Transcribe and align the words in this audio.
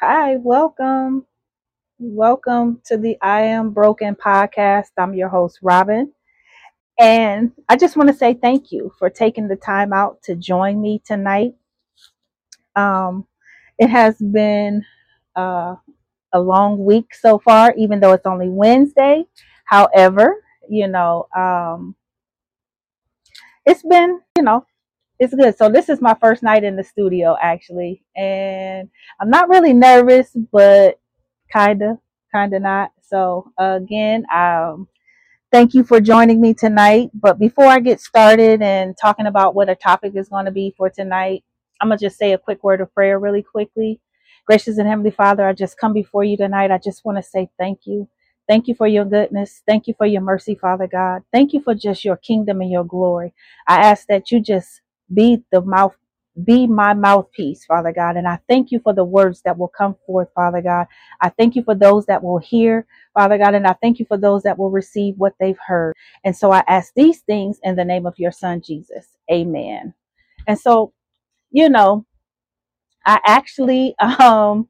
Hi, 0.00 0.36
welcome. 0.36 1.26
Welcome 1.98 2.82
to 2.86 2.96
the 2.98 3.16
I 3.22 3.42
Am 3.42 3.70
Broken 3.70 4.14
podcast. 4.16 4.90
I'm 4.98 5.14
your 5.14 5.28
host, 5.28 5.58
Robin. 5.62 6.12
And 6.98 7.52
I 7.68 7.76
just 7.76 7.96
want 7.96 8.08
to 8.10 8.16
say 8.16 8.34
thank 8.34 8.72
you 8.72 8.92
for 8.98 9.10
taking 9.10 9.48
the 9.48 9.56
time 9.56 9.92
out 9.92 10.22
to 10.24 10.36
join 10.36 10.80
me 10.80 11.02
tonight. 11.04 11.54
Um, 12.74 13.26
it 13.78 13.88
has 13.88 14.16
been 14.18 14.84
uh, 15.34 15.76
a 16.32 16.40
long 16.40 16.84
week 16.84 17.14
so 17.14 17.38
far, 17.38 17.74
even 17.76 18.00
though 18.00 18.12
it's 18.12 18.26
only 18.26 18.48
Wednesday. 18.48 19.24
However, 19.66 20.42
you 20.68 20.88
know, 20.88 21.28
um, 21.36 21.96
it's 23.64 23.82
been, 23.82 24.20
you 24.36 24.42
know, 24.42 24.66
it's 25.18 25.34
good. 25.34 25.56
So 25.56 25.70
this 25.70 25.88
is 25.88 26.00
my 26.02 26.14
first 26.20 26.42
night 26.42 26.64
in 26.64 26.76
the 26.76 26.84
studio 26.84 27.36
actually, 27.40 28.04
and 28.16 28.88
I'm 29.20 29.30
not 29.30 29.48
really 29.48 29.72
nervous, 29.72 30.30
but 30.52 31.00
kinda, 31.52 31.98
kinda 32.34 32.60
not. 32.60 32.92
So 33.02 33.52
uh, 33.58 33.78
again, 33.82 34.26
um, 34.34 34.88
thank 35.52 35.74
you 35.74 35.84
for 35.84 36.00
joining 36.00 36.40
me 36.40 36.54
tonight. 36.54 37.10
But 37.14 37.38
before 37.38 37.66
I 37.66 37.80
get 37.80 38.00
started 38.00 38.62
and 38.62 38.96
talking 39.00 39.26
about 39.26 39.54
what 39.54 39.68
a 39.70 39.74
topic 39.76 40.14
is 40.16 40.28
going 40.28 40.46
to 40.46 40.50
be 40.52 40.74
for 40.76 40.90
tonight, 40.90 41.44
I'm 41.80 41.88
gonna 41.88 41.98
just 41.98 42.18
say 42.18 42.32
a 42.32 42.38
quick 42.38 42.64
word 42.64 42.80
of 42.82 42.92
prayer 42.94 43.18
really 43.18 43.42
quickly. 43.42 44.00
Gracious 44.46 44.78
and 44.78 44.88
Heavenly 44.88 45.10
Father, 45.12 45.46
I 45.46 45.52
just 45.54 45.78
come 45.78 45.92
before 45.94 46.24
you 46.24 46.36
tonight. 46.36 46.70
I 46.70 46.78
just 46.78 47.04
want 47.04 47.18
to 47.18 47.22
say 47.22 47.50
thank 47.58 47.80
you. 47.86 48.08
Thank 48.48 48.68
you 48.68 48.74
for 48.74 48.86
your 48.88 49.04
goodness. 49.04 49.62
Thank 49.66 49.86
you 49.88 49.94
for 49.98 50.06
your 50.06 50.22
mercy, 50.22 50.54
Father 50.56 50.86
God. 50.88 51.22
Thank 51.32 51.52
you 51.52 51.60
for 51.60 51.74
just 51.74 52.04
your 52.04 52.16
kingdom 52.16 52.62
and 52.62 52.70
your 52.70 52.84
glory. 52.84 53.34
I 53.68 53.82
ask 53.82 54.06
that 54.08 54.30
you 54.32 54.40
just 54.40 54.80
be 55.12 55.42
the 55.52 55.62
mouth, 55.62 55.94
be 56.44 56.66
my 56.66 56.94
mouthpiece, 56.94 57.64
Father 57.66 57.92
God. 57.92 58.16
And 58.16 58.28
I 58.28 58.40
thank 58.48 58.72
you 58.72 58.80
for 58.80 58.94
the 58.94 59.04
words 59.04 59.42
that 59.44 59.58
will 59.58 59.68
come 59.76 59.96
forth, 60.06 60.28
Father 60.34 60.62
God. 60.62 60.86
I 61.22 61.30
thank 61.30 61.56
you 61.56 61.62
for 61.64 61.74
those 61.74 62.06
that 62.06 62.22
will 62.22 62.38
hear, 62.38 62.86
Father 63.14 63.38
God, 63.38 63.54
and 63.54 63.66
I 63.66 63.74
thank 63.82 63.98
you 64.00 64.06
for 64.06 64.18
those 64.18 64.44
that 64.44 64.58
will 64.58 64.70
receive 64.70 65.14
what 65.18 65.34
they've 65.40 65.58
heard. 65.66 65.94
And 66.24 66.36
so 66.36 66.52
I 66.52 66.64
ask 66.68 66.92
these 66.94 67.20
things 67.20 67.58
in 67.62 67.76
the 67.76 67.84
name 67.84 68.06
of 68.06 68.18
your 68.18 68.32
Son, 68.32 68.62
Jesus. 68.62 69.08
Amen. 69.32 69.94
And 70.46 70.58
so, 70.58 70.92
you 71.52 71.68
know, 71.70 72.06
I 73.06 73.20
actually 73.26 73.94
um 74.00 74.68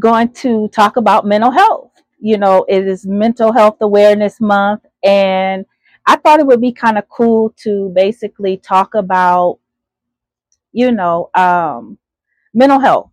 going 0.00 0.32
to 0.32 0.68
talk 0.68 0.96
about 0.96 1.26
mental 1.26 1.50
health. 1.50 1.92
You 2.20 2.38
know, 2.38 2.64
it 2.68 2.86
is 2.86 3.06
Mental 3.06 3.52
Health 3.52 3.76
Awareness 3.80 4.40
Month, 4.40 4.84
and 5.04 5.64
I 6.06 6.16
thought 6.16 6.40
it 6.40 6.46
would 6.46 6.60
be 6.60 6.72
kind 6.72 6.98
of 6.98 7.08
cool 7.08 7.52
to 7.64 7.90
basically 7.94 8.58
talk 8.58 8.94
about, 8.94 9.58
you 10.72 10.92
know, 10.92 11.30
um, 11.34 11.98
mental 12.54 12.78
health. 12.78 13.10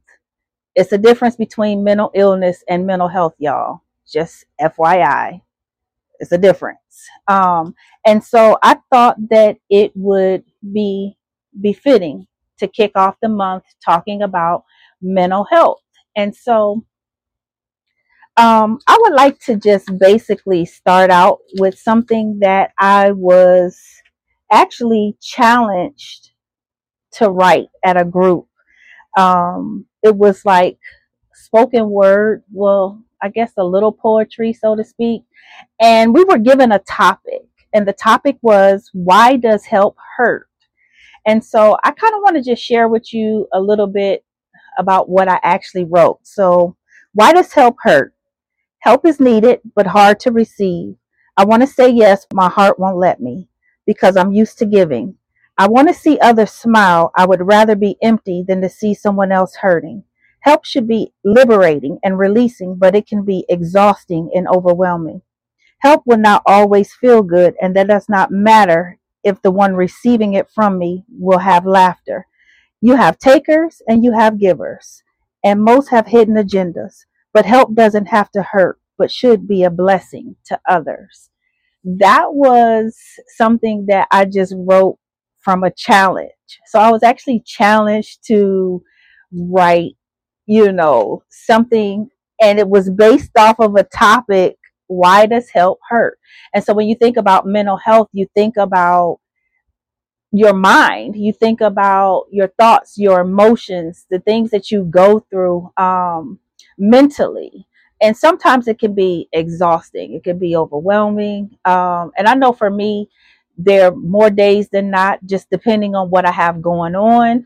It's 0.76 0.92
a 0.92 0.98
difference 0.98 1.36
between 1.36 1.84
mental 1.84 2.12
illness 2.14 2.64
and 2.70 2.86
mental 2.86 3.08
health, 3.08 3.34
y'all. 3.40 3.82
Just 4.12 4.46
FYI, 4.62 5.42
it's 6.20 6.32
a 6.32 6.38
difference. 6.38 6.80
Um, 7.28 7.76
and 8.06 8.24
so 8.24 8.58
I 8.62 8.78
thought 8.92 9.18
that 9.30 9.58
it 9.70 9.92
would 9.96 10.44
be 10.74 11.18
befitting 11.62 12.28
to 12.60 12.68
kick 12.68 12.92
off 12.96 13.16
the 13.22 13.30
month 13.30 13.64
talking 13.84 14.22
about 14.22 14.64
mental 15.02 15.46
health. 15.46 15.82
And 16.16 16.36
so 16.36 16.86
um, 18.38 18.80
I 18.88 18.98
would 19.02 19.14
like 19.14 19.40
to 19.42 19.56
just 19.58 19.98
basically 20.00 20.66
start 20.66 21.12
out 21.12 21.40
with 21.60 21.78
something 21.78 22.40
that 22.40 22.72
I 22.80 23.12
was 23.12 23.80
actually 24.52 25.16
challenged 25.22 26.32
to 27.14 27.30
write 27.30 27.68
at 27.86 28.00
a 28.00 28.06
group. 28.06 28.48
Um, 29.18 29.86
it 30.02 30.16
was 30.16 30.46
like 30.46 30.80
spoken 31.34 31.90
word, 31.90 32.44
well, 32.52 33.04
I 33.22 33.30
guess 33.30 33.54
a 33.58 33.64
little 33.64 33.92
poetry, 33.92 34.52
so 34.52 34.76
to 34.76 34.84
speak. 34.84 35.24
And 35.80 36.14
we 36.14 36.24
were 36.24 36.40
given 36.40 36.72
a 36.72 36.80
topic, 36.80 37.44
and 37.74 37.88
the 37.88 37.94
topic 37.94 38.38
was, 38.42 38.90
Why 38.94 39.38
does 39.38 39.66
help 39.66 39.96
hurt? 40.18 40.50
And 41.26 41.44
so 41.44 41.78
I 41.84 41.92
kind 41.92 42.16
of 42.16 42.22
want 42.22 42.36
to 42.36 42.44
just 42.44 42.64
share 42.64 42.88
with 42.88 43.14
you 43.14 43.48
a 43.54 43.62
little 43.62 43.88
bit 43.88 44.26
about 44.78 45.08
what 45.08 45.30
I 45.30 45.40
actually 45.44 45.86
wrote. 45.86 46.20
So, 46.24 46.76
why 47.14 47.32
does 47.32 47.54
help 47.54 47.78
hurt? 47.82 48.14
Help 48.84 49.06
is 49.06 49.22
needed, 49.22 49.62
but 49.76 49.88
hard 49.88 50.20
to 50.20 50.30
receive. 50.30 50.96
I 51.38 51.46
want 51.46 51.62
to 51.62 51.68
say 51.68 51.90
yes, 51.90 52.28
but 52.30 52.36
my 52.36 52.50
heart 52.50 52.78
won't 52.78 52.98
let 52.98 53.22
me 53.22 53.48
because 53.86 54.18
I'm 54.18 54.34
used 54.34 54.58
to 54.58 54.66
giving. 54.66 55.16
I 55.58 55.70
want 55.70 55.88
to 55.88 55.94
see 55.94 56.20
others 56.20 56.52
smile. 56.52 57.10
I 57.16 57.26
would 57.26 57.48
rather 57.48 57.78
be 57.78 57.96
empty 58.02 58.44
than 58.46 58.60
to 58.60 58.68
see 58.68 58.94
someone 58.94 59.32
else 59.32 59.56
hurting. 59.56 60.04
Help 60.42 60.66
should 60.66 60.86
be 60.86 61.14
liberating 61.24 61.98
and 62.04 62.20
releasing, 62.20 62.76
but 62.76 62.94
it 62.94 63.08
can 63.08 63.24
be 63.24 63.46
exhausting 63.48 64.30
and 64.36 64.50
overwhelming. 64.50 65.22
Help 65.80 66.04
will 66.06 66.18
not 66.18 66.44
always 66.46 66.94
feel 66.94 67.24
good, 67.24 67.56
and 67.62 67.74
that 67.78 67.88
does 67.88 68.10
not 68.10 68.32
matter 68.32 69.00
if 69.24 69.42
the 69.42 69.52
one 69.52 69.76
receiving 69.76 70.34
it 70.34 70.50
from 70.54 70.78
me 70.78 71.06
will 71.10 71.40
have 71.40 71.66
laughter. 71.66 72.28
You 72.82 72.98
have 72.98 73.18
takers 73.18 73.82
and 73.88 74.04
you 74.04 74.12
have 74.12 74.42
givers, 74.42 75.04
and 75.42 75.64
most 75.64 75.88
have 75.88 76.08
hidden 76.08 76.36
agendas. 76.36 77.06
But 77.34 77.46
help 77.46 77.74
doesn't 77.76 78.08
have 78.08 78.32
to 78.32 78.44
hurt, 78.44 78.80
but 78.98 79.12
should 79.12 79.48
be 79.48 79.64
a 79.64 79.70
blessing 79.70 80.36
to 80.46 80.60
others. 80.70 81.30
That 81.84 82.34
was 82.34 82.98
something 83.36 83.88
that 83.88 84.08
I 84.12 84.26
just 84.26 84.54
wrote 84.58 84.98
from 85.42 85.64
a 85.64 85.72
challenge. 85.72 86.32
So 86.68 86.80
I 86.80 86.92
was 86.92 87.04
actually 87.04 87.42
challenged 87.46 88.26
to 88.28 88.84
write, 89.32 89.94
you 90.46 90.72
know, 90.72 91.24
something, 91.30 92.10
and 92.42 92.60
it 92.60 92.70
was 92.70 92.90
based 92.90 93.32
off 93.38 93.60
of 93.60 93.76
a 93.76 93.84
topic 93.84 94.58
why 94.88 95.26
does 95.26 95.50
help 95.50 95.80
hurt? 95.90 96.20
And 96.54 96.64
so 96.64 96.74
when 96.74 96.88
you 96.88 96.96
think 96.96 97.18
about 97.18 97.48
mental 97.48 97.78
health, 97.78 98.10
you 98.14 98.28
think 98.36 98.58
about 98.58 99.20
your 100.34 100.54
mind 100.54 101.16
you 101.16 101.32
think 101.32 101.62
about 101.62 102.26
your 102.32 102.48
thoughts 102.60 102.98
your 102.98 103.22
emotions 103.22 104.08
the 104.10 104.20
things 104.20 104.50
that 104.50 104.72
you 104.72 104.84
go 104.86 105.20
through 105.30 105.70
um, 105.78 106.40
mentally. 106.78 107.68
And 108.02 108.18
sometimes 108.18 108.68
it 108.68 108.80
can 108.80 108.94
be 108.96 109.30
exhausting. 109.34 110.14
It 110.14 110.24
can 110.24 110.40
be 110.40 110.56
overwhelming. 110.56 111.58
Um, 111.66 112.12
and 112.18 112.28
i 112.28 112.34
know 112.36 112.52
for 112.54 112.70
me 112.70 113.10
there 113.58 113.88
are 113.90 113.96
more 113.96 114.30
days 114.32 114.70
than 114.70 114.90
not 114.90 115.20
just 115.26 115.50
depending 115.52 115.96
on 115.96 116.10
what 116.10 116.26
i 116.26 116.32
have 116.32 116.62
going 116.62 116.96
on 116.96 117.46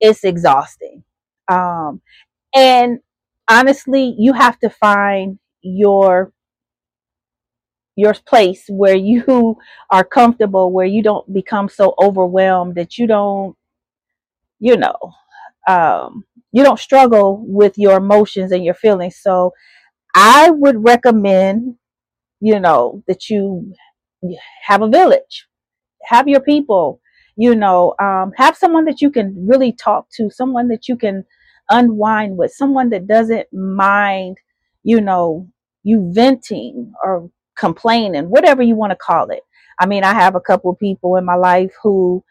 it's 0.00 0.24
exhausting. 0.24 1.04
Um, 1.48 2.00
and 2.54 3.00
honestly 3.48 4.14
you 4.18 4.32
have 4.32 4.58
to 4.60 4.70
find 4.70 5.38
your 5.62 6.32
your 7.96 8.14
place 8.14 8.64
where 8.68 8.96
you 8.96 9.56
are 9.90 10.04
comfortable, 10.04 10.72
where 10.72 10.86
you 10.86 11.02
don't 11.02 11.32
become 11.32 11.68
so 11.68 11.94
overwhelmed 12.02 12.74
that 12.76 12.98
you 12.98 13.06
don't, 13.06 13.56
you 14.58 14.76
know, 14.76 14.96
um, 15.66 16.24
you 16.52 16.62
don't 16.64 16.78
struggle 16.78 17.44
with 17.46 17.74
your 17.76 17.96
emotions 17.98 18.52
and 18.52 18.64
your 18.64 18.74
feelings. 18.74 19.18
So 19.20 19.52
I 20.14 20.50
would 20.50 20.84
recommend, 20.84 21.76
you 22.40 22.60
know, 22.60 23.02
that 23.06 23.28
you 23.30 23.72
have 24.64 24.82
a 24.82 24.88
village, 24.88 25.46
have 26.04 26.28
your 26.28 26.40
people, 26.40 27.00
you 27.36 27.54
know, 27.54 27.94
um, 28.00 28.32
have 28.36 28.56
someone 28.56 28.84
that 28.86 29.00
you 29.00 29.10
can 29.10 29.46
really 29.46 29.72
talk 29.72 30.06
to, 30.16 30.30
someone 30.30 30.68
that 30.68 30.88
you 30.88 30.96
can 30.96 31.24
unwind 31.70 32.36
with, 32.36 32.52
someone 32.52 32.90
that 32.90 33.06
doesn't 33.06 33.52
mind, 33.52 34.38
you 34.82 35.00
know, 35.00 35.48
you 35.82 36.10
venting 36.14 36.92
or 37.04 37.30
complaining, 37.56 38.30
whatever 38.30 38.62
you 38.62 38.74
want 38.74 38.90
to 38.90 38.96
call 38.96 39.30
it. 39.30 39.42
I 39.78 39.86
mean, 39.86 40.04
I 40.04 40.14
have 40.14 40.34
a 40.34 40.40
couple 40.40 40.70
of 40.70 40.78
people 40.78 41.16
in 41.16 41.24
my 41.24 41.34
life 41.34 41.72
who 41.82 42.24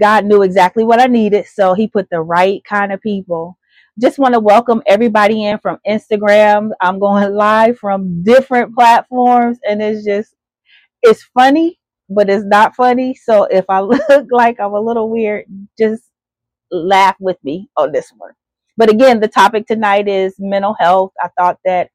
God 0.00 0.24
knew 0.26 0.42
exactly 0.42 0.84
what 0.84 1.00
I 1.00 1.06
needed, 1.06 1.46
so 1.46 1.74
He 1.74 1.88
put 1.88 2.10
the 2.10 2.20
right 2.22 2.62
kind 2.64 2.92
of 2.92 3.00
people. 3.00 3.58
Just 4.00 4.18
want 4.18 4.34
to 4.34 4.40
welcome 4.40 4.82
everybody 4.86 5.44
in 5.44 5.58
from 5.58 5.78
Instagram. 5.86 6.70
I'm 6.80 6.98
going 6.98 7.32
live 7.34 7.78
from 7.78 8.22
different 8.22 8.74
platforms, 8.74 9.58
and 9.68 9.82
it's 9.82 10.04
just, 10.04 10.34
it's 11.02 11.24
funny, 11.34 11.80
but 12.10 12.30
it's 12.30 12.44
not 12.44 12.76
funny. 12.76 13.14
So 13.14 13.44
if 13.44 13.66
I 13.68 13.80
look 13.82 14.26
like 14.30 14.60
I'm 14.60 14.74
a 14.74 14.80
little 14.80 15.10
weird, 15.10 15.46
just 15.78 16.04
laugh 16.72 17.16
with 17.20 17.38
me 17.44 17.70
on 17.76 17.92
this 17.92 18.12
one. 18.16 18.32
But 18.76 18.90
again, 18.90 19.20
the 19.20 19.28
topic 19.28 19.66
tonight 19.66 20.08
is 20.08 20.36
mental 20.38 20.74
health. 20.78 21.12
I 21.22 21.28
thought 21.38 21.58
that 21.66 21.90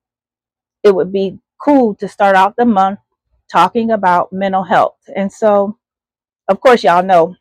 it 0.84 0.96
would 0.96 1.14
be 1.14 1.40
cool 1.62 1.96
to 1.98 2.10
start 2.10 2.36
out 2.36 2.56
the 2.58 2.66
month 2.66 3.00
talking 3.52 3.92
about 3.92 4.34
mental 4.34 4.64
health. 4.64 4.98
And 5.16 5.32
so, 5.32 5.78
of 6.50 6.62
course, 6.62 6.84
y'all 6.84 7.04
know 7.04 7.36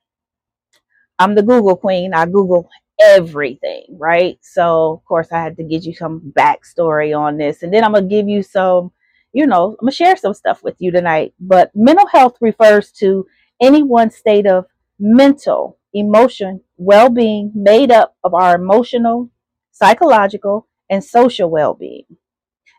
I'm 1.19 1.35
the 1.35 1.43
Google 1.43 1.77
queen. 1.77 2.15
I 2.15 2.27
Google 2.27 2.69
everything, 3.01 3.87
right? 3.91 4.39
So, 4.43 4.93
of 4.93 5.05
course, 5.05 5.29
I 5.33 5.43
had 5.43 5.57
to 5.59 5.65
give 5.65 5.85
you 5.85 5.95
some 5.95 6.33
backstory 6.37 7.17
on 7.19 7.39
this. 7.39 7.63
And 7.63 7.73
then 7.73 7.85
I'm 7.85 7.93
going 7.93 8.09
to 8.09 8.15
give 8.15 8.29
you 8.29 8.43
some, 8.43 8.93
you 9.33 9.47
know, 9.47 9.71
I'm 9.71 9.77
going 9.87 9.91
to 9.91 9.97
share 9.97 10.17
some 10.17 10.35
stuff 10.35 10.63
with 10.63 10.77
you 10.79 10.91
tonight. 10.91 11.35
But 11.41 11.71
mental 11.75 12.07
health 12.07 12.37
refers 12.41 12.93
to 12.93 13.27
any 13.61 13.83
one 13.83 14.11
state 14.11 14.47
of 14.47 14.67
mental, 14.99 15.79
emotion, 15.93 16.61
well 16.77 17.09
being 17.11 17.53
made 17.55 17.91
up 17.91 18.17
of 18.25 18.35
our 18.35 18.55
emotional, 18.55 19.31
psychological, 19.73 20.67
and 20.91 21.03
social 21.03 21.51
well 21.51 21.75
being. 21.75 22.05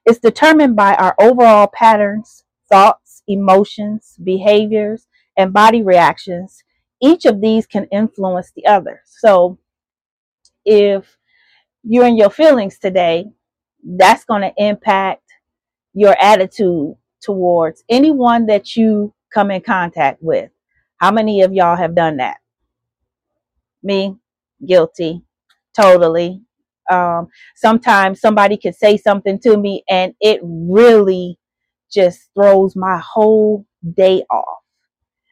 It's 0.06 0.19
determined 0.19 0.75
by 0.75 0.95
our 0.95 1.16
overall 1.19 1.68
patterns, 1.68 2.44
thoughts, 2.69 3.24
emotions, 3.28 4.16
behaviors, 4.24 5.07
and 5.38 5.54
body 5.54 5.83
reactions. 5.83 6.63
Each 7.01 7.25
of 7.25 7.41
these 7.41 7.67
can 7.67 7.85
influence 7.91 8.51
the 8.55 8.65
other. 8.65 9.01
So 9.05 9.59
if 10.65 11.17
you're 11.83 12.07
in 12.07 12.17
your 12.17 12.29
feelings 12.29 12.79
today, 12.79 13.27
that's 13.83 14.25
going 14.25 14.41
to 14.41 14.53
impact 14.57 15.23
your 15.94 16.15
attitude 16.21 16.95
towards 17.21 17.83
anyone 17.89 18.45
that 18.47 18.75
you 18.75 19.13
come 19.33 19.51
in 19.51 19.61
contact 19.61 20.21
with. 20.21 20.51
How 20.97 21.11
many 21.11 21.41
of 21.41 21.53
y'all 21.53 21.75
have 21.77 21.95
done 21.95 22.17
that? 22.17 22.38
Me, 23.83 24.15
guilty, 24.65 25.23
totally. 25.75 26.41
Um, 26.91 27.27
sometimes 27.55 28.21
somebody 28.21 28.57
could 28.57 28.75
say 28.75 28.97
something 28.97 29.39
to 29.41 29.57
me 29.57 29.83
and 29.89 30.13
it 30.21 30.39
really 30.44 31.38
just 31.91 32.29
throws 32.35 32.75
my 32.75 32.97
whole 32.99 33.65
day 33.95 34.23
off. 34.31 34.56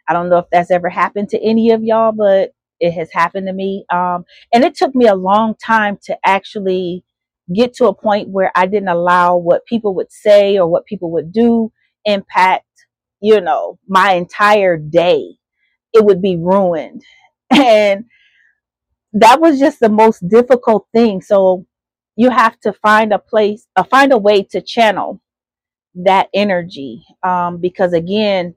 I 0.08 0.14
don't 0.14 0.30
know 0.30 0.40
if 0.40 0.46
that's 0.52 0.72
ever 0.72 0.90
happened 0.90 1.30
to 1.30 1.42
any 1.44 1.72
of 1.72 1.84
y'all, 1.84 2.12
but 2.12 2.52
it 2.80 2.92
has 2.94 3.12
happened 3.12 3.48
to 3.48 3.54
me. 3.54 3.86
Um, 3.92 4.26
and 4.54 4.64
it 4.64 4.76
took 4.76 4.96
me 4.96 5.08
a 5.08 5.16
long 5.16 5.56
time 5.64 5.98
to 6.06 6.18
actually 6.26 7.04
get 7.54 7.74
to 7.76 7.88
a 7.88 7.96
point 7.96 8.30
where 8.30 8.52
I 8.56 8.66
didn't 8.68 8.90
allow 8.90 9.38
what 9.38 9.66
people 9.66 9.96
would 9.96 10.12
say 10.12 10.58
or 10.58 10.68
what 10.68 10.86
people 10.86 11.12
would 11.12 11.32
do 11.32 11.72
impact, 12.06 12.66
you 13.22 13.42
know, 13.42 13.80
my 13.88 14.14
entire 14.14 14.78
day. 14.78 15.36
It 15.94 16.06
would 16.06 16.22
be 16.22 16.38
ruined. 16.38 17.04
And 17.52 18.06
that 19.14 19.42
was 19.42 19.60
just 19.60 19.80
the 19.80 19.90
most 19.90 20.28
difficult 20.28 20.88
thing. 20.94 21.22
So 21.22 21.66
you 22.16 22.30
have 22.30 22.60
to 22.62 22.74
find 22.74 23.14
a 23.14 23.20
place, 23.20 23.68
uh, 23.76 23.84
find 23.84 24.12
a 24.14 24.18
way 24.18 24.44
to 24.52 24.62
channel 24.62 25.22
that 25.96 26.30
energy. 26.34 27.04
Um, 27.24 27.60
because 27.60 27.94
again, 27.94 28.56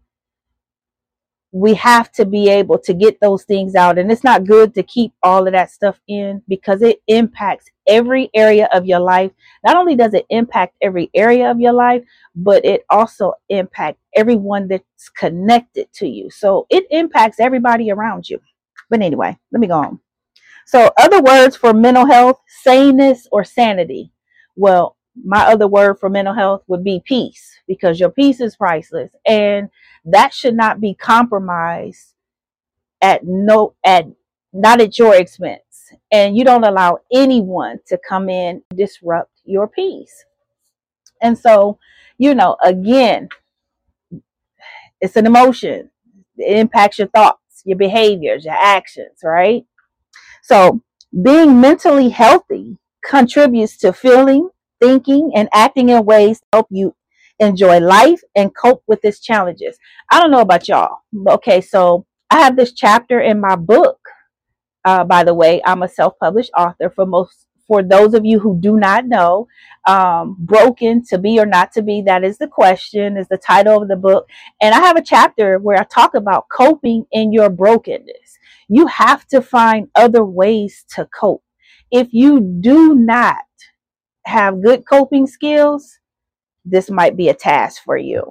we 1.53 1.73
have 1.75 2.13
to 2.13 2.27
be 2.27 2.49
able 2.49 2.79
to 2.79 2.93
get 2.93 3.21
those 3.21 3.45
things 3.45 3.75
out. 3.75 3.99
And 3.99 4.13
it's 4.13 4.25
not 4.25 4.45
good 4.45 4.75
to 4.75 4.83
keep 4.83 5.13
all 5.23 5.47
of 5.47 5.53
that 5.55 5.71
stuff 5.71 5.99
in 6.07 6.43
because 6.47 6.83
it 6.83 7.01
impacts 7.07 7.67
every 7.87 8.29
area 8.35 8.69
of 8.73 8.85
your 8.85 9.01
life. 9.01 9.33
Not 9.65 9.77
only 9.77 9.97
does 9.97 10.13
it 10.13 10.27
impact 10.29 10.77
every 10.83 11.11
area 11.15 11.51
of 11.51 11.59
your 11.59 11.73
life, 11.73 12.03
but 12.35 12.65
it 12.65 12.83
also 12.91 13.33
impacts 13.49 14.01
everyone 14.15 14.69
that's 14.69 15.09
connected 15.17 15.91
to 15.95 16.07
you. 16.07 16.31
So 16.31 16.67
it 16.69 16.85
impacts 16.91 17.41
everybody 17.41 17.91
around 17.91 18.29
you. 18.29 18.41
But 18.91 19.01
anyway, 19.01 19.39
let 19.51 19.61
me 19.61 19.67
go 19.67 19.75
on. 19.75 20.01
So, 20.67 20.91
other 20.99 21.23
words 21.23 21.57
for 21.57 21.73
mental 21.73 22.05
health, 22.05 22.41
saneness 22.63 23.27
or 23.33 23.43
sanity. 23.43 24.13
Well, 24.55 24.97
my 25.25 25.47
other 25.47 25.67
word 25.67 25.99
for 25.99 26.11
mental 26.11 26.35
health 26.35 26.63
would 26.67 26.85
be 26.85 27.03
peace 27.07 27.59
because 27.67 27.99
your 27.99 28.11
peace 28.11 28.41
is 28.41 28.57
priceless 28.57 29.11
and 29.27 29.71
that 30.11 30.33
should 30.35 30.55
not 30.55 30.81
be 30.81 30.95
compromised 30.95 32.15
at 33.01 33.25
no 33.25 33.75
at 33.85 34.07
not 34.53 34.81
at 34.81 34.99
your 34.99 35.15
expense. 35.15 35.61
And 36.11 36.37
you 36.37 36.45
don't 36.45 36.65
allow 36.65 36.99
anyone 37.13 37.79
to 37.87 37.99
come 38.09 38.29
in 38.29 38.63
disrupt 38.75 39.33
your 39.45 39.69
peace. 39.69 40.25
And 41.23 41.39
so 41.39 41.79
you 42.19 42.35
know 42.35 42.57
again 42.63 43.29
it's 45.01 45.17
an 45.17 45.27
emotion. 45.27 45.91
It 46.37 46.59
impacts 46.59 46.99
your 46.99 47.09
thoughts 47.09 47.63
your 47.65 47.77
behaviors 47.77 48.45
your 48.45 48.55
actions 48.55 49.19
right? 49.23 49.65
So 50.43 50.83
being 51.23 51.61
mentally 51.61 52.11
healthy 52.11 52.79
contributes 53.05 53.77
to 53.79 53.93
feeling 53.93 54.51
thinking 54.81 55.33
and 55.35 55.49
acting 55.53 55.89
in 55.89 56.05
ways 56.05 56.39
to 56.39 56.47
help 56.53 56.67
you 56.71 56.95
enjoy 57.41 57.81
life 57.81 58.21
and 58.37 58.55
cope 58.55 58.83
with 58.87 59.05
its 59.05 59.21
challenges. 59.21 59.79
I 60.11 60.21
don't 60.21 60.31
know 60.31 60.41
about 60.41 60.69
y'all. 60.69 60.99
Okay, 61.29 61.61
so 61.61 62.07
I 62.31 62.41
have 62.41 62.57
this 62.57 62.73
chapter 62.73 63.21
in 63.21 63.41
my 63.41 63.57
book. 63.57 63.99
Uh, 64.85 65.05
by 65.05 65.25
the 65.25 65.35
way, 65.35 65.61
I'm 65.65 65.83
a 65.83 65.89
self-published 65.89 66.51
author. 66.57 66.91
For 66.91 67.07
most, 67.07 67.47
for 67.67 67.83
those 67.83 68.15
of 68.15 68.25
you 68.25 68.39
who 68.39 68.59
do 68.61 68.79
not 68.79 69.07
know, 69.07 69.47
um, 69.87 70.37
"Broken 70.39 71.05
to 71.11 71.19
Be 71.19 71.39
or 71.39 71.47
Not 71.47 71.73
to 71.73 71.83
Be" 71.83 72.03
that 72.03 72.25
is 72.25 72.39
the 72.39 72.47
question, 72.49 73.17
is 73.17 73.29
the 73.29 73.39
title 73.39 73.83
of 73.83 73.89
the 73.89 73.97
book, 73.97 74.27
and 74.63 74.75
I 74.75 74.79
have 74.81 74.97
a 74.97 75.03
chapter 75.03 75.59
where 75.59 75.79
I 75.79 75.85
talk 75.85 76.15
about 76.15 76.49
coping 76.51 77.05
in 77.13 77.33
your 77.33 77.51
brokenness. 77.51 78.39
You 78.69 78.87
have 78.87 79.27
to 79.29 79.43
find 79.43 79.89
other 79.95 80.25
ways 80.25 80.85
to 80.95 81.07
cope. 81.07 81.43
If 81.91 82.09
you 82.13 82.41
do 82.41 82.95
not 82.95 83.37
have 84.27 84.63
good 84.63 84.85
coping 84.89 85.27
skills, 85.27 85.98
this 86.71 86.91
might 86.91 87.17
be 87.17 87.29
a 87.29 87.35
task 87.35 87.83
for 87.85 87.97
you. 87.97 88.31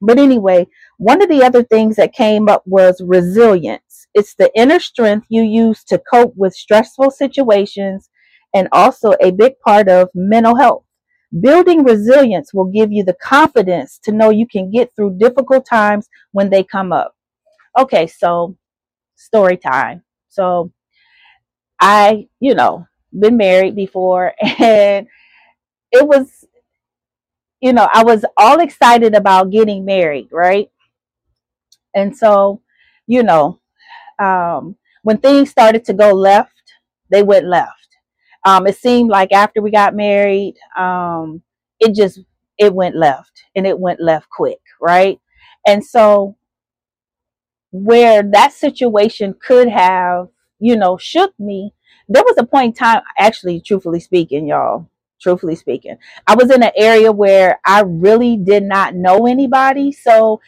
But 0.00 0.18
anyway, 0.18 0.66
one 0.98 1.22
of 1.22 1.28
the 1.28 1.42
other 1.42 1.62
things 1.62 1.96
that 1.96 2.12
came 2.14 2.48
up 2.48 2.62
was 2.66 3.02
resilience. 3.04 4.06
It's 4.14 4.34
the 4.34 4.50
inner 4.54 4.78
strength 4.80 5.26
you 5.30 5.42
use 5.42 5.84
to 5.84 6.00
cope 6.12 6.34
with 6.36 6.54
stressful 6.54 7.10
situations 7.10 8.08
and 8.54 8.68
also 8.72 9.12
a 9.20 9.30
big 9.30 9.58
part 9.60 9.88
of 9.88 10.08
mental 10.14 10.56
health. 10.56 10.84
Building 11.40 11.82
resilience 11.84 12.54
will 12.54 12.66
give 12.66 12.92
you 12.92 13.04
the 13.04 13.16
confidence 13.22 13.98
to 14.04 14.12
know 14.12 14.30
you 14.30 14.46
can 14.46 14.70
get 14.70 14.90
through 14.94 15.18
difficult 15.18 15.66
times 15.66 16.08
when 16.32 16.50
they 16.50 16.62
come 16.62 16.92
up. 16.92 17.14
Okay, 17.78 18.06
so 18.06 18.56
story 19.16 19.56
time. 19.56 20.02
So 20.28 20.72
I, 21.80 22.28
you 22.40 22.54
know, 22.54 22.86
been 23.18 23.36
married 23.36 23.76
before 23.76 24.34
and 24.58 25.06
it 25.92 26.06
was 26.08 26.45
you 27.66 27.72
know 27.72 27.88
i 27.92 28.04
was 28.04 28.24
all 28.36 28.60
excited 28.60 29.14
about 29.14 29.50
getting 29.50 29.84
married 29.84 30.28
right? 30.30 30.70
And 31.94 32.16
so 32.16 32.62
you 33.06 33.22
know 33.24 33.60
um, 34.18 34.76
when 35.02 35.18
things 35.18 35.50
started 35.50 35.84
to 35.86 35.92
go 35.94 36.12
left 36.12 36.52
they 37.10 37.22
went 37.22 37.46
left. 37.46 37.90
Um, 38.44 38.66
it 38.66 38.76
seemed 38.76 39.10
like 39.10 39.32
after 39.32 39.60
we 39.62 39.70
got 39.72 39.96
married 39.96 40.54
um, 40.78 41.42
it 41.80 41.94
just 41.94 42.20
it 42.58 42.72
went 42.74 42.96
left 42.96 43.44
and 43.56 43.66
it 43.66 43.78
went 43.78 44.00
left 44.00 44.28
quick 44.30 44.60
right? 44.80 45.18
And 45.66 45.84
so 45.84 46.36
where 47.72 48.22
that 48.22 48.52
situation 48.52 49.34
could 49.46 49.68
have 49.68 50.28
you 50.60 50.76
know 50.76 50.96
shook 50.96 51.32
me 51.38 51.72
there 52.08 52.22
was 52.24 52.36
a 52.38 52.46
point 52.46 52.68
in 52.68 52.72
time, 52.74 53.02
actually, 53.18 53.60
truthfully 53.60 54.00
speaking, 54.00 54.46
y'all, 54.46 54.88
truthfully 55.20 55.56
speaking, 55.56 55.96
I 56.26 56.34
was 56.34 56.50
in 56.50 56.62
an 56.62 56.72
area 56.76 57.12
where 57.12 57.60
I 57.64 57.82
really 57.82 58.36
did 58.36 58.62
not 58.62 58.94
know 58.94 59.26
anybody. 59.26 59.92
So 59.92 60.40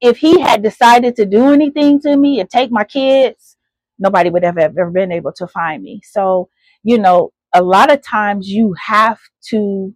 if 0.00 0.18
he 0.18 0.40
had 0.40 0.62
decided 0.62 1.16
to 1.16 1.26
do 1.26 1.52
anything 1.52 2.00
to 2.02 2.16
me 2.16 2.40
and 2.40 2.48
take 2.50 2.70
my 2.70 2.84
kids, 2.84 3.56
nobody 3.98 4.30
would 4.30 4.44
have 4.44 4.58
ever 4.58 4.90
been 4.90 5.12
able 5.12 5.32
to 5.34 5.46
find 5.46 5.82
me. 5.82 6.00
So, 6.04 6.48
you 6.82 6.98
know, 6.98 7.32
a 7.54 7.62
lot 7.62 7.92
of 7.92 8.02
times 8.02 8.48
you 8.48 8.74
have 8.80 9.18
to, 9.48 9.94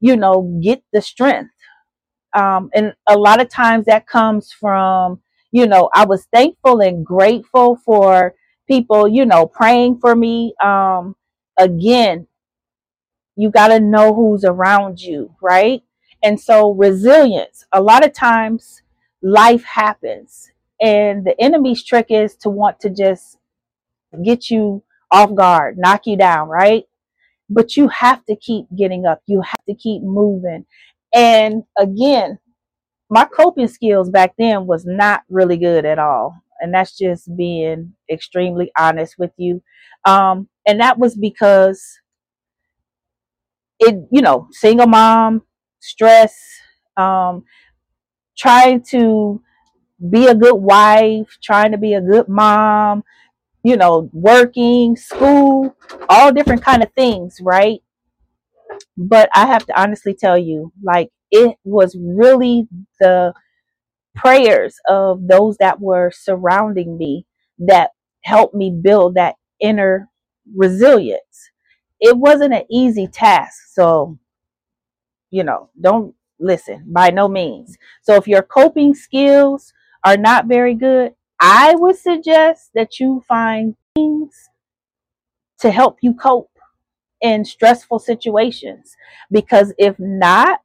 you 0.00 0.16
know, 0.16 0.60
get 0.62 0.82
the 0.92 1.02
strength. 1.02 1.52
Um, 2.34 2.70
and 2.74 2.94
a 3.08 3.16
lot 3.16 3.40
of 3.40 3.50
times 3.50 3.86
that 3.86 4.06
comes 4.06 4.52
from, 4.52 5.20
you 5.50 5.66
know, 5.66 5.90
I 5.94 6.06
was 6.06 6.26
thankful 6.32 6.80
and 6.80 7.04
grateful 7.04 7.76
for 7.84 8.34
people, 8.66 9.06
you 9.06 9.26
know, 9.26 9.46
praying 9.46 9.98
for 10.00 10.16
me. 10.16 10.54
Um, 10.62 11.14
again, 11.58 12.26
you 13.36 13.50
got 13.50 13.68
to 13.68 13.80
know 13.80 14.14
who's 14.14 14.44
around 14.44 15.00
you, 15.00 15.34
right? 15.40 15.82
And 16.22 16.40
so, 16.40 16.72
resilience, 16.72 17.64
a 17.72 17.82
lot 17.82 18.04
of 18.04 18.12
times 18.12 18.82
life 19.22 19.64
happens, 19.64 20.50
and 20.80 21.24
the 21.26 21.40
enemy's 21.40 21.84
trick 21.84 22.06
is 22.10 22.36
to 22.36 22.50
want 22.50 22.80
to 22.80 22.90
just 22.90 23.38
get 24.24 24.50
you 24.50 24.82
off 25.10 25.34
guard, 25.34 25.78
knock 25.78 26.06
you 26.06 26.16
down, 26.16 26.48
right? 26.48 26.84
But 27.50 27.76
you 27.76 27.88
have 27.88 28.24
to 28.26 28.36
keep 28.36 28.66
getting 28.76 29.06
up, 29.06 29.22
you 29.26 29.42
have 29.42 29.64
to 29.68 29.74
keep 29.74 30.02
moving. 30.02 30.66
And 31.14 31.64
again, 31.78 32.38
my 33.10 33.26
coping 33.26 33.68
skills 33.68 34.10
back 34.10 34.34
then 34.38 34.66
was 34.66 34.86
not 34.86 35.22
really 35.28 35.58
good 35.58 35.84
at 35.84 35.98
all 35.98 36.42
and 36.62 36.72
that's 36.72 36.96
just 36.96 37.36
being 37.36 37.92
extremely 38.10 38.70
honest 38.78 39.16
with 39.18 39.32
you. 39.36 39.62
Um, 40.06 40.48
and 40.66 40.80
that 40.80 40.96
was 40.96 41.16
because 41.16 41.98
it, 43.82 44.08
you 44.10 44.22
know, 44.22 44.48
single 44.52 44.86
mom, 44.86 45.42
stress, 45.80 46.36
um, 46.96 47.44
trying 48.36 48.82
to 48.82 49.42
be 50.10 50.26
a 50.26 50.34
good 50.34 50.56
wife, 50.56 51.38
trying 51.42 51.72
to 51.72 51.78
be 51.78 51.94
a 51.94 52.00
good 52.00 52.28
mom, 52.28 53.04
you 53.64 53.76
know, 53.76 54.10
working, 54.12 54.96
school, 54.96 55.76
all 56.08 56.32
different 56.32 56.62
kind 56.62 56.82
of 56.82 56.92
things, 56.94 57.38
right? 57.42 57.80
But 58.96 59.28
I 59.34 59.46
have 59.46 59.66
to 59.66 59.80
honestly 59.80 60.14
tell 60.14 60.38
you, 60.38 60.72
like 60.82 61.10
it 61.30 61.56
was 61.64 61.96
really 61.98 62.68
the 63.00 63.32
prayers 64.16 64.76
of 64.88 65.26
those 65.28 65.56
that 65.58 65.80
were 65.80 66.10
surrounding 66.14 66.98
me 66.98 67.26
that 67.58 67.92
helped 68.24 68.54
me 68.54 68.70
build 68.70 69.14
that 69.16 69.36
inner 69.60 70.08
resilience. 70.56 71.31
It 72.02 72.18
wasn't 72.18 72.52
an 72.52 72.64
easy 72.68 73.06
task. 73.06 73.68
So, 73.72 74.18
you 75.30 75.44
know, 75.44 75.70
don't 75.80 76.14
listen 76.40 76.84
by 76.88 77.10
no 77.10 77.28
means. 77.28 77.78
So 78.02 78.16
if 78.16 78.26
your 78.26 78.42
coping 78.42 78.92
skills 78.92 79.72
are 80.04 80.16
not 80.16 80.46
very 80.46 80.74
good, 80.74 81.14
I 81.40 81.76
would 81.76 81.96
suggest 81.96 82.70
that 82.74 82.98
you 82.98 83.22
find 83.26 83.76
things 83.94 84.48
to 85.60 85.70
help 85.70 85.98
you 86.02 86.12
cope 86.14 86.50
in 87.20 87.44
stressful 87.44 88.00
situations 88.00 88.96
because 89.30 89.72
if 89.78 89.96
not 90.00 90.60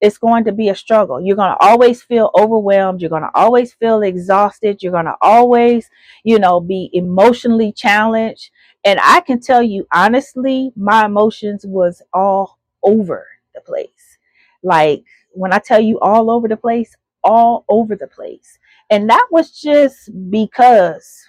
it's 0.00 0.18
going 0.18 0.44
to 0.44 0.52
be 0.52 0.68
a 0.68 0.74
struggle. 0.74 1.20
You're 1.20 1.36
going 1.36 1.50
to 1.52 1.60
always 1.60 2.02
feel 2.02 2.30
overwhelmed. 2.38 3.00
You're 3.00 3.10
going 3.10 3.22
to 3.22 3.34
always 3.34 3.74
feel 3.74 4.02
exhausted. 4.02 4.82
You're 4.82 4.92
going 4.92 5.06
to 5.06 5.16
always, 5.20 5.90
you 6.24 6.38
know, 6.38 6.60
be 6.60 6.90
emotionally 6.92 7.72
challenged. 7.72 8.50
And 8.84 8.98
I 9.02 9.20
can 9.20 9.40
tell 9.40 9.62
you 9.62 9.86
honestly, 9.92 10.72
my 10.76 11.04
emotions 11.06 11.64
was 11.66 12.02
all 12.12 12.58
over 12.82 13.26
the 13.54 13.60
place. 13.60 14.18
Like 14.62 15.04
when 15.32 15.52
I 15.52 15.58
tell 15.58 15.80
you 15.80 15.98
all 16.00 16.30
over 16.30 16.48
the 16.48 16.56
place, 16.56 16.96
all 17.24 17.64
over 17.68 17.96
the 17.96 18.06
place. 18.06 18.58
And 18.90 19.08
that 19.10 19.26
was 19.30 19.50
just 19.60 20.10
because 20.30 21.26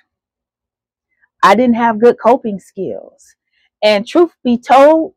I 1.44 1.56
didn't 1.56 1.76
have 1.76 2.00
good 2.00 2.18
coping 2.22 2.60
skills. 2.60 3.36
And 3.84 4.08
truth 4.08 4.32
be 4.44 4.58
told, 4.58 5.14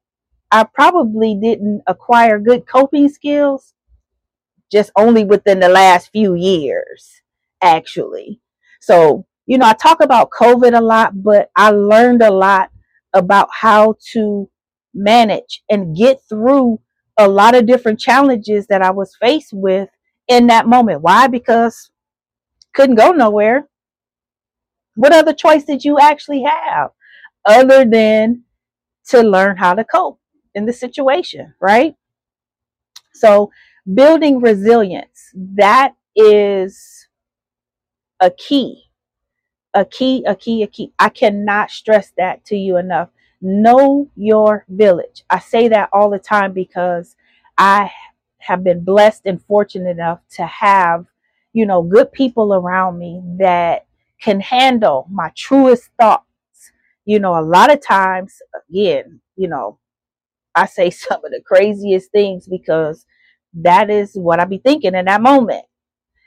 I 0.50 0.64
probably 0.64 1.34
didn't 1.34 1.82
acquire 1.86 2.38
good 2.38 2.66
coping 2.66 3.08
skills 3.08 3.74
just 4.70 4.90
only 4.96 5.24
within 5.24 5.60
the 5.60 5.68
last 5.68 6.10
few 6.12 6.34
years, 6.34 7.22
actually. 7.62 8.40
So, 8.80 9.26
you 9.46 9.58
know, 9.58 9.66
I 9.66 9.74
talk 9.74 10.00
about 10.00 10.30
COVID 10.30 10.76
a 10.76 10.80
lot, 10.80 11.22
but 11.22 11.50
I 11.56 11.70
learned 11.70 12.22
a 12.22 12.30
lot 12.30 12.70
about 13.12 13.48
how 13.52 13.96
to 14.12 14.48
manage 14.94 15.62
and 15.70 15.96
get 15.96 16.20
through 16.28 16.80
a 17.18 17.28
lot 17.28 17.54
of 17.54 17.66
different 17.66 18.00
challenges 18.00 18.66
that 18.68 18.82
I 18.82 18.90
was 18.90 19.16
faced 19.20 19.52
with 19.52 19.88
in 20.28 20.46
that 20.46 20.66
moment. 20.66 21.02
Why? 21.02 21.26
Because 21.26 21.90
couldn't 22.74 22.96
go 22.96 23.12
nowhere. 23.12 23.68
What 24.94 25.12
other 25.12 25.32
choice 25.32 25.64
did 25.64 25.84
you 25.84 25.98
actually 25.98 26.42
have 26.42 26.90
other 27.44 27.84
than 27.84 28.44
to 29.08 29.22
learn 29.22 29.56
how 29.56 29.74
to 29.74 29.84
cope? 29.84 30.18
in 30.54 30.66
the 30.66 30.72
situation, 30.72 31.54
right? 31.60 31.94
So, 33.14 33.50
building 33.92 34.40
resilience, 34.40 35.30
that 35.34 35.94
is 36.16 37.06
a 38.20 38.30
key, 38.30 38.84
a 39.74 39.84
key, 39.84 40.24
a 40.26 40.34
key, 40.34 40.62
a 40.62 40.66
key. 40.66 40.92
I 40.98 41.08
cannot 41.08 41.70
stress 41.70 42.12
that 42.16 42.44
to 42.46 42.56
you 42.56 42.76
enough. 42.76 43.08
Know 43.40 44.08
your 44.16 44.64
village. 44.68 45.24
I 45.30 45.38
say 45.38 45.68
that 45.68 45.88
all 45.92 46.10
the 46.10 46.18
time 46.18 46.52
because 46.52 47.16
I 47.58 47.90
have 48.38 48.64
been 48.64 48.84
blessed 48.84 49.22
and 49.26 49.42
fortunate 49.42 49.90
enough 49.90 50.20
to 50.36 50.46
have, 50.46 51.06
you 51.52 51.66
know, 51.66 51.82
good 51.82 52.12
people 52.12 52.54
around 52.54 52.98
me 52.98 53.22
that 53.38 53.86
can 54.20 54.40
handle 54.40 55.06
my 55.10 55.30
truest 55.36 55.90
thoughts. 55.98 56.24
You 57.04 57.18
know, 57.18 57.38
a 57.38 57.42
lot 57.42 57.72
of 57.72 57.80
times, 57.84 58.40
again, 58.68 59.20
you 59.36 59.48
know, 59.48 59.78
I 60.54 60.66
say 60.66 60.90
some 60.90 61.24
of 61.24 61.30
the 61.30 61.42
craziest 61.44 62.10
things 62.12 62.46
because 62.46 63.06
that 63.54 63.90
is 63.90 64.14
what 64.14 64.40
I 64.40 64.44
be 64.44 64.58
thinking 64.58 64.94
in 64.94 65.06
that 65.06 65.22
moment. 65.22 65.64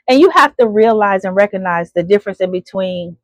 And 0.08 0.20
you 0.20 0.30
have 0.30 0.56
to 0.58 0.68
realize 0.68 1.24
and 1.24 1.34
recognize 1.34 1.92
the 1.92 2.02
difference 2.02 2.40
in 2.40 2.52
between 2.52 3.16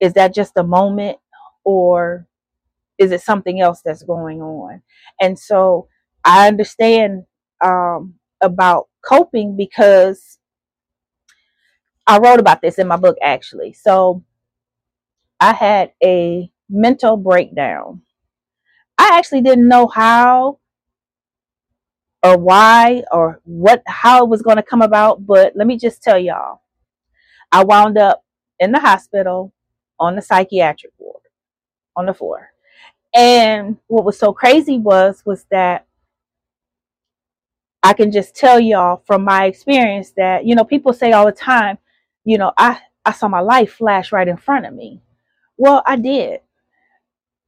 is 0.00 0.14
that 0.14 0.34
just 0.34 0.52
a 0.56 0.62
moment 0.64 1.18
or 1.64 2.26
is 2.98 3.12
it 3.12 3.22
something 3.22 3.60
else 3.60 3.82
that's 3.84 4.02
going 4.04 4.42
on? 4.42 4.82
And 5.20 5.38
so 5.38 5.88
I 6.24 6.48
understand 6.48 7.24
um, 7.64 8.14
about 8.42 8.88
coping 9.04 9.56
because 9.56 10.38
I 12.06 12.18
wrote 12.18 12.40
about 12.40 12.62
this 12.62 12.78
in 12.78 12.88
my 12.88 12.96
book 12.96 13.16
actually. 13.22 13.74
So 13.74 14.24
I 15.40 15.52
had 15.54 15.92
a 16.04 16.50
mental 16.70 17.16
breakdown 17.16 17.94
I 18.98 19.10
actually 19.18 19.42
didn't 19.42 19.68
know 19.68 19.88
how 19.88 20.60
or 22.22 22.38
why 22.38 23.04
or 23.12 23.40
what 23.44 23.82
how 23.86 24.24
it 24.24 24.30
was 24.30 24.42
going 24.42 24.56
to 24.56 24.62
come 24.62 24.82
about, 24.82 25.26
but 25.26 25.54
let 25.56 25.66
me 25.66 25.78
just 25.78 26.02
tell 26.02 26.18
y'all. 26.18 26.62
I 27.52 27.64
wound 27.64 27.98
up 27.98 28.24
in 28.60 28.72
the 28.72 28.80
hospital 28.80 29.52
on 29.98 30.16
the 30.16 30.22
psychiatric 30.22 30.92
ward 30.98 31.22
on 31.96 32.06
the 32.06 32.14
floor. 32.14 32.50
And 33.14 33.78
what 33.88 34.04
was 34.04 34.18
so 34.18 34.32
crazy 34.32 34.78
was 34.78 35.22
was 35.24 35.46
that 35.50 35.86
I 37.82 37.92
can 37.94 38.12
just 38.12 38.34
tell 38.36 38.60
y'all 38.60 39.02
from 39.06 39.24
my 39.24 39.46
experience 39.46 40.12
that 40.16 40.44
you 40.46 40.54
know 40.54 40.64
people 40.64 40.92
say 40.92 41.12
all 41.12 41.26
the 41.26 41.32
time, 41.32 41.78
you 42.24 42.38
know, 42.38 42.52
I 42.58 42.80
I 43.04 43.12
saw 43.12 43.28
my 43.28 43.40
life 43.40 43.72
flash 43.74 44.12
right 44.12 44.28
in 44.28 44.36
front 44.36 44.66
of 44.66 44.74
me. 44.74 45.02
Well, 45.56 45.82
I 45.86 45.96
did. 45.96 46.40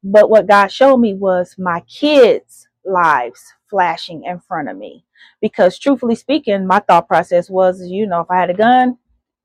But 0.02 0.30
what 0.30 0.46
God 0.46 0.68
showed 0.68 0.98
me 0.98 1.14
was 1.14 1.56
my 1.58 1.80
kids' 1.80 2.68
lives 2.84 3.52
flashing 3.68 4.24
in 4.24 4.40
front 4.40 4.68
of 4.70 4.76
me. 4.76 5.04
Because 5.40 5.78
truthfully 5.78 6.14
speaking, 6.14 6.66
my 6.66 6.78
thought 6.80 7.08
process 7.08 7.50
was, 7.50 7.82
you 7.82 8.06
know, 8.06 8.20
if 8.20 8.30
I 8.30 8.36
had 8.38 8.50
a 8.50 8.54
gun, 8.54 8.98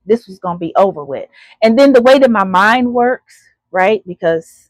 this 0.05 0.27
was 0.27 0.39
going 0.39 0.55
to 0.55 0.59
be 0.59 0.73
over 0.75 1.03
with. 1.03 1.29
And 1.61 1.77
then 1.77 1.93
the 1.93 2.01
way 2.01 2.19
that 2.19 2.31
my 2.31 2.43
mind 2.43 2.93
works, 2.93 3.41
right? 3.71 4.03
Because 4.07 4.69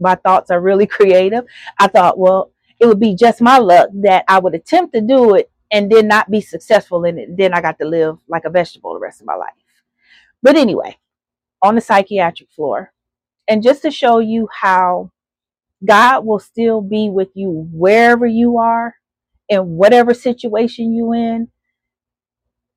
my 0.00 0.14
thoughts 0.16 0.50
are 0.50 0.60
really 0.60 0.86
creative. 0.88 1.44
I 1.78 1.88
thought, 1.88 2.18
well, 2.18 2.52
it 2.80 2.86
would 2.86 3.00
be 3.00 3.14
just 3.14 3.40
my 3.40 3.58
luck 3.58 3.88
that 3.94 4.24
I 4.28 4.38
would 4.38 4.54
attempt 4.54 4.94
to 4.94 5.00
do 5.00 5.34
it 5.34 5.50
and 5.72 5.90
then 5.90 6.08
not 6.08 6.30
be 6.30 6.40
successful 6.40 7.04
in 7.04 7.18
it. 7.18 7.36
Then 7.36 7.54
I 7.54 7.60
got 7.60 7.78
to 7.80 7.86
live 7.86 8.18
like 8.28 8.44
a 8.44 8.50
vegetable 8.50 8.94
the 8.94 9.00
rest 9.00 9.20
of 9.20 9.26
my 9.26 9.34
life. 9.34 9.50
But 10.42 10.56
anyway, 10.56 10.98
on 11.62 11.74
the 11.74 11.80
psychiatric 11.80 12.50
floor, 12.50 12.92
and 13.48 13.62
just 13.62 13.82
to 13.82 13.90
show 13.90 14.18
you 14.18 14.48
how 14.52 15.10
God 15.84 16.26
will 16.26 16.38
still 16.38 16.80
be 16.80 17.10
with 17.10 17.28
you 17.34 17.68
wherever 17.72 18.26
you 18.26 18.58
are, 18.58 18.96
in 19.48 19.76
whatever 19.76 20.14
situation 20.14 20.92
you 20.92 21.12
in. 21.12 21.48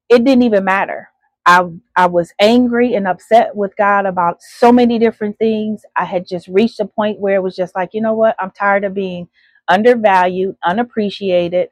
It 0.09 0.23
didn't 0.23 0.43
even 0.43 0.63
matter. 0.63 1.09
I 1.49 1.65
I 1.97 2.07
was 2.07 2.33
angry 2.41 2.95
and 2.95 3.07
upset 3.07 3.55
with 3.55 3.77
God 3.77 4.05
about 4.07 4.43
so 4.43 4.71
many 4.71 4.99
different 4.99 5.39
things. 5.39 5.83
I 5.97 6.05
had 6.05 6.27
just 6.27 6.47
reached 6.49 6.79
a 6.81 6.85
point 6.87 7.19
where 7.21 7.37
it 7.37 7.43
was 7.43 7.57
just 7.57 7.75
like, 7.75 7.91
you 7.93 8.01
know 8.01 8.15
what? 8.15 8.37
I'm 8.39 8.51
tired 8.51 8.85
of 8.85 8.95
being 8.95 9.29
undervalued, 9.69 10.57
unappreciated, 10.65 11.69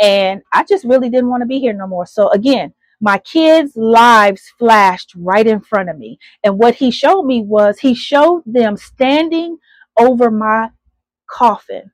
and 0.00 0.42
I 0.52 0.64
just 0.64 0.86
really 0.86 1.10
didn't 1.10 1.30
want 1.30 1.42
to 1.42 1.48
be 1.48 1.60
here 1.60 1.74
no 1.74 1.88
more. 1.88 2.06
So 2.06 2.30
again, 2.30 2.74
my 3.02 3.18
kids' 3.18 3.74
lives 3.76 4.52
flashed 4.58 5.12
right 5.16 5.46
in 5.46 5.60
front 5.60 5.90
of 5.90 5.98
me. 5.98 6.18
And 6.44 6.58
what 6.58 6.76
he 6.76 6.90
showed 6.92 7.24
me 7.24 7.42
was 7.42 7.80
he 7.80 7.94
showed 7.94 8.44
them 8.46 8.78
standing 8.78 9.58
over 9.98 10.30
my 10.32 10.70
coffin. 11.30 11.92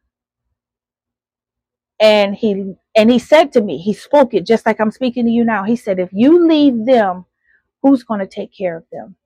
And 2.04 2.34
he 2.34 2.74
and 2.94 3.10
he 3.10 3.18
said 3.18 3.50
to 3.52 3.62
me, 3.62 3.78
he 3.78 3.94
spoke 3.94 4.34
it 4.34 4.44
just 4.44 4.66
like 4.66 4.78
I'm 4.78 4.90
speaking 4.90 5.24
to 5.24 5.30
you 5.30 5.42
now. 5.42 5.64
He 5.64 5.74
said, 5.74 5.98
if 5.98 6.10
you 6.12 6.46
leave 6.46 6.84
them, 6.84 7.24
who's 7.80 8.02
going 8.04 8.20
to 8.20 8.26
take 8.26 8.54
care 8.54 8.76
of 8.76 8.84
them? 8.92 9.16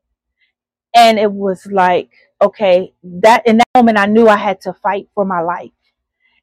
And 0.95 1.19
it 1.19 1.33
was 1.33 1.67
like, 1.67 2.11
okay, 2.41 2.95
that 3.03 3.45
in 3.49 3.57
that 3.57 3.67
moment 3.75 3.99
I 3.99 4.07
knew 4.07 4.29
I 4.29 4.37
had 4.37 4.61
to 4.61 4.73
fight 4.73 5.09
for 5.17 5.25
my 5.25 5.41
life. 5.41 5.73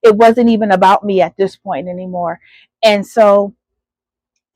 It 0.04 0.18
wasn't 0.18 0.50
even 0.50 0.72
about 0.72 1.06
me 1.06 1.22
at 1.22 1.38
this 1.38 1.56
point 1.56 1.88
anymore. 1.88 2.42
And 2.84 3.08
so 3.08 3.56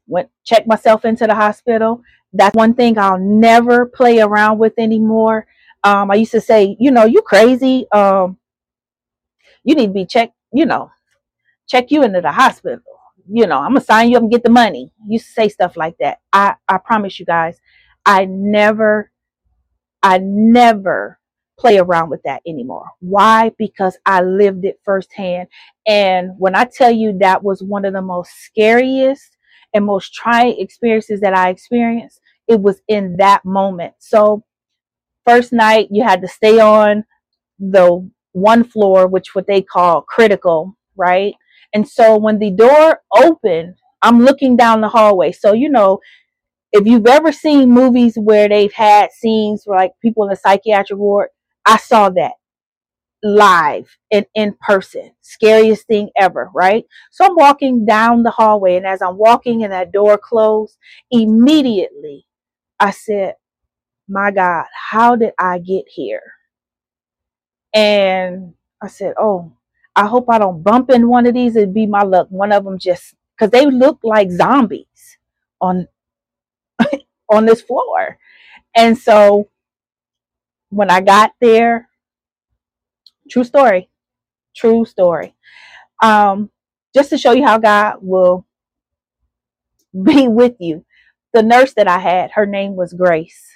went 0.05 0.29
checked 0.43 0.67
myself 0.67 1.05
into 1.05 1.27
the 1.27 1.35
hospital. 1.35 2.01
That's 2.33 2.57
one 2.57 2.73
thing 2.73 2.97
I'll 2.97 3.17
never 3.17 3.85
play 3.85 4.19
around 4.19 4.59
with 4.59 4.73
anymore. 4.77 5.47
Um, 5.85 6.11
I 6.11 6.15
used 6.15 6.33
to 6.33 6.41
say, 6.41 6.75
you 6.77 6.91
know, 6.91 7.05
you 7.05 7.21
crazy. 7.21 7.89
Um, 7.93 8.37
you 9.63 9.75
need 9.75 9.87
to 9.87 9.93
be 9.93 10.05
checked, 10.05 10.33
you 10.51 10.65
know, 10.65 10.91
check 11.69 11.91
you 11.91 12.03
into 12.03 12.21
the 12.21 12.31
hospital. 12.31 12.81
You 13.31 13.47
know, 13.47 13.59
I'm 13.59 13.73
gonna 13.73 13.81
sign 13.81 14.09
you 14.09 14.17
up 14.17 14.23
and 14.23 14.31
get 14.31 14.43
the 14.43 14.49
money. 14.49 14.91
You 15.07 15.19
say 15.19 15.49
stuff 15.49 15.77
like 15.77 15.95
that. 15.99 16.19
I, 16.33 16.55
I 16.67 16.79
promise 16.79 17.19
you 17.19 17.25
guys, 17.25 17.59
I 18.05 18.25
never, 18.25 19.11
I 20.01 20.17
never 20.17 21.19
play 21.59 21.77
around 21.77 22.09
with 22.09 22.21
that 22.23 22.41
anymore. 22.47 22.85
Why? 23.01 23.51
Because 23.57 23.97
I 24.05 24.21
lived 24.21 24.65
it 24.65 24.79
firsthand. 24.83 25.49
And 25.85 26.31
when 26.37 26.55
I 26.55 26.65
tell 26.65 26.91
you 26.91 27.17
that 27.19 27.43
was 27.43 27.61
one 27.61 27.85
of 27.85 27.93
the 27.93 28.01
most 28.01 28.31
scariest 28.43 29.37
and 29.73 29.85
most 29.85 30.13
trying 30.13 30.59
experiences 30.59 31.19
that 31.19 31.35
I 31.35 31.49
experienced, 31.49 32.21
it 32.47 32.59
was 32.59 32.81
in 32.87 33.17
that 33.17 33.45
moment. 33.45 33.93
So, 33.99 34.43
first 35.25 35.53
night, 35.53 35.89
you 35.91 36.03
had 36.03 36.21
to 36.21 36.27
stay 36.27 36.59
on 36.59 37.03
the 37.59 38.09
one 38.31 38.63
floor, 38.63 39.07
which 39.07 39.35
what 39.35 39.45
they 39.45 39.61
call 39.61 40.01
critical, 40.01 40.75
right? 40.95 41.35
And 41.73 41.87
so 41.87 42.17
when 42.17 42.39
the 42.39 42.51
door 42.51 43.01
opened, 43.15 43.75
I'm 44.01 44.21
looking 44.23 44.57
down 44.57 44.81
the 44.81 44.89
hallway. 44.89 45.31
So, 45.33 45.53
you 45.53 45.69
know, 45.69 45.99
if 46.73 46.87
you've 46.87 47.07
ever 47.07 47.31
seen 47.31 47.71
movies 47.71 48.17
where 48.17 48.49
they've 48.49 48.73
had 48.73 49.11
scenes 49.13 49.63
where 49.65 49.79
like 49.79 49.93
people 50.01 50.23
in 50.25 50.29
the 50.31 50.37
psychiatric 50.37 50.99
ward, 50.99 51.29
I 51.65 51.77
saw 51.77 52.09
that. 52.11 52.33
live 53.23 53.97
and 54.11 54.25
in 54.35 54.55
person. 54.61 55.11
Scariest 55.21 55.85
thing 55.87 56.09
ever, 56.17 56.49
right? 56.53 56.85
So 57.11 57.25
I'm 57.25 57.35
walking 57.35 57.85
down 57.85 58.23
the 58.23 58.31
hallway, 58.31 58.75
and 58.75 58.85
as 58.85 59.01
I'm 59.01 59.17
walking 59.17 59.63
and 59.63 59.73
that 59.73 59.91
door 59.91 60.17
closed, 60.17 60.77
immediately 61.11 62.25
I 62.79 62.91
said, 62.91 63.35
My 64.09 64.31
God, 64.31 64.65
how 64.91 65.17
did 65.17 65.33
I 65.39 65.59
get 65.59 65.85
here? 65.89 66.23
And 67.73 68.53
I 68.81 68.87
said, 68.87 69.15
Oh, 69.19 69.53
I 69.95 70.07
hope 70.07 70.27
I 70.29 70.39
don't 70.39 70.63
bump 70.63 70.91
in 70.91 71.09
one 71.09 71.27
of 71.27 71.33
these. 71.35 71.55
It'd 71.55 71.73
be 71.73 71.87
my 71.87 72.03
luck. 72.03 72.27
One 72.29 72.51
of 72.51 72.63
them 72.65 72.79
just 72.79 73.15
because 73.37 73.51
they 73.51 73.65
look 73.65 73.99
like 74.03 74.31
zombies 74.31 75.17
on 75.61 75.87
on 77.29 77.45
this 77.45 77.61
floor. 77.61 78.17
And 78.75 78.97
so 78.97 79.49
when 80.69 80.89
I 80.89 81.01
got 81.01 81.33
there, 81.41 81.89
true 83.29 83.45
story, 83.45 83.89
true 84.55 84.85
story. 84.85 85.35
Um, 86.03 86.51
just 86.95 87.11
to 87.11 87.17
show 87.17 87.33
you 87.33 87.45
how 87.45 87.57
God 87.59 87.97
will 88.01 88.45
be 90.03 90.27
with 90.27 90.55
you. 90.59 90.85
The 91.33 91.43
nurse 91.43 91.73
that 91.75 91.87
I 91.87 91.99
had, 91.99 92.31
her 92.31 92.47
name 92.47 92.75
was 92.75 92.93
Grace. 92.93 93.47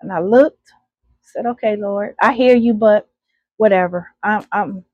And 0.00 0.12
I 0.12 0.20
looked, 0.20 0.72
said, 1.22 1.46
Okay, 1.46 1.76
Lord, 1.76 2.16
I 2.22 2.34
hear 2.34 2.56
you, 2.56 2.74
but 2.74 3.09
whatever. 3.60 4.08
I'm 4.22 4.46
I'm 4.50 4.84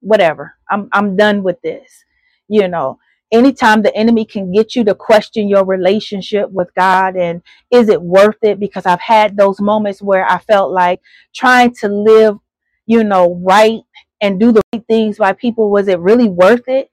whatever. 0.00 0.54
I'm 0.70 0.90
I'm 0.92 1.16
done 1.16 1.42
with 1.42 1.60
this. 1.62 2.04
You 2.46 2.68
know, 2.68 2.98
anytime 3.32 3.80
the 3.80 3.94
enemy 3.96 4.26
can 4.26 4.52
get 4.52 4.76
you 4.76 4.84
to 4.84 4.94
question 4.94 5.48
your 5.48 5.64
relationship 5.64 6.50
with 6.50 6.68
God 6.74 7.16
and 7.16 7.40
is 7.70 7.88
it 7.88 8.02
worth 8.02 8.36
it? 8.42 8.60
Because 8.60 8.84
I've 8.84 9.00
had 9.00 9.38
those 9.38 9.62
moments 9.62 10.02
where 10.02 10.26
I 10.26 10.38
felt 10.40 10.72
like 10.72 11.00
trying 11.34 11.74
to 11.76 11.88
live, 11.88 12.36
you 12.84 13.02
know, 13.02 13.40
right 13.42 13.80
and 14.20 14.38
do 14.38 14.52
the 14.52 14.60
right 14.74 14.84
things 14.86 15.16
by 15.16 15.32
people, 15.32 15.70
was 15.70 15.88
it 15.88 16.00
really 16.00 16.28
worth 16.28 16.68
it? 16.68 16.90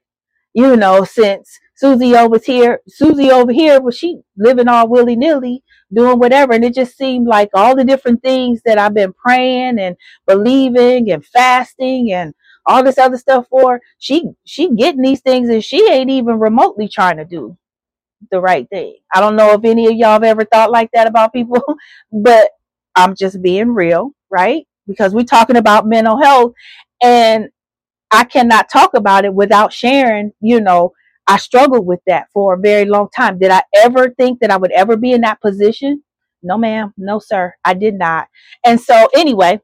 You 0.54 0.74
know, 0.74 1.04
since 1.04 1.60
Susie 1.76 2.16
over 2.16 2.38
here, 2.44 2.80
Susie 2.88 3.30
over 3.30 3.52
here, 3.52 3.80
was 3.80 3.98
she 3.98 4.20
living 4.36 4.68
all 4.68 4.88
willy 4.88 5.16
nilly, 5.16 5.62
doing 5.94 6.18
whatever? 6.18 6.54
And 6.54 6.64
it 6.64 6.74
just 6.74 6.96
seemed 6.98 7.28
like 7.28 7.50
all 7.54 7.76
the 7.76 7.84
different 7.84 8.22
things 8.22 8.62
that 8.64 8.78
I've 8.78 8.94
been 8.94 9.12
praying 9.14 9.78
and 9.78 9.96
believing 10.26 11.10
and 11.12 11.24
fasting 11.26 12.12
and 12.12 12.34
all 12.66 12.82
this 12.84 12.98
other 12.98 13.16
stuff 13.18 13.46
for 13.48 13.80
she 13.98 14.24
she 14.44 14.74
getting 14.74 15.02
these 15.02 15.20
things 15.20 15.48
and 15.48 15.64
she 15.64 15.88
ain't 15.90 16.10
even 16.10 16.38
remotely 16.38 16.88
trying 16.88 17.16
to 17.16 17.24
do 17.24 17.56
the 18.30 18.40
right 18.40 18.68
thing 18.70 18.96
i 19.14 19.20
don't 19.20 19.36
know 19.36 19.52
if 19.52 19.64
any 19.64 19.86
of 19.86 19.94
y'all 19.94 20.12
have 20.12 20.24
ever 20.24 20.44
thought 20.44 20.70
like 20.70 20.90
that 20.92 21.06
about 21.06 21.32
people 21.32 21.62
but 22.12 22.50
i'm 22.96 23.14
just 23.16 23.42
being 23.42 23.70
real 23.70 24.12
right 24.30 24.66
because 24.88 25.14
we're 25.14 25.24
talking 25.24 25.56
about 25.56 25.86
mental 25.86 26.20
health 26.22 26.52
and 27.02 27.48
i 28.12 28.24
cannot 28.24 28.70
talk 28.70 28.94
about 28.94 29.24
it 29.24 29.34
without 29.34 29.72
sharing 29.72 30.32
you 30.40 30.60
know 30.60 30.92
i 31.28 31.36
struggled 31.36 31.86
with 31.86 32.00
that 32.06 32.28
for 32.32 32.54
a 32.54 32.58
very 32.58 32.84
long 32.84 33.08
time 33.14 33.38
did 33.38 33.50
i 33.50 33.62
ever 33.76 34.10
think 34.10 34.40
that 34.40 34.50
i 34.50 34.56
would 34.56 34.72
ever 34.72 34.96
be 34.96 35.12
in 35.12 35.22
that 35.22 35.40
position 35.40 36.02
no 36.42 36.58
ma'am 36.58 36.92
no 36.96 37.18
sir 37.18 37.54
i 37.64 37.74
did 37.74 37.94
not 37.94 38.28
and 38.64 38.80
so 38.80 39.08
anyway 39.14 39.60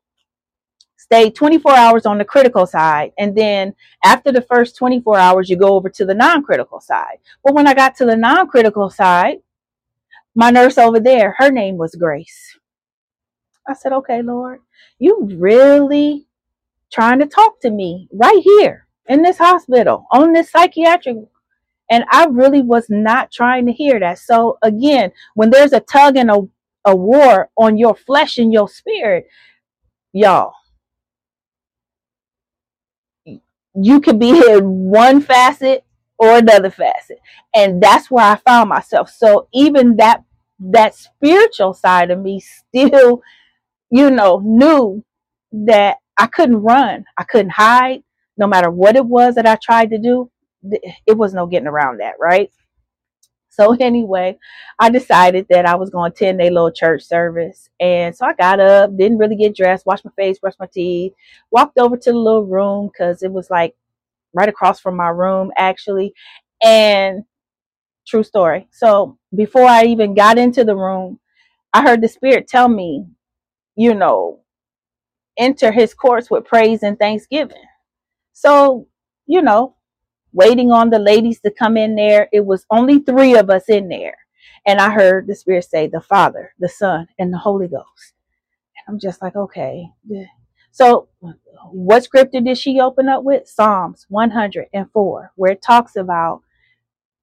stay 1.12 1.30
24 1.30 1.72
hours 1.76 2.06
on 2.06 2.16
the 2.16 2.24
critical 2.24 2.64
side. 2.64 3.12
And 3.18 3.36
then 3.36 3.74
after 4.04 4.32
the 4.32 4.40
first 4.40 4.76
24 4.76 5.18
hours, 5.18 5.50
you 5.50 5.56
go 5.56 5.74
over 5.74 5.90
to 5.90 6.06
the 6.06 6.14
non 6.14 6.42
critical 6.42 6.80
side. 6.80 7.18
But 7.44 7.54
when 7.54 7.66
I 7.66 7.74
got 7.74 7.96
to 7.96 8.06
the 8.06 8.16
non 8.16 8.48
critical 8.48 8.88
side, 8.88 9.38
my 10.34 10.50
nurse 10.50 10.78
over 10.78 10.98
there, 10.98 11.34
her 11.38 11.50
name 11.50 11.76
was 11.76 11.94
Grace. 11.94 12.58
I 13.68 13.74
said, 13.74 13.92
okay, 13.92 14.22
Lord, 14.22 14.60
you 14.98 15.28
really 15.34 16.26
trying 16.90 17.18
to 17.18 17.26
talk 17.26 17.60
to 17.60 17.70
me 17.70 18.08
right 18.12 18.40
here 18.42 18.86
in 19.08 19.22
this 19.22 19.38
hospital 19.38 20.06
on 20.12 20.32
this 20.32 20.50
psychiatric. 20.50 21.16
And 21.90 22.04
I 22.10 22.26
really 22.26 22.62
was 22.62 22.86
not 22.88 23.30
trying 23.32 23.66
to 23.66 23.72
hear 23.72 24.00
that. 24.00 24.18
So 24.18 24.58
again, 24.62 25.12
when 25.34 25.50
there's 25.50 25.72
a 25.72 25.80
tug 25.80 26.16
and 26.16 26.30
a, 26.30 26.40
a 26.86 26.96
war 26.96 27.50
on 27.56 27.78
your 27.78 27.94
flesh 27.94 28.38
and 28.38 28.52
your 28.52 28.68
spirit, 28.68 29.26
y'all, 30.12 30.54
you 33.74 34.00
could 34.00 34.18
be 34.18 34.30
in 34.50 34.64
one 34.90 35.20
facet 35.20 35.84
or 36.18 36.38
another 36.38 36.70
facet. 36.70 37.18
And 37.54 37.82
that's 37.82 38.10
where 38.10 38.26
i 38.26 38.36
found 38.36 38.68
myself. 38.70 39.10
So 39.10 39.48
even 39.52 39.96
that 39.96 40.22
that 40.60 40.94
spiritual 40.94 41.74
side 41.74 42.10
of 42.12 42.20
me 42.20 42.40
still 42.40 43.20
you 43.90 44.10
know 44.10 44.40
knew 44.44 45.04
that 45.52 45.98
i 46.18 46.26
couldn't 46.26 46.56
run. 46.62 47.04
I 47.18 47.24
couldn't 47.24 47.50
hide 47.52 48.02
no 48.38 48.46
matter 48.46 48.70
what 48.70 48.96
it 48.96 49.06
was 49.06 49.34
that 49.36 49.46
i 49.46 49.56
tried 49.62 49.90
to 49.90 49.98
do 49.98 50.30
it 51.06 51.16
was 51.18 51.34
no 51.34 51.46
getting 51.46 51.68
around 51.68 52.00
that 52.00 52.14
right 52.20 52.50
so 53.50 53.74
anyway, 53.80 54.38
I 54.78 54.90
decided 54.90 55.46
that 55.50 55.66
I 55.66 55.76
was 55.76 55.90
going 55.90 56.12
to 56.12 56.16
attend 56.16 56.40
a 56.40 56.50
little 56.50 56.72
church 56.72 57.02
service. 57.04 57.68
And 57.80 58.16
so 58.16 58.26
I 58.26 58.34
got 58.34 58.60
up, 58.60 58.96
didn't 58.96 59.18
really 59.18 59.36
get 59.36 59.56
dressed, 59.56 59.86
washed 59.86 60.04
my 60.04 60.12
face, 60.16 60.38
brushed 60.38 60.60
my 60.60 60.68
teeth, 60.72 61.12
walked 61.52 61.78
over 61.78 61.96
to 61.96 62.12
the 62.12 62.18
little 62.18 62.46
room 62.46 62.88
because 62.92 63.22
it 63.22 63.32
was 63.32 63.50
like 63.50 63.74
right 64.34 64.50
across 64.50 64.80
from 64.80 64.96
my 64.96 65.08
room 65.08 65.52
actually. 65.58 66.14
And 66.64 67.24
true 68.06 68.24
story. 68.24 68.68
So 68.72 69.18
before 69.36 69.66
I 69.66 69.84
even 69.86 70.14
got 70.14 70.38
into 70.38 70.64
the 70.64 70.76
room, 70.76 71.20
I 71.74 71.82
heard 71.82 72.02
the 72.02 72.08
spirit 72.08 72.48
tell 72.48 72.68
me, 72.68 73.06
you 73.76 73.94
know, 73.94 74.40
enter 75.38 75.72
his 75.72 75.94
courts 75.94 76.30
with 76.30 76.46
praise 76.46 76.82
and 76.82 76.98
thanksgiving. 76.98 77.64
So, 78.34 78.88
you 79.26 79.42
know, 79.42 79.76
waiting 80.32 80.72
on 80.72 80.90
the 80.90 80.98
ladies 80.98 81.40
to 81.40 81.50
come 81.50 81.76
in 81.76 81.94
there. 81.96 82.28
It 82.32 82.44
was 82.46 82.66
only 82.70 83.00
three 83.00 83.36
of 83.36 83.50
us 83.50 83.68
in 83.68 83.88
there. 83.88 84.16
And 84.66 84.80
I 84.80 84.90
heard 84.90 85.26
the 85.26 85.34
Spirit 85.34 85.64
say, 85.64 85.88
the 85.88 86.00
Father, 86.00 86.54
the 86.58 86.68
Son, 86.68 87.08
and 87.18 87.32
the 87.32 87.38
Holy 87.38 87.68
Ghost. 87.68 88.14
And 88.76 88.94
I'm 88.94 89.00
just 89.00 89.22
like, 89.22 89.36
okay. 89.36 89.86
So, 90.72 91.08
what 91.72 92.04
scripture 92.04 92.40
did 92.40 92.58
she 92.58 92.80
open 92.80 93.08
up 93.08 93.24
with? 93.24 93.48
Psalms 93.48 94.06
104, 94.08 95.32
where 95.36 95.52
it 95.52 95.62
talks 95.62 95.96
about 95.96 96.42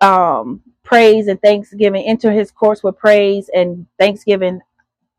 um, 0.02 0.62
praise 0.84 1.28
and 1.28 1.42
thanksgiving. 1.42 2.04
Enter 2.06 2.32
his 2.32 2.52
courts 2.52 2.84
with 2.84 2.98
praise 2.98 3.50
and 3.54 3.88
thanksgiving. 4.00 4.62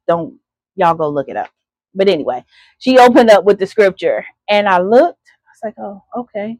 Don't 0.08 0.38
y'all 0.76 0.94
go 0.94 1.08
look 1.08 1.28
it 1.28 1.36
up. 1.36 1.50
But 1.94 2.08
anyway, 2.08 2.44
she 2.78 2.98
opened 2.98 3.30
up 3.30 3.44
with 3.44 3.58
the 3.58 3.66
scripture, 3.66 4.24
and 4.48 4.68
I 4.68 4.80
looked. 4.80 5.28
I 5.28 5.50
was 5.50 5.60
like, 5.64 5.74
oh, 5.78 6.02
okay. 6.16 6.58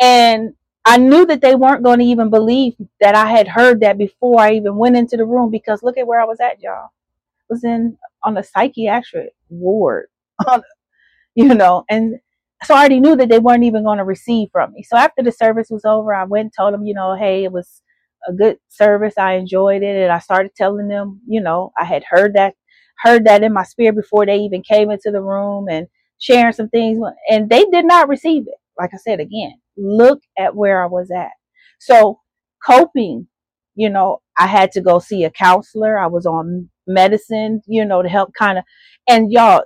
And 0.00 0.54
I 0.84 0.96
knew 0.98 1.26
that 1.26 1.40
they 1.40 1.54
weren't 1.54 1.82
going 1.84 1.98
to 2.00 2.04
even 2.04 2.30
believe 2.30 2.74
that 3.00 3.14
I 3.14 3.30
had 3.30 3.48
heard 3.48 3.80
that 3.80 3.98
before 3.98 4.40
I 4.40 4.52
even 4.54 4.76
went 4.76 4.96
into 4.96 5.16
the 5.16 5.26
room 5.26 5.50
because 5.50 5.82
look 5.82 5.98
at 5.98 6.06
where 6.06 6.20
I 6.20 6.24
was 6.24 6.40
at, 6.40 6.60
y'all. 6.62 6.86
I 7.34 7.44
was 7.50 7.64
in 7.64 7.98
on 8.24 8.38
a 8.38 8.44
psychiatric 8.44 9.32
ward, 9.50 10.08
you 11.34 11.54
know, 11.54 11.84
and 11.90 12.16
so 12.64 12.74
I 12.74 12.80
already 12.80 13.00
knew 13.00 13.16
that 13.16 13.28
they 13.28 13.40
weren't 13.40 13.64
even 13.64 13.84
going 13.84 13.98
to 13.98 14.04
receive 14.04 14.50
from 14.52 14.72
me. 14.74 14.82
So 14.84 14.96
after 14.96 15.22
the 15.22 15.32
service 15.32 15.68
was 15.70 15.84
over, 15.84 16.14
I 16.14 16.24
went 16.24 16.44
and 16.46 16.52
told 16.56 16.74
them, 16.74 16.86
you 16.86 16.94
know, 16.94 17.16
hey, 17.16 17.44
it 17.44 17.52
was 17.52 17.82
a 18.28 18.32
good 18.32 18.58
service. 18.68 19.14
I 19.18 19.34
enjoyed 19.34 19.82
it, 19.82 19.96
and 19.96 20.12
I 20.12 20.20
started 20.20 20.54
telling 20.56 20.88
them, 20.88 21.20
you 21.28 21.40
know, 21.42 21.72
I 21.78 21.84
had 21.84 22.04
heard 22.08 22.34
that 22.34 22.54
heard 23.02 23.26
that 23.26 23.42
in 23.44 23.52
my 23.52 23.64
spirit 23.64 23.96
before 23.96 24.26
they 24.26 24.38
even 24.38 24.62
came 24.62 24.90
into 24.90 25.10
the 25.10 25.22
room 25.22 25.68
and 25.70 25.88
sharing 26.18 26.52
some 26.52 26.68
things, 26.70 26.98
and 27.30 27.50
they 27.50 27.64
did 27.66 27.86
not 27.86 28.08
receive 28.08 28.44
it. 28.48 28.56
Like 28.78 28.90
I 28.94 28.98
said 28.98 29.20
again, 29.20 29.54
look 29.78 30.20
at 30.38 30.56
where 30.56 30.82
I 30.82 30.86
was 30.86 31.10
at. 31.10 31.30
So 31.78 32.20
coping, 32.64 33.28
you 33.74 33.88
know, 33.88 34.20
I 34.38 34.46
had 34.46 34.72
to 34.72 34.80
go 34.80 34.98
see 34.98 35.24
a 35.24 35.30
counselor. 35.30 35.98
I 35.98 36.06
was 36.06 36.26
on 36.26 36.68
medicine, 36.86 37.62
you 37.66 37.84
know, 37.84 38.02
to 38.02 38.08
help 38.08 38.32
kind 38.38 38.58
of, 38.58 38.64
and 39.08 39.30
y'all, 39.30 39.64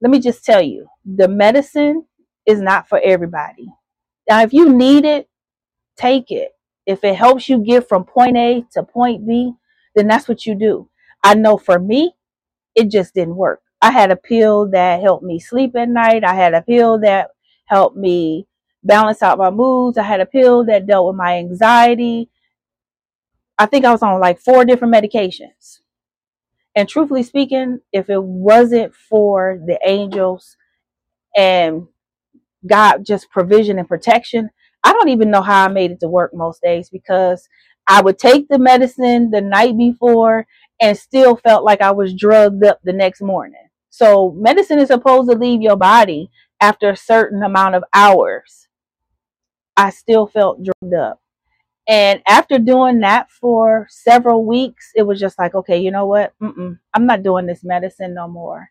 let 0.00 0.10
me 0.10 0.20
just 0.20 0.44
tell 0.44 0.62
you, 0.62 0.86
the 1.04 1.28
medicine 1.28 2.04
is 2.46 2.60
not 2.60 2.88
for 2.88 3.00
everybody. 3.02 3.66
Now, 4.28 4.42
if 4.42 4.52
you 4.52 4.70
need 4.70 5.04
it, 5.04 5.28
take 5.96 6.30
it. 6.30 6.52
If 6.86 7.04
it 7.04 7.16
helps 7.16 7.48
you 7.48 7.64
get 7.64 7.88
from 7.88 8.04
point 8.04 8.36
A 8.36 8.64
to 8.72 8.82
point 8.82 9.26
B, 9.26 9.52
then 9.94 10.06
that's 10.06 10.28
what 10.28 10.44
you 10.44 10.54
do. 10.54 10.88
I 11.22 11.34
know 11.34 11.56
for 11.56 11.78
me, 11.78 12.14
it 12.74 12.90
just 12.90 13.14
didn't 13.14 13.36
work. 13.36 13.60
I 13.80 13.90
had 13.90 14.10
a 14.10 14.16
pill 14.16 14.70
that 14.70 15.00
helped 15.00 15.24
me 15.24 15.38
sleep 15.38 15.76
at 15.76 15.88
night. 15.88 16.24
I 16.24 16.34
had 16.34 16.54
a 16.54 16.62
pill 16.62 17.00
that 17.00 17.30
helped 17.66 17.96
me 17.96 18.46
balance 18.84 19.22
out 19.22 19.38
my 19.38 19.50
moods. 19.50 19.98
I 19.98 20.02
had 20.04 20.20
a 20.20 20.26
pill 20.26 20.64
that 20.66 20.86
dealt 20.86 21.06
with 21.08 21.16
my 21.16 21.38
anxiety. 21.38 22.30
I 23.58 23.66
think 23.66 23.84
I 23.84 23.92
was 23.92 24.02
on 24.02 24.20
like 24.20 24.40
four 24.40 24.64
different 24.64 24.94
medications. 24.94 25.80
And 26.76 26.88
truthfully 26.88 27.22
speaking, 27.22 27.80
if 27.92 28.10
it 28.10 28.22
wasn't 28.22 28.94
for 28.94 29.60
the 29.66 29.78
angels 29.86 30.56
and 31.36 31.86
God 32.66 33.04
just 33.06 33.30
provision 33.30 33.78
and 33.78 33.88
protection, 33.88 34.50
I 34.84 34.92
don't 34.92 35.10
even 35.10 35.30
know 35.30 35.42
how 35.42 35.64
I 35.64 35.68
made 35.68 35.92
it 35.92 36.00
to 36.00 36.08
work 36.08 36.32
most 36.34 36.62
days 36.62 36.90
because 36.90 37.48
I 37.86 38.02
would 38.02 38.18
take 38.18 38.48
the 38.48 38.58
medicine 38.58 39.30
the 39.30 39.40
night 39.40 39.76
before 39.78 40.46
and 40.80 40.96
still 40.98 41.36
felt 41.36 41.64
like 41.64 41.80
I 41.82 41.92
was 41.92 42.14
drugged 42.14 42.64
up 42.64 42.80
the 42.84 42.92
next 42.92 43.22
morning. 43.22 43.68
So 43.90 44.32
medicine 44.38 44.78
is 44.78 44.88
supposed 44.88 45.30
to 45.30 45.36
leave 45.38 45.62
your 45.62 45.76
body 45.76 46.30
after 46.60 46.90
a 46.90 46.96
certain 46.96 47.42
amount 47.42 47.76
of 47.76 47.84
hours. 47.94 48.63
I 49.76 49.90
still 49.90 50.26
felt 50.26 50.62
drugged 50.62 50.94
up. 50.94 51.20
And 51.88 52.22
after 52.26 52.58
doing 52.58 53.00
that 53.00 53.30
for 53.30 53.86
several 53.90 54.46
weeks, 54.46 54.90
it 54.94 55.02
was 55.02 55.20
just 55.20 55.38
like, 55.38 55.54
okay, 55.54 55.78
you 55.78 55.90
know 55.90 56.06
what? 56.06 56.32
Mm-mm, 56.42 56.78
I'm 56.94 57.06
not 57.06 57.22
doing 57.22 57.46
this 57.46 57.64
medicine 57.64 58.14
no 58.14 58.28
more. 58.28 58.70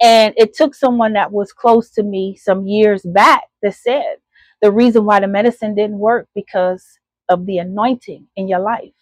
And 0.00 0.34
it 0.36 0.54
took 0.54 0.74
someone 0.74 1.14
that 1.14 1.32
was 1.32 1.52
close 1.52 1.90
to 1.92 2.02
me 2.02 2.36
some 2.36 2.66
years 2.66 3.02
back 3.02 3.44
that 3.62 3.74
said 3.74 4.16
the 4.62 4.70
reason 4.72 5.04
why 5.04 5.20
the 5.20 5.28
medicine 5.28 5.74
didn't 5.74 5.98
work 5.98 6.28
because 6.34 6.86
of 7.28 7.46
the 7.46 7.58
anointing 7.58 8.28
in 8.36 8.48
your 8.48 8.60
life. 8.60 8.92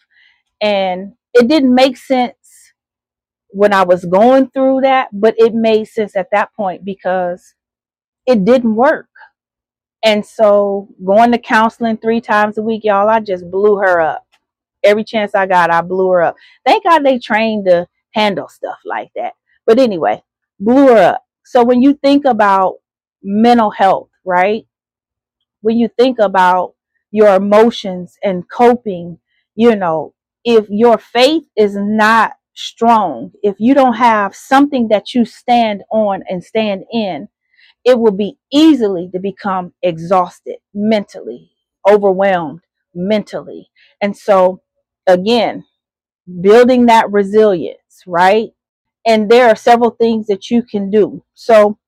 And 0.61 1.15
it 1.35 1.49
didn't 1.49 1.75
make 1.75 1.97
sense 1.99 2.73
when 3.51 3.73
I 3.75 3.83
was 3.85 4.05
going 4.07 4.51
through 4.51 4.83
that, 4.83 5.09
but 5.13 5.35
it 5.39 5.55
made 5.55 5.87
sense 5.87 6.17
at 6.17 6.31
that 6.33 6.55
point 6.55 6.85
because 6.85 7.55
it 8.27 8.45
didn't 8.45 8.77
work. 8.77 9.10
And 10.03 10.25
so 10.25 10.89
going 11.05 11.33
to 11.33 11.39
counseling 11.39 11.99
three 11.99 12.21
times 12.21 12.59
a 12.59 12.63
week, 12.63 12.85
y'all, 12.85 13.09
I 13.09 13.21
just 13.21 13.51
blew 13.51 13.77
her 13.77 14.01
up. 14.01 14.27
Every 14.83 15.05
chance 15.05 15.35
I 15.35 15.47
got, 15.47 15.71
I 15.71 15.83
blew 15.83 16.11
her 16.11 16.23
up. 16.23 16.37
Thank 16.65 16.85
God 16.85 17.05
they 17.05 17.19
trained 17.19 17.67
to 17.67 17.87
handle 18.15 18.49
stuff 18.49 18.79
like 18.85 19.11
that. 19.17 19.35
But 19.67 19.79
anyway, 19.79 20.23
blew 20.59 20.89
her 20.89 21.15
up. 21.15 21.25
So 21.45 21.65
when 21.65 21.83
you 21.83 21.95
think 21.95 22.25
about 22.25 22.77
mental 23.23 23.71
health, 23.71 24.09
right? 24.25 24.65
When 25.61 25.79
you 25.79 25.89
think 25.99 26.19
about 26.19 26.75
your 27.11 27.35
emotions 27.37 28.17
and 28.23 28.49
coping, 28.51 29.19
you 29.55 29.77
know, 29.77 30.15
if 30.45 30.67
your 30.71 30.97
faith 30.97 31.45
is 31.57 31.77
not 31.77 32.33
strong, 32.55 33.33
if 33.43 33.57
you 33.59 33.75
don't 33.75 33.95
have 33.95 34.35
something 34.35 34.89
that 34.89 35.15
you 35.15 35.27
stand 35.27 35.83
on 35.93 36.23
and 36.29 36.43
stand 36.43 36.85
in, 36.93 37.29
it 37.85 37.99
will 37.99 38.13
be 38.13 38.39
easily 38.53 39.09
to 39.13 39.19
become 39.21 39.73
exhausted 39.83 40.57
mentally, 40.75 41.51
overwhelmed 41.89 42.61
mentally. 42.95 43.71
And 44.01 44.17
so, 44.17 44.63
again, 45.07 45.65
building 46.41 46.87
that 46.87 47.11
resilience, 47.11 48.03
right? 48.07 48.51
And 49.07 49.31
there 49.31 49.49
are 49.49 49.57
several 49.57 49.91
things 49.91 50.27
that 50.29 50.51
you 50.51 50.63
can 50.63 50.91
do. 50.91 51.25
So, 51.35 51.79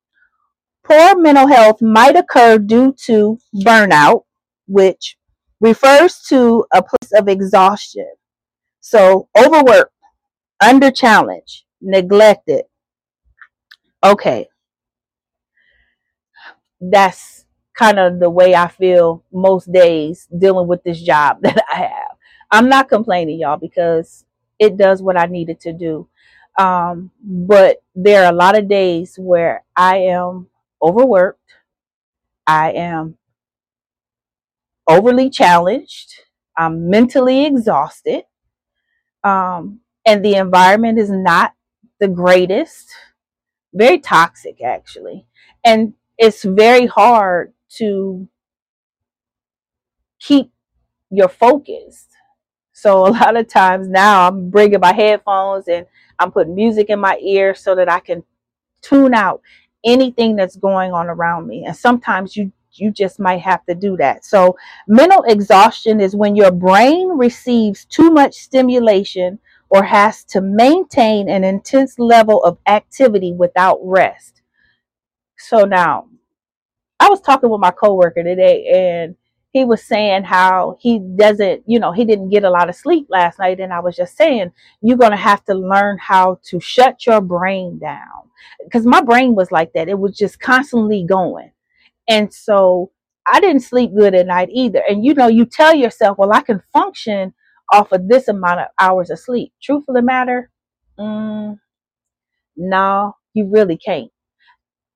poor 0.85 1.17
mental 1.17 1.47
health 1.49 1.83
might 1.83 2.17
occur 2.17 2.59
due 2.59 2.95
to 3.07 3.39
burnout, 3.57 4.25
which 4.69 5.17
refers 5.61 6.21
to 6.29 6.65
a 6.75 6.83
place 6.83 7.13
of 7.15 7.29
exhaustion. 7.29 8.11
So, 8.81 9.29
overwork, 9.39 9.93
under 10.65 10.91
challenge, 10.91 11.65
neglected. 11.81 12.65
Okay, 14.05 14.49
that's 16.83 17.47
kind 17.79 18.01
of 18.01 18.21
the 18.21 18.31
way 18.31 18.55
I 18.57 18.69
feel 18.69 19.25
most 19.33 19.73
days 19.73 20.29
dealing 20.39 20.69
with 20.69 20.85
this 20.85 21.03
job 21.03 21.39
that 21.43 21.65
I 21.73 21.77
have. 21.79 22.19
I'm 22.53 22.71
not 22.71 22.91
complaining, 22.91 23.41
y'all, 23.41 23.59
because 23.59 24.27
it 24.61 24.79
does 24.79 25.03
what 25.03 25.19
I 25.19 25.27
needed 25.27 25.61
to 25.63 25.75
do. 25.75 26.09
Um, 26.59 27.13
but 27.25 27.79
there 27.97 28.25
are 28.25 28.33
a 28.33 28.37
lot 28.37 28.59
of 28.59 28.69
days 28.69 29.17
where 29.19 29.65
I 29.77 29.99
am 29.99 30.49
overworked, 30.83 31.41
I 32.47 32.73
am 32.73 33.19
overly 34.89 35.31
challenged, 35.31 36.13
I'm 36.57 36.91
mentally 36.91 37.47
exhausted, 37.47 38.25
um, 39.25 39.81
and 40.07 40.25
the 40.25 40.37
environment 40.37 40.99
is 40.99 41.11
not 41.11 41.55
the 42.01 42.09
greatest, 42.09 42.91
very 43.75 43.99
toxic, 43.99 44.63
actually. 44.63 45.27
And 45.65 45.95
it's 46.23 46.45
very 46.45 46.87
hard 46.87 47.53
to 47.79 48.29
keep 50.21 50.53
your 51.11 51.29
focus. 51.29 52.07
So 52.73 53.09
a 53.09 53.11
lot 53.21 53.37
of 53.37 53.49
times 53.49 53.89
now 53.89 54.29
I'm 54.29 54.51
bringing 54.51 54.81
my 54.81 54.93
headphones 54.93 55.67
and 55.67 55.87
I'm 56.21 56.31
putting 56.31 56.55
music 56.55 56.91
in 56.91 57.01
my 57.01 57.19
ear 57.19 57.57
so 57.57 57.75
that 57.75 57.91
I 57.91 58.01
can 58.01 58.23
tune 58.83 59.15
out 59.15 59.43
anything 59.85 60.37
that's 60.37 60.57
going 60.57 60.93
on 60.93 61.09
around 61.09 61.49
me. 61.49 61.65
And 61.67 61.77
sometimes 61.77 62.37
you 62.37 62.53
you 62.75 62.93
just 62.93 63.21
might 63.21 63.41
have 63.43 63.67
to 63.67 63.75
do 63.75 63.97
that. 63.99 64.25
So 64.25 64.57
mental 64.89 65.25
exhaustion 65.25 66.01
is 66.01 66.17
when 66.17 66.37
your 66.37 66.53
brain 66.53 67.09
receives 67.19 67.85
too 67.85 68.11
much 68.11 68.35
stimulation 68.35 69.41
or 69.71 69.83
has 69.85 70.25
to 70.27 70.41
maintain 70.41 71.29
an 71.29 71.45
intense 71.45 71.99
level 71.99 72.43
of 72.45 72.59
activity 72.67 73.33
without 73.33 73.79
rest. 73.83 74.43
So 75.39 75.65
now 75.65 76.07
I 77.03 77.09
was 77.09 77.21
talking 77.21 77.51
with 77.51 77.61
my 77.61 77.73
coworker 77.73 78.23
today 78.23 78.65
and 78.73 79.17
he 79.51 79.65
was 79.65 79.83
saying 79.83 80.23
how 80.23 80.77
he 80.81 81.01
doesn't, 81.01 81.65
you 81.67 81.81
know, 81.81 81.91
he 81.91 82.05
didn't 82.05 82.31
get 82.31 82.45
a 82.45 82.51
lot 82.51 82.69
of 82.69 82.77
sleep 82.77 83.09
last 83.11 83.41
night. 83.41 83.59
And 83.59 83.73
I 83.73 83.81
was 83.81 83.97
just 83.97 84.17
saying, 84.17 84.53
you're 84.83 84.97
going 84.97 85.11
to 85.11 85.17
have 85.17 85.45
to 85.47 85.55
learn 85.55 85.99
how 85.99 86.39
to 86.45 86.61
shut 86.61 87.05
your 87.05 87.21
brain 87.21 87.81
down. 87.81 88.31
Because 88.63 88.87
my 88.87 89.03
brain 89.03 89.35
was 89.35 89.51
like 89.51 89.73
that. 89.73 89.89
It 89.89 89.99
was 89.99 90.17
just 90.17 90.39
constantly 90.39 91.05
going. 91.05 91.51
And 92.09 92.33
so 92.33 92.93
I 93.27 93.41
didn't 93.41 93.63
sleep 93.63 93.93
good 93.97 94.15
at 94.15 94.29
night 94.29 94.51
either. 94.53 94.85
And, 94.89 95.05
you 95.05 95.15
know, 95.15 95.27
you 95.27 95.45
tell 95.45 95.75
yourself, 95.75 96.19
well, 96.19 96.33
I 96.33 96.43
can 96.43 96.63
function 96.73 97.35
off 97.73 97.91
of 97.91 98.07
this 98.07 98.29
amount 98.29 98.61
of 98.61 98.69
hours 98.79 99.11
of 99.11 99.19
sleep. 99.19 99.53
Truth 99.61 99.87
of 99.89 99.97
the 99.97 100.03
matter, 100.03 100.53
mm, 101.01 101.59
no, 102.57 103.17
you 103.35 103.51
really 103.51 103.79
can't. 103.79 104.12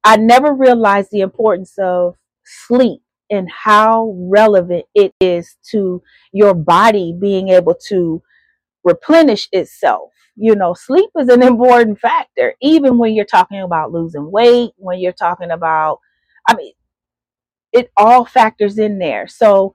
I 0.07 0.17
never 0.17 0.55
realized 0.55 1.11
the 1.11 1.23
importance 1.23 1.75
of 1.79 2.17
sleep 2.45 3.03
and 3.29 3.51
how 3.51 4.15
relevant 4.19 4.87
it 4.95 5.13
is 5.21 5.57
to 5.71 6.01
your 6.33 6.55
body 6.55 7.13
being 7.21 7.49
able 7.49 7.75
to 7.89 8.23
replenish 8.85 9.49
itself. 9.51 10.13
You 10.37 10.55
know, 10.55 10.75
sleep 10.75 11.11
is 11.19 11.29
an 11.29 11.43
important 11.45 11.99
factor, 11.99 12.55
even 12.63 12.99
when 12.99 13.15
you're 13.15 13.25
talking 13.25 13.61
about 13.61 13.93
losing 13.93 14.31
weight, 14.31 14.71
when 14.77 15.01
you're 15.01 15.13
talking 15.13 15.51
about, 15.51 15.99
I 16.49 16.55
mean, 16.55 16.75
it 17.73 17.91
all 17.97 18.25
factors 18.25 18.79
in 18.79 19.01
there. 19.01 19.27
So, 19.27 19.75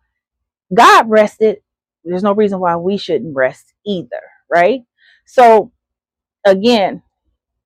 God 0.73 1.09
rested. 1.09 1.57
There's 2.05 2.23
no 2.23 2.33
reason 2.33 2.59
why 2.61 2.77
we 2.77 2.97
shouldn't 2.97 3.35
rest 3.35 3.73
either, 3.85 4.21
right? 4.49 4.81
So, 5.25 5.73
again, 6.45 7.03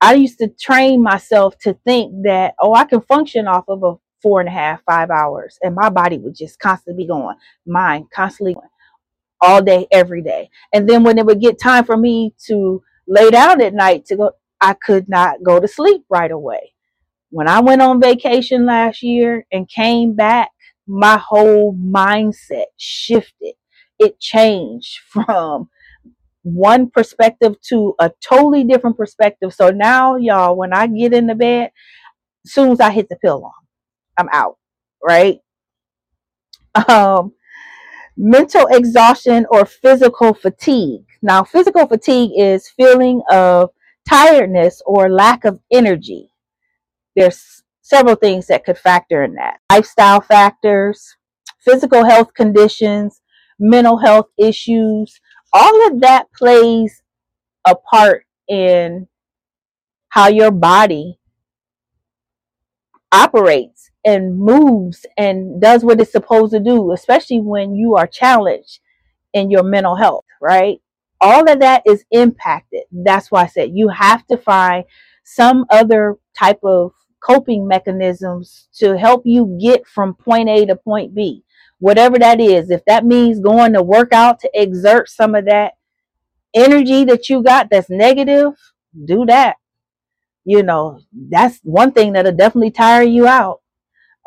I 0.02 0.16
used 0.16 0.40
to 0.40 0.50
train 0.50 1.04
myself 1.04 1.58
to 1.60 1.74
think 1.86 2.24
that, 2.24 2.56
oh, 2.62 2.74
I 2.74 2.86
can 2.86 3.02
function 3.02 3.48
off 3.48 3.66
of 3.68 3.84
a 3.84 3.96
four 4.22 4.40
and 4.40 4.50
a 4.50 4.54
half, 4.54 4.82
five 4.86 5.10
hours, 5.12 5.58
and 5.62 5.76
my 5.76 5.90
body 5.90 6.18
would 6.18 6.36
just 6.36 6.60
constantly 6.60 7.04
be 7.04 7.08
going, 7.08 7.36
mind 7.68 8.08
constantly 8.14 8.56
going, 8.56 8.70
all 9.42 9.62
day, 9.62 9.88
every 9.92 10.22
day. 10.22 10.50
And 10.74 10.90
then 10.90 11.04
when 11.04 11.18
it 11.18 11.26
would 11.26 11.42
get 11.42 11.60
time 11.60 11.86
for 11.86 11.98
me 11.98 12.34
to 12.48 12.84
lay 13.08 13.30
down 13.30 13.62
at 13.62 13.74
night 13.74 14.06
to 14.08 14.16
go, 14.18 14.32
I 14.62 14.74
could 14.74 15.10
not 15.10 15.44
go 15.44 15.60
to 15.60 15.68
sleep 15.68 16.04
right 16.10 16.32
away. 16.32 16.74
When 17.32 17.48
I 17.48 17.62
went 17.62 17.82
on 17.82 18.02
vacation 18.02 18.66
last 18.66 19.04
year 19.04 19.46
and 19.52 19.70
came 19.70 20.16
back, 20.16 20.52
my 20.88 21.18
whole 21.18 21.76
mindset 21.76 22.66
shifted. 22.78 23.56
It 24.00 24.20
changed 24.20 25.00
from 25.10 25.70
one 26.46 26.92
perspective 26.92 27.60
to 27.70 27.96
a 28.00 28.12
totally 28.22 28.64
different 28.64 28.96
perspective. 28.98 29.52
So 29.52 29.70
now, 29.70 30.16
y'all, 30.16 30.56
when 30.56 30.74
I 30.74 30.86
get 30.86 31.12
in 31.12 31.26
the 31.26 31.34
bed, 31.34 31.72
as 32.46 32.52
soon 32.54 32.72
as 32.72 32.80
I 32.80 32.92
hit 32.92 33.10
the 33.10 33.16
pillow, 33.16 33.52
I'm 34.18 34.30
out, 34.32 34.58
right? 35.04 35.40
Um, 36.88 37.34
mental 38.16 38.68
exhaustion 38.68 39.48
or 39.50 39.66
physical 39.66 40.36
fatigue. 40.36 41.06
Now, 41.24 41.44
physical 41.44 41.88
fatigue 41.88 42.32
is 42.38 42.70
feeling 42.70 43.24
of 43.32 43.72
tiredness 44.08 44.84
or 44.86 45.10
lack 45.10 45.46
of 45.46 45.60
energy. 45.72 46.30
There's 47.16 47.64
several 47.82 48.16
things 48.16 48.48
that 48.48 48.66
could 48.66 48.78
factor 48.78 49.24
in 49.24 49.34
that. 49.36 49.58
Lifestyle 49.72 50.22
factors, 50.22 51.16
physical 51.60 52.06
health 52.06 52.36
conditions, 52.36 53.22
mental 53.58 53.98
health 53.98 54.28
issues, 54.38 55.20
all 55.56 55.88
of 55.88 56.02
that 56.02 56.28
plays 56.34 57.02
a 57.66 57.76
part 57.76 58.26
in 58.50 59.08
how 60.10 60.28
your 60.28 60.52
body 60.52 61.18
operates 63.14 63.90
and 64.06 64.38
moves 64.38 65.06
and 65.18 65.62
does 65.62 65.86
what 65.86 66.02
it's 66.02 66.12
supposed 66.12 66.52
to 66.54 66.60
do, 66.60 66.92
especially 66.92 67.40
when 67.40 67.74
you 67.74 67.96
are 67.96 68.06
challenged 68.06 68.82
in 69.34 69.50
your 69.50 69.64
mental 69.64 69.96
health, 69.96 70.26
right? 70.42 70.82
All 71.22 71.50
of 71.50 71.62
that 71.62 71.84
is 71.86 72.04
impacted. 72.12 72.84
That's 72.92 73.32
why 73.32 73.44
I 73.44 73.48
said 73.48 73.72
you 73.74 73.88
have 73.88 74.28
to 74.28 74.38
find 74.38 74.84
some 75.24 75.66
other 75.70 76.18
type 76.38 76.60
of 76.66 76.92
coping 77.22 77.66
mechanisms 77.66 78.68
to 78.74 78.98
help 78.98 79.24
you 79.26 79.58
get 79.62 79.88
from 79.88 80.16
point 80.16 80.50
A 80.50 80.66
to 80.66 80.76
point 80.76 81.16
B 81.16 81.45
whatever 81.80 82.20
that 82.20 82.40
is. 82.42 82.70
If 82.72 82.84
that 82.86 83.06
means 83.06 83.40
going 83.40 83.74
to 83.74 83.84
work 83.84 84.14
out 84.14 84.40
to 84.42 84.52
exert 84.54 85.10
some 85.10 85.36
of 85.36 85.46
that 85.46 85.74
energy 86.56 87.06
that 87.06 87.30
you 87.30 87.44
got 87.44 87.70
that's 87.72 87.90
negative, 87.90 88.54
do 89.06 89.26
that. 89.28 89.58
you 90.46 90.64
know, 90.64 91.00
that's 91.30 91.60
one 91.64 91.92
thing 91.92 92.14
that'll 92.14 92.36
definitely 92.36 92.72
tire 92.72 93.04
you 93.04 93.28
out. 93.28 93.62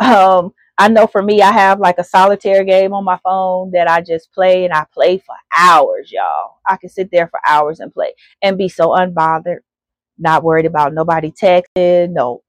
Um, 0.03 0.53
I 0.79 0.89
know 0.89 1.07
for 1.07 1.23
me, 1.23 1.43
I 1.43 1.53
have 1.53 1.81
like 1.81 1.99
a 1.99 2.05
solitaire 2.05 2.65
game 2.65 2.93
on 2.95 3.05
my 3.05 3.19
phone 3.25 3.73
that 3.73 3.89
I 3.89 4.01
just 4.03 4.33
play 4.33 4.65
and 4.65 4.75
I 4.75 4.87
play 4.93 5.19
for 5.19 5.35
hours, 5.57 6.13
y'all. 6.13 6.59
I 6.67 6.77
can 6.77 6.91
sit 6.91 7.11
there 7.13 7.29
for 7.29 7.41
hours 7.49 7.81
and 7.81 7.93
play 7.93 8.13
and 8.43 8.59
be 8.59 8.69
so 8.69 8.91
unbothered, 8.91 9.61
not 10.19 10.45
worried 10.45 10.67
about 10.67 10.95
nobody 10.95 11.33
texting, 11.33 12.11
no, 12.13 12.43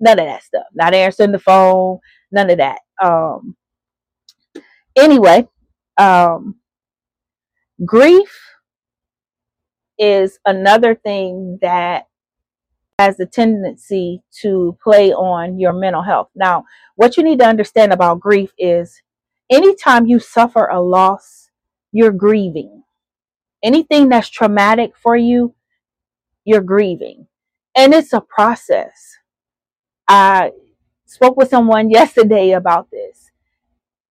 none 0.00 0.18
of 0.18 0.26
that 0.26 0.42
stuff, 0.44 0.66
not 0.74 0.94
answering 0.94 1.32
the 1.32 1.38
phone, 1.38 1.98
none 2.32 2.50
of 2.50 2.58
that. 2.58 2.80
Um, 3.02 3.56
anyway, 4.96 5.48
um, 5.98 6.56
grief 7.84 8.40
is 9.98 10.38
another 10.46 10.94
thing 10.94 11.58
that 11.62 12.06
has 12.98 13.20
a 13.20 13.26
tendency 13.26 14.22
to 14.42 14.78
play 14.82 15.12
on 15.12 15.60
your 15.60 15.74
mental 15.74 16.02
health. 16.02 16.30
Now, 16.36 16.64
what 16.96 17.16
you 17.18 17.24
need 17.24 17.40
to 17.40 17.46
understand 17.46 17.92
about 17.92 18.20
grief 18.20 18.52
is 18.58 19.02
anytime 19.50 20.06
you 20.06 20.20
suffer 20.20 20.66
a 20.66 20.80
loss, 20.82 21.50
you're 21.92 22.12
grieving. 22.12 22.84
Anything 23.62 24.10
that's 24.10 24.30
traumatic 24.30 24.92
for 24.96 25.16
you, 25.16 25.54
you're 26.44 26.62
grieving. 26.62 27.28
And 27.76 27.94
it's 27.94 28.14
a 28.14 28.22
process. 28.22 29.16
I 30.08 30.52
spoke 31.06 31.38
with 31.38 31.50
someone 31.50 31.90
yesterday 31.92 32.52
about 32.52 32.90
this. 32.92 33.31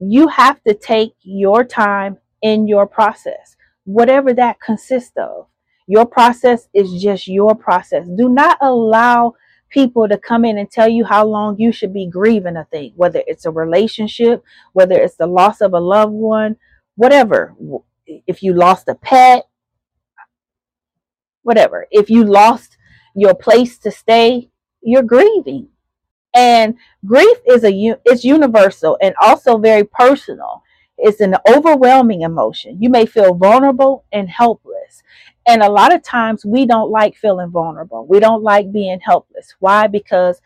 You 0.02 0.28
have 0.30 0.64
to 0.64 0.74
take 0.74 1.14
your 1.22 1.64
time 1.64 2.18
in 2.42 2.68
your 2.68 2.88
process, 2.88 3.56
whatever 3.86 4.34
that 4.34 4.60
consists 4.60 5.14
of. 5.18 5.48
Your 5.88 6.06
process 6.06 6.68
is 6.74 7.02
just 7.02 7.28
your 7.28 7.56
process. 7.56 8.08
Do 8.18 8.30
not 8.30 8.58
allow 8.62 9.36
people 9.70 10.10
to 10.10 10.18
come 10.18 10.44
in 10.44 10.58
and 10.58 10.70
tell 10.72 10.90
you 10.90 11.06
how 11.06 11.26
long 11.26 11.58
you 11.60 11.72
should 11.72 11.94
be 11.94 12.08
grieving 12.08 12.58
a 12.58 12.66
thing, 12.66 12.94
whether 12.96 13.24
it's 13.28 13.46
a 13.46 13.52
relationship, 13.52 14.44
whether 14.74 14.96
it's 14.96 15.18
the 15.18 15.28
loss 15.28 15.62
of 15.62 15.74
a 15.74 15.80
loved 15.80 16.14
one, 16.14 16.58
whatever. 16.96 17.56
If 18.08 18.44
you 18.44 18.54
lost 18.54 18.88
a 18.90 18.96
pet, 18.96 19.48
whatever. 21.44 21.88
If 21.92 22.10
you 22.10 22.24
lost 22.24 22.78
your 23.16 23.36
place 23.36 23.78
to 23.80 23.92
stay, 23.92 24.50
you're 24.82 25.04
grieving. 25.04 25.71
And 26.34 26.76
grief 27.06 27.38
is 27.46 27.64
a 27.64 27.72
it's 28.06 28.24
universal 28.24 28.98
and 29.02 29.14
also 29.22 29.58
very 29.58 29.84
personal. 29.84 30.64
It's 30.98 31.20
an 31.20 31.36
overwhelming 31.50 32.22
emotion. 32.22 32.78
You 32.82 32.90
may 32.90 33.06
feel 33.06 33.34
vulnerable 33.34 34.06
and 34.12 34.30
helpless. 34.30 35.04
And 35.48 35.64
a 35.64 35.72
lot 35.72 35.94
of 35.94 36.04
times 36.04 36.46
we 36.46 36.66
don't 36.66 36.92
like 36.92 37.16
feeling 37.18 37.50
vulnerable. 37.50 38.06
We 38.06 38.20
don't 38.20 38.44
like 38.44 38.72
being 38.72 39.00
helpless. 39.02 39.56
Why? 39.60 39.88
Because 39.88 40.40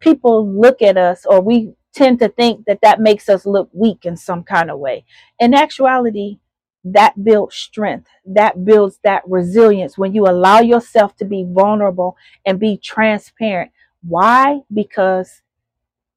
people 0.00 0.48
look 0.48 0.82
at 0.82 0.96
us 0.96 1.24
or 1.26 1.40
we 1.40 1.74
tend 1.94 2.18
to 2.20 2.28
think 2.28 2.64
that 2.66 2.80
that 2.82 3.00
makes 3.00 3.28
us 3.28 3.46
look 3.46 3.68
weak 3.72 4.04
in 4.04 4.16
some 4.16 4.42
kind 4.42 4.70
of 4.70 4.78
way. 4.78 5.04
In 5.38 5.54
actuality, 5.54 6.38
that 6.84 7.22
builds 7.24 7.56
strength. 7.56 8.08
That 8.26 8.64
builds 8.64 8.98
that 9.04 9.22
resilience 9.26 9.96
when 9.96 10.14
you 10.14 10.26
allow 10.26 10.60
yourself 10.60 11.16
to 11.16 11.24
be 11.24 11.44
vulnerable 11.48 12.16
and 12.44 12.60
be 12.60 12.76
transparent. 12.76 13.70
Why? 14.06 14.60
Because 14.72 15.42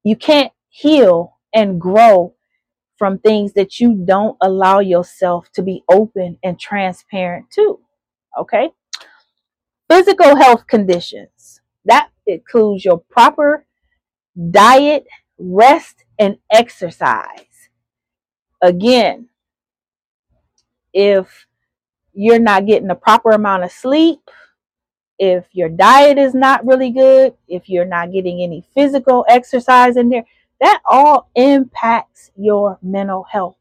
you 0.04 0.16
can't 0.16 0.52
heal 0.68 1.38
and 1.54 1.80
grow 1.80 2.34
from 2.96 3.18
things 3.18 3.52
that 3.54 3.78
you 3.80 3.94
don't 4.04 4.36
allow 4.42 4.80
yourself 4.80 5.50
to 5.52 5.62
be 5.62 5.82
open 5.90 6.38
and 6.42 6.58
transparent 6.58 7.50
to. 7.52 7.78
Okay. 8.38 8.70
Physical 9.88 10.36
health 10.36 10.66
conditions 10.66 11.60
that 11.84 12.10
includes 12.26 12.84
your 12.84 12.98
proper 12.98 13.64
diet, 14.50 15.06
rest, 15.38 16.04
and 16.18 16.36
exercise. 16.52 17.70
Again, 18.62 19.28
if 20.92 21.46
you're 22.12 22.38
not 22.38 22.66
getting 22.66 22.88
the 22.88 22.94
proper 22.94 23.30
amount 23.30 23.64
of 23.64 23.72
sleep, 23.72 24.20
if 25.18 25.46
your 25.52 25.68
diet 25.68 26.18
is 26.18 26.34
not 26.34 26.66
really 26.66 26.90
good, 26.90 27.34
if 27.48 27.68
you're 27.68 27.84
not 27.84 28.12
getting 28.12 28.42
any 28.42 28.64
physical 28.74 29.24
exercise 29.28 29.96
in 29.96 30.08
there, 30.10 30.24
that 30.60 30.80
all 30.86 31.30
impacts 31.34 32.30
your 32.36 32.78
mental 32.82 33.24
health. 33.24 33.56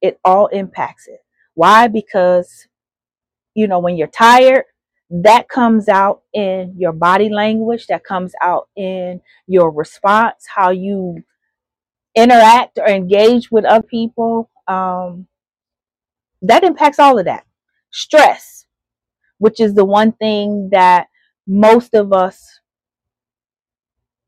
It 0.00 0.18
all 0.24 0.48
impacts 0.48 1.08
it. 1.08 1.24
Why? 1.54 1.88
Because 1.88 2.66
you 3.54 3.68
know, 3.68 3.78
when 3.78 3.96
you're 3.96 4.08
tired, 4.08 4.64
that 5.10 5.48
comes 5.48 5.88
out 5.88 6.22
in 6.32 6.74
your 6.76 6.92
body 6.92 7.28
language, 7.28 7.86
that 7.86 8.04
comes 8.04 8.32
out 8.42 8.68
in 8.76 9.20
your 9.46 9.70
response, 9.70 10.46
how 10.54 10.70
you 10.70 11.22
interact 12.14 12.78
or 12.78 12.88
engage 12.88 13.50
with 13.50 13.64
other 13.64 13.86
people. 13.86 14.50
Um, 14.66 15.26
that 16.42 16.64
impacts 16.64 16.98
all 16.98 17.18
of 17.18 17.24
that. 17.26 17.44
Stress, 17.90 18.53
which 19.38 19.60
is 19.60 19.74
the 19.74 19.84
one 19.84 20.12
thing 20.12 20.68
that 20.70 21.08
most 21.46 21.94
of 21.94 22.12
us 22.12 22.60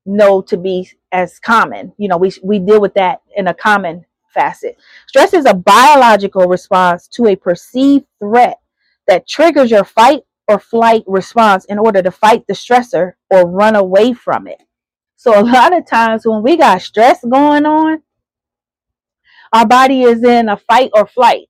know 0.04 0.40
to 0.42 0.56
be 0.56 0.88
as 1.12 1.38
common. 1.38 1.92
You 1.98 2.08
know, 2.08 2.16
we, 2.16 2.32
we 2.42 2.58
deal 2.58 2.80
with 2.80 2.94
that 2.94 3.20
in 3.36 3.48
a 3.48 3.54
common 3.54 4.04
facet. 4.32 4.76
Stress 5.08 5.34
is 5.34 5.46
a 5.46 5.54
biological 5.54 6.46
response 6.46 7.08
to 7.08 7.26
a 7.26 7.36
perceived 7.36 8.06
threat 8.18 8.58
that 9.08 9.26
triggers 9.26 9.70
your 9.70 9.84
fight 9.84 10.22
or 10.48 10.58
flight 10.58 11.02
response 11.06 11.64
in 11.66 11.78
order 11.78 12.02
to 12.02 12.10
fight 12.10 12.46
the 12.46 12.54
stressor 12.54 13.12
or 13.30 13.48
run 13.48 13.74
away 13.74 14.12
from 14.12 14.46
it. 14.46 14.62
So 15.16 15.38
a 15.38 15.42
lot 15.44 15.76
of 15.76 15.86
times 15.86 16.26
when 16.26 16.42
we 16.42 16.56
got 16.56 16.82
stress 16.82 17.24
going 17.24 17.66
on, 17.66 18.02
our 19.52 19.66
body 19.66 20.02
is 20.02 20.22
in 20.22 20.48
a 20.48 20.56
fight 20.56 20.90
or 20.92 21.06
flight, 21.06 21.46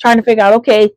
trying 0.00 0.16
to 0.16 0.22
figure 0.22 0.42
out, 0.42 0.54
okay, 0.54 0.90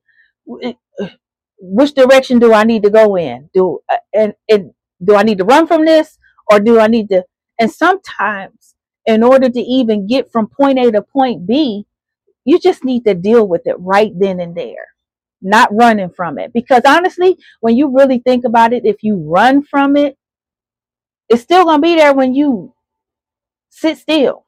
which 1.61 1.93
direction 1.93 2.39
do 2.39 2.53
I 2.53 2.63
need 2.63 2.83
to 2.83 2.89
go 2.89 3.15
in? 3.17 3.49
Do 3.53 3.79
uh, 3.89 3.97
and, 4.13 4.33
and 4.49 4.73
do 5.03 5.15
I 5.15 5.23
need 5.23 5.37
to 5.37 5.45
run 5.45 5.67
from 5.67 5.85
this 5.85 6.17
or 6.51 6.59
do 6.59 6.79
I 6.79 6.87
need 6.87 7.09
to? 7.09 7.23
And 7.59 7.71
sometimes, 7.71 8.75
in 9.05 9.23
order 9.23 9.49
to 9.49 9.59
even 9.59 10.07
get 10.07 10.31
from 10.31 10.47
point 10.47 10.79
A 10.79 10.91
to 10.91 11.01
point 11.01 11.47
B, 11.47 11.85
you 12.45 12.59
just 12.59 12.83
need 12.83 13.05
to 13.05 13.13
deal 13.13 13.47
with 13.47 13.61
it 13.65 13.75
right 13.79 14.11
then 14.17 14.39
and 14.39 14.55
there 14.55 14.87
not 15.41 15.73
running 15.73 16.09
from 16.09 16.37
it. 16.37 16.53
Because 16.53 16.83
honestly, 16.85 17.37
when 17.59 17.75
you 17.75 17.95
really 17.95 18.19
think 18.19 18.45
about 18.45 18.73
it, 18.73 18.85
if 18.85 19.03
you 19.03 19.17
run 19.17 19.63
from 19.63 19.95
it, 19.95 20.17
it's 21.29 21.41
still 21.41 21.65
to 21.65 21.79
be 21.79 21.95
there 21.95 22.13
when 22.13 22.35
you 22.35 22.73
sit 23.69 23.97
still. 23.97 24.45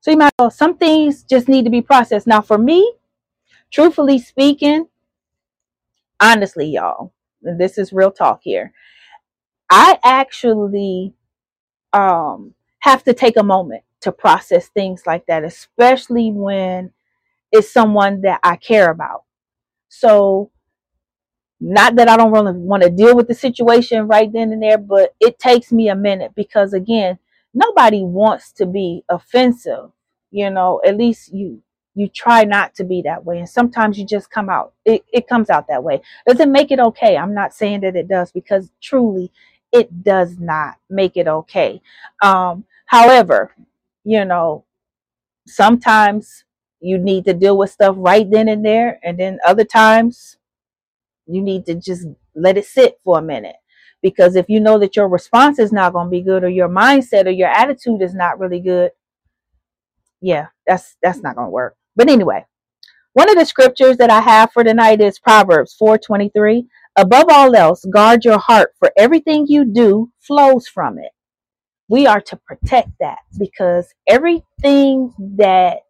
So 0.00 0.10
you 0.10 0.16
might 0.16 0.32
well, 0.38 0.50
some 0.50 0.76
things 0.78 1.24
just 1.24 1.48
need 1.48 1.64
to 1.64 1.70
be 1.70 1.82
processed. 1.82 2.26
Now, 2.26 2.40
for 2.40 2.56
me, 2.56 2.94
truthfully 3.70 4.18
speaking, 4.18 4.86
honestly, 6.20 6.66
y'all, 6.66 7.12
this 7.42 7.78
is 7.78 7.92
real 7.92 8.10
talk 8.10 8.40
here. 8.42 8.72
I 9.70 9.98
actually 10.04 11.14
um, 11.92 12.54
have 12.80 13.04
to 13.04 13.14
take 13.14 13.36
a 13.36 13.42
moment 13.42 13.82
to 14.02 14.12
process 14.12 14.68
things 14.68 15.02
like 15.06 15.26
that, 15.26 15.44
especially 15.44 16.32
when 16.32 16.92
it's 17.52 17.72
someone 17.72 18.22
that 18.22 18.40
I 18.42 18.56
care 18.56 18.90
about. 18.90 19.24
So, 19.88 20.50
not 21.60 21.96
that 21.96 22.08
I 22.08 22.16
don't 22.16 22.32
really 22.32 22.52
want 22.52 22.82
to 22.82 22.90
deal 22.90 23.14
with 23.16 23.28
the 23.28 23.34
situation 23.34 24.08
right 24.08 24.32
then 24.32 24.52
and 24.52 24.62
there, 24.62 24.78
but 24.78 25.14
it 25.20 25.38
takes 25.38 25.72
me 25.72 25.88
a 25.88 25.96
minute 25.96 26.32
because, 26.34 26.72
again, 26.72 27.18
nobody 27.52 28.02
wants 28.02 28.52
to 28.52 28.66
be 28.66 29.04
offensive. 29.08 29.90
You 30.30 30.50
know, 30.50 30.80
at 30.86 30.96
least 30.96 31.32
you 31.34 31.62
you 31.94 32.08
try 32.08 32.44
not 32.44 32.74
to 32.74 32.84
be 32.84 33.02
that 33.02 33.24
way 33.24 33.38
and 33.38 33.48
sometimes 33.48 33.98
you 33.98 34.06
just 34.06 34.30
come 34.30 34.48
out 34.48 34.72
it, 34.84 35.04
it 35.12 35.28
comes 35.28 35.50
out 35.50 35.66
that 35.68 35.82
way. 35.82 36.00
Does 36.26 36.40
it 36.40 36.48
make 36.48 36.70
it 36.70 36.80
okay? 36.80 37.16
I'm 37.16 37.34
not 37.34 37.54
saying 37.54 37.80
that 37.80 37.96
it 37.96 38.08
does 38.08 38.32
because 38.32 38.70
truly 38.82 39.32
it 39.72 40.02
does 40.02 40.38
not 40.38 40.76
make 40.88 41.16
it 41.16 41.28
okay. 41.28 41.80
Um 42.22 42.64
however 42.86 43.54
you 44.04 44.24
know 44.24 44.64
sometimes 45.46 46.44
you 46.80 46.98
need 46.98 47.24
to 47.26 47.34
deal 47.34 47.58
with 47.58 47.70
stuff 47.70 47.96
right 47.98 48.30
then 48.30 48.48
and 48.48 48.64
there 48.64 49.00
and 49.02 49.18
then 49.18 49.38
other 49.46 49.64
times 49.64 50.38
you 51.26 51.42
need 51.42 51.66
to 51.66 51.74
just 51.74 52.06
let 52.34 52.58
it 52.58 52.66
sit 52.66 52.98
for 53.04 53.18
a 53.18 53.22
minute. 53.22 53.56
Because 54.02 54.36
if 54.36 54.48
you 54.48 54.60
know 54.60 54.78
that 54.78 54.96
your 54.96 55.08
response 55.08 55.58
is 55.58 55.72
not 55.72 55.92
going 55.92 56.06
to 56.06 56.10
be 56.10 56.22
good 56.22 56.44
or 56.44 56.48
your 56.48 56.68
mindset 56.68 57.26
or 57.26 57.30
your 57.30 57.48
attitude 57.48 58.02
is 58.02 58.14
not 58.14 58.38
really 58.40 58.60
good 58.60 58.92
yeah 60.20 60.46
that's 60.66 60.96
that's 61.02 61.22
not 61.22 61.36
going 61.36 61.46
to 61.46 61.50
work 61.52 61.76
but 61.96 62.08
anyway 62.08 62.44
one 63.12 63.28
of 63.28 63.36
the 63.36 63.44
scriptures 63.44 63.96
that 63.96 64.10
i 64.10 64.20
have 64.20 64.50
for 64.52 64.64
tonight 64.64 65.00
is 65.00 65.18
proverbs 65.18 65.74
423 65.74 66.66
above 66.96 67.26
all 67.30 67.54
else 67.54 67.84
guard 67.92 68.24
your 68.24 68.38
heart 68.38 68.72
for 68.78 68.92
everything 68.96 69.46
you 69.48 69.64
do 69.64 70.10
flows 70.20 70.66
from 70.66 70.98
it 70.98 71.12
we 71.88 72.06
are 72.06 72.20
to 72.20 72.36
protect 72.36 72.90
that 73.00 73.18
because 73.36 73.92
everything 74.06 75.12
that 75.18 75.80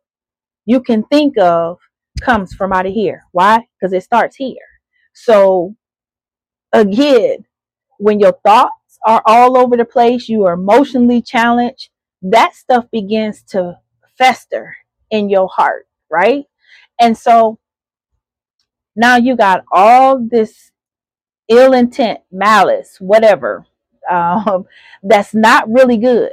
you 0.64 0.80
can 0.80 1.04
think 1.04 1.36
of 1.36 1.78
comes 2.22 2.54
from 2.54 2.72
out 2.72 2.86
of 2.86 2.92
here. 2.92 3.24
Why? 3.32 3.66
Because 3.78 3.92
it 3.92 4.02
starts 4.02 4.36
here. 4.36 4.54
So 5.12 5.76
again, 6.72 7.44
when 7.98 8.18
your 8.18 8.38
thoughts 8.44 8.98
are 9.06 9.22
all 9.26 9.58
over 9.58 9.76
the 9.76 9.84
place, 9.84 10.28
you 10.28 10.44
are 10.44 10.54
emotionally 10.54 11.20
challenged, 11.20 11.90
that 12.22 12.54
stuff 12.54 12.86
begins 12.90 13.42
to 13.48 13.78
fester 14.16 14.76
in 15.10 15.28
your 15.28 15.48
heart, 15.48 15.86
right? 16.10 16.44
And 17.00 17.16
so 17.16 17.58
now 18.96 19.16
you 19.16 19.36
got 19.36 19.64
all 19.72 20.18
this 20.20 20.70
ill 21.48 21.72
intent, 21.72 22.20
malice, 22.32 22.96
whatever, 23.00 23.66
um, 24.10 24.66
that's 25.02 25.34
not 25.34 25.70
really 25.70 25.98
good. 25.98 26.32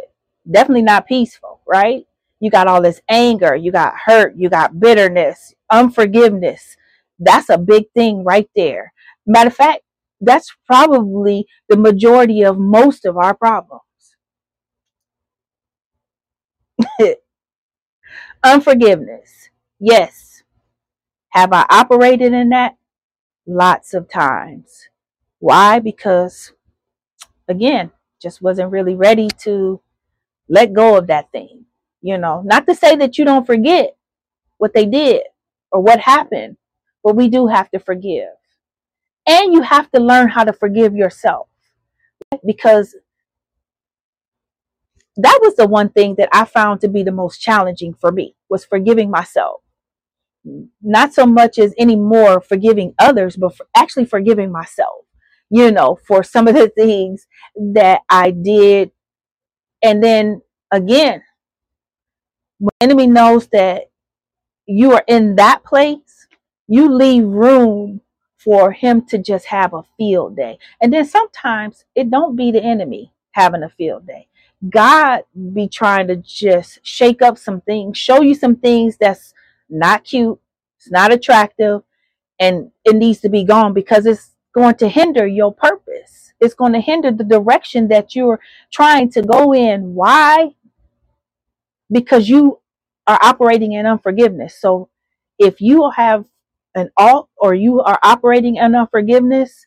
Definitely 0.50 0.84
not 0.84 1.08
peaceful, 1.08 1.62
right? 1.68 2.06
You 2.40 2.52
got 2.52 2.68
all 2.68 2.82
this 2.82 3.02
anger, 3.10 3.56
you 3.56 3.72
got 3.72 3.96
hurt, 4.06 4.36
you 4.38 4.50
got 4.50 4.80
bitterness, 4.80 5.54
unforgiveness. 5.72 6.78
That's 7.20 7.50
a 7.50 7.58
big 7.58 7.86
thing 7.96 8.24
right 8.24 8.50
there. 8.56 8.94
Matter 9.26 9.48
of 9.50 9.56
fact, 9.56 9.82
that's 10.22 10.56
probably 10.68 11.48
the 11.70 11.78
majority 11.78 12.44
of 12.44 12.60
most 12.60 13.06
of 13.06 13.18
our 13.18 13.36
problems. 13.36 13.82
Unforgiveness. 18.44 19.50
Yes. 19.80 20.44
Have 21.30 21.54
I 21.54 21.66
operated 21.70 22.34
in 22.34 22.50
that? 22.50 22.78
Lots 23.48 23.94
of 23.94 24.10
times. 24.10 24.90
Why? 25.40 25.80
Because, 25.80 26.54
again, 27.48 27.92
just 28.22 28.42
wasn't 28.42 28.72
really 28.72 28.96
ready 28.96 29.30
to 29.44 29.82
let 30.50 30.74
go 30.74 30.98
of 30.98 31.08
that 31.08 31.32
thing. 31.32 31.66
You 32.02 32.18
know, 32.18 32.42
not 32.46 32.68
to 32.68 32.76
say 32.76 32.96
that 32.98 33.18
you 33.18 33.26
don't 33.26 33.46
forget 33.48 33.96
what 34.58 34.74
they 34.74 34.86
did 34.86 35.24
or 35.72 35.82
what 35.82 36.00
happened, 36.00 36.58
but 37.04 37.16
we 37.16 37.30
do 37.30 37.48
have 37.48 37.70
to 37.72 37.80
forgive. 37.80 38.30
And 39.28 39.54
you 39.54 39.62
have 39.62 39.92
to 39.92 40.00
learn 40.00 40.30
how 40.30 40.44
to 40.46 40.54
forgive 40.54 40.96
yourself 40.96 41.50
because 42.46 42.96
that 45.18 45.40
was 45.42 45.56
the 45.56 45.68
one 45.68 45.90
thing 45.90 46.16
that 46.16 46.30
I 46.32 46.46
found 46.46 46.82
to 46.82 46.88
be 46.88 47.04
the 47.04 47.12
most 47.12 47.42
challenging 47.42 47.94
for 47.94 48.12
me 48.12 48.36
was 48.50 48.66
forgiving 48.66 49.10
myself. 49.10 49.62
Not 50.82 51.14
so 51.14 51.26
much 51.26 51.58
as 51.60 51.74
anymore 51.78 52.42
forgiving 52.42 52.94
others, 53.00 53.36
but 53.36 53.56
for 53.56 53.68
actually 53.76 54.06
forgiving 54.06 54.52
myself, 54.52 55.06
you 55.50 55.72
know, 55.72 55.98
for 56.08 56.24
some 56.24 56.48
of 56.48 56.56
the 56.56 56.70
things 56.78 57.28
that 57.74 58.02
I 58.10 58.32
did. 58.32 58.92
And 59.84 60.04
then 60.04 60.42
again, 60.72 61.24
when 62.60 62.72
the 62.80 62.86
enemy 62.86 63.08
knows 63.08 63.48
that 63.50 63.84
you 64.66 64.94
are 64.94 65.04
in 65.08 65.36
that 65.36 65.64
place, 65.64 66.28
you 66.68 66.94
leave 66.94 67.26
room 67.26 68.02
for 68.38 68.72
him 68.72 69.06
to 69.08 69.18
just 69.18 69.46
have 69.48 69.74
a 69.74 69.84
field 69.98 70.36
day. 70.36 70.58
And 70.82 70.94
then 70.94 71.06
sometimes 71.06 71.86
it 71.96 72.10
don't 72.10 72.36
be 72.36 72.52
the 72.52 72.64
enemy 72.64 73.12
having 73.32 73.64
a 73.64 73.70
field 73.70 74.08
day. 74.08 74.28
God 74.70 75.22
be 75.54 75.68
trying 75.68 76.08
to 76.08 76.18
just 76.18 76.80
shake 76.84 77.22
up 77.22 77.38
some 77.38 77.62
things, 77.62 77.98
show 77.98 78.22
you 78.22 78.34
some 78.34 78.56
things 78.56 78.98
that's 78.98 79.34
not 79.70 80.04
cute, 80.04 80.40
it's 80.78 80.92
not 80.92 81.12
attractive, 81.12 81.82
and 82.40 82.72
it 82.86 82.96
needs 82.96 83.20
to 83.22 83.30
be 83.30 83.44
gone 83.44 83.74
because 83.74 84.06
it's 84.06 84.32
going 84.54 84.76
to 84.76 84.88
hinder 84.88 85.28
your 85.28 85.54
purpose. 85.54 86.34
It's 86.40 86.54
going 86.54 86.74
to 86.74 86.80
hinder 86.82 87.12
the 87.12 87.24
direction 87.24 87.88
that 87.90 88.16
you're 88.16 88.40
trying 88.72 89.12
to 89.12 89.22
go 89.22 89.54
in. 89.54 89.94
Why? 89.96 90.56
Because 91.92 92.30
you 92.30 92.60
are 93.08 93.20
operating 93.22 93.74
in 93.74 93.86
unforgiveness. 93.86 94.60
So 94.60 94.90
if 95.40 95.62
you 95.62 95.90
have 95.96 96.26
an 96.76 96.90
alt 96.98 97.30
or 97.38 97.56
you 97.56 97.82
are 97.82 98.00
operating 98.04 98.58
in 98.58 98.76
unforgiveness, 98.76 99.66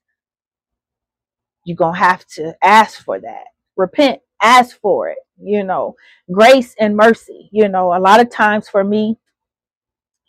you're 1.65 1.77
going 1.77 1.95
to 1.95 2.01
have 2.01 2.27
to 2.27 2.55
ask 2.63 3.05
for 3.05 3.19
that. 3.21 3.45
Repent, 3.77 4.21
ask 4.43 4.79
for 4.81 5.09
it, 5.09 5.19
you 5.43 5.65
know, 5.65 5.97
grace 6.31 6.75
and 6.79 6.97
mercy. 6.97 7.49
You 7.53 7.69
know, 7.69 7.95
a 7.95 7.99
lot 7.99 8.21
of 8.21 8.31
times 8.31 8.69
for 8.69 8.85
me, 8.85 9.17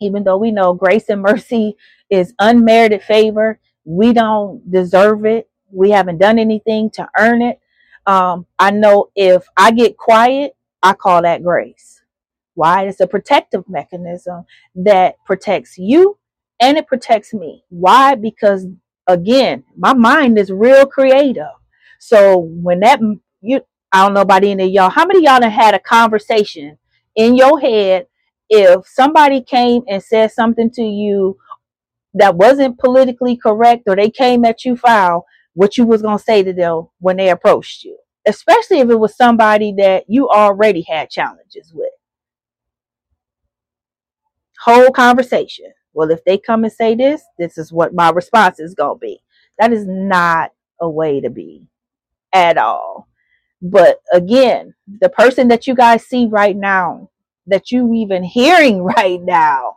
even 0.01 0.23
though 0.25 0.37
we 0.37 0.51
know 0.51 0.73
grace 0.73 1.09
and 1.09 1.21
mercy 1.23 1.77
is 2.09 2.33
unmerited 2.39 3.03
favor, 3.03 3.59
we 3.85 4.13
don't 4.13 4.69
deserve 4.71 5.25
it. 5.25 5.49
We 5.71 5.91
haven't 5.91 6.19
done 6.19 6.39
anything 6.39 6.91
to 6.91 7.09
earn 7.19 7.41
it. 7.43 7.59
Um, 8.07 8.45
I 8.59 8.71
know 8.71 9.11
if 9.15 9.47
I 9.57 9.71
get 9.71 9.97
quiet, 9.97 10.55
I 10.83 10.93
call 10.93 11.23
that 11.23 11.43
grace. 11.43 12.01
Why? 12.55 12.85
It's 12.87 12.99
a 12.99 13.07
protective 13.07 13.67
mechanism 13.69 14.45
that 14.75 15.15
protects 15.25 15.77
you 15.77 16.17
and 16.59 16.77
it 16.77 16.87
protects 16.87 17.33
me. 17.33 17.63
Why? 17.69 18.15
Because 18.15 18.67
again, 19.07 19.63
my 19.77 19.93
mind 19.93 20.37
is 20.37 20.51
real 20.51 20.85
creative. 20.85 21.45
So 21.99 22.39
when 22.39 22.81
that 22.81 22.99
you 23.41 23.61
I 23.93 24.03
don't 24.05 24.13
know 24.13 24.21
about 24.21 24.43
any 24.43 24.63
of 24.65 24.69
y'all, 24.71 24.89
how 24.89 25.05
many 25.05 25.23
y'all 25.25 25.41
have 25.41 25.51
had 25.51 25.73
a 25.75 25.79
conversation 25.79 26.77
in 27.15 27.35
your 27.35 27.59
head 27.59 28.07
if 28.51 28.85
somebody 28.85 29.41
came 29.41 29.83
and 29.87 30.03
said 30.03 30.31
something 30.31 30.69
to 30.71 30.83
you 30.83 31.37
that 32.13 32.35
wasn't 32.35 32.77
politically 32.77 33.37
correct 33.37 33.83
or 33.87 33.95
they 33.95 34.09
came 34.09 34.43
at 34.43 34.65
you 34.65 34.75
foul, 34.75 35.25
what 35.53 35.77
you 35.77 35.85
was 35.85 36.01
gonna 36.01 36.19
say 36.19 36.43
to 36.43 36.51
them 36.53 36.89
when 36.99 37.15
they 37.15 37.29
approached 37.29 37.85
you. 37.85 37.97
Especially 38.27 38.79
if 38.79 38.89
it 38.89 38.99
was 38.99 39.15
somebody 39.15 39.73
that 39.77 40.03
you 40.09 40.29
already 40.29 40.81
had 40.87 41.09
challenges 41.09 41.71
with. 41.73 41.89
Whole 44.59 44.91
conversation. 44.91 45.71
Well, 45.93 46.11
if 46.11 46.23
they 46.25 46.37
come 46.37 46.65
and 46.65 46.73
say 46.73 46.93
this, 46.93 47.23
this 47.39 47.57
is 47.57 47.71
what 47.71 47.93
my 47.93 48.09
response 48.09 48.59
is 48.59 48.75
gonna 48.75 48.99
be. 48.99 49.21
That 49.59 49.71
is 49.71 49.87
not 49.87 50.51
a 50.81 50.89
way 50.89 51.21
to 51.21 51.29
be 51.29 51.67
at 52.33 52.57
all. 52.57 53.07
But 53.61 54.01
again, 54.11 54.73
the 54.99 55.09
person 55.09 55.47
that 55.49 55.67
you 55.67 55.75
guys 55.75 56.05
see 56.05 56.27
right 56.27 56.57
now, 56.57 57.10
that 57.51 57.71
you 57.71 57.93
even 57.95 58.23
hearing 58.23 58.83
right 58.83 59.21
now, 59.21 59.75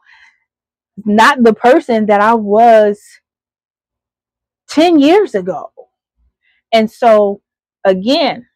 not 1.05 1.43
the 1.43 1.55
person 1.55 2.07
that 2.07 2.21
I 2.23 2.35
was 2.35 3.01
10 4.71 5.01
years 5.01 5.35
ago. 5.35 5.73
And 6.73 6.91
so 6.91 7.43
again, 7.85 8.47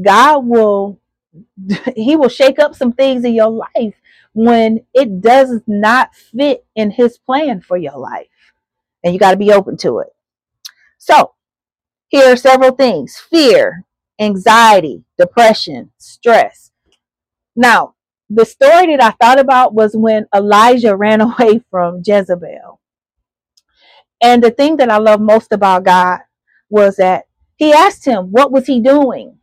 God 0.00 0.46
will 0.46 1.00
he 1.96 2.16
will 2.16 2.28
shake 2.28 2.58
up 2.58 2.74
some 2.74 2.92
things 2.92 3.24
in 3.24 3.34
your 3.34 3.50
life 3.50 3.94
when 4.34 4.80
it 4.94 5.20
does 5.20 5.60
not 5.66 6.14
fit 6.14 6.64
in 6.76 6.90
his 6.90 7.18
plan 7.18 7.60
for 7.60 7.76
your 7.76 7.98
life. 7.98 8.26
And 9.04 9.12
you 9.14 9.20
got 9.20 9.32
to 9.32 9.36
be 9.36 9.52
open 9.52 9.76
to 9.78 10.00
it. 10.00 10.08
So, 10.98 11.34
here 12.08 12.32
are 12.32 12.36
several 12.36 12.72
things. 12.72 13.16
Fear, 13.16 13.84
anxiety, 14.20 15.04
depression, 15.18 15.92
stress. 15.98 16.70
Now, 17.60 17.94
the 18.30 18.46
story 18.46 18.96
that 18.96 19.02
I 19.04 19.12
thought 19.12 19.38
about 19.38 19.74
was 19.74 19.94
when 19.96 20.26
Elijah 20.34 20.96
ran 20.96 21.20
away 21.28 21.62
from 21.70 22.02
Jezebel. 22.06 22.80
And 24.22 24.42
the 24.42 24.50
thing 24.50 24.78
that 24.78 24.90
I 24.90 24.98
love 24.98 25.20
most 25.20 25.52
about 25.52 25.84
God 25.84 26.20
was 26.70 26.96
that 26.96 27.26
he 27.56 27.72
asked 27.72 28.06
him, 28.06 28.32
what 28.32 28.52
was 28.52 28.66
he 28.66 28.80
doing? 28.80 29.38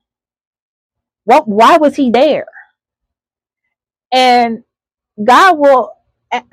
What 1.25 1.47
why 1.47 1.77
was 1.77 1.95
he 1.95 2.11
there? 2.11 2.47
And 4.11 4.63
God 5.23 5.59
will 5.59 5.93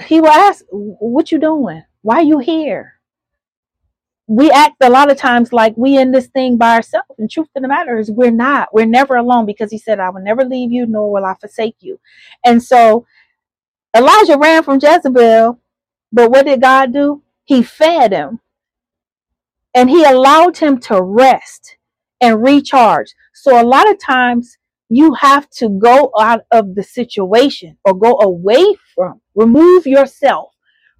he 0.07 0.21
will 0.21 0.29
ask, 0.31 0.65
what 0.71 1.33
you 1.33 1.39
doing? 1.41 1.85
Why 2.03 2.17
are 2.17 2.25
you 2.25 2.41
here? 2.41 2.94
We 4.27 4.51
act 4.51 4.77
a 4.81 4.89
lot 4.89 5.11
of 5.11 5.19
times 5.19 5.53
like 5.53 5.75
we 5.77 5.99
in 5.99 6.11
this 6.11 6.29
thing 6.29 6.57
by 6.57 6.77
ourselves. 6.77 7.09
And 7.19 7.31
truth 7.31 7.49
of 7.55 7.63
the 7.63 7.69
matter 7.69 7.99
is 7.99 8.11
we're 8.11 8.31
not. 8.31 8.73
We're 8.73 8.87
never 8.87 9.17
alone 9.17 9.45
because 9.45 9.71
he 9.71 9.79
said, 9.79 10.01
I 10.01 10.11
will 10.11 10.23
never 10.23 10.45
leave 10.45 10.73
you, 10.73 10.87
nor 10.87 11.13
will 11.13 11.25
I 11.25 11.35
forsake 11.35 11.77
you. 11.81 12.01
And 12.45 12.63
so 12.63 13.07
Elijah 13.95 14.39
ran 14.39 14.63
from 14.63 14.81
Jezebel, 14.83 15.61
but 16.13 16.31
what 16.31 16.47
did 16.47 16.63
God 16.63 16.93
do? 16.93 17.23
He 17.45 17.63
fed 17.63 18.13
him 18.13 18.41
and 19.75 19.91
he 19.91 20.05
allowed 20.05 20.57
him 20.57 20.79
to 20.81 21.03
rest 21.03 21.77
and 22.21 22.43
recharge. 22.43 23.15
So 23.35 23.61
a 23.61 23.67
lot 23.67 23.91
of 23.91 23.99
times 23.99 24.57
you 24.89 25.15
have 25.15 25.51
to 25.51 25.69
go 25.69 26.11
out 26.19 26.43
of 26.51 26.75
the 26.75 26.83
situation 26.83 27.77
or 27.85 27.95
go 27.95 28.19
away 28.21 28.65
from, 28.95 29.21
remove 29.35 29.87
yourself 29.87 30.55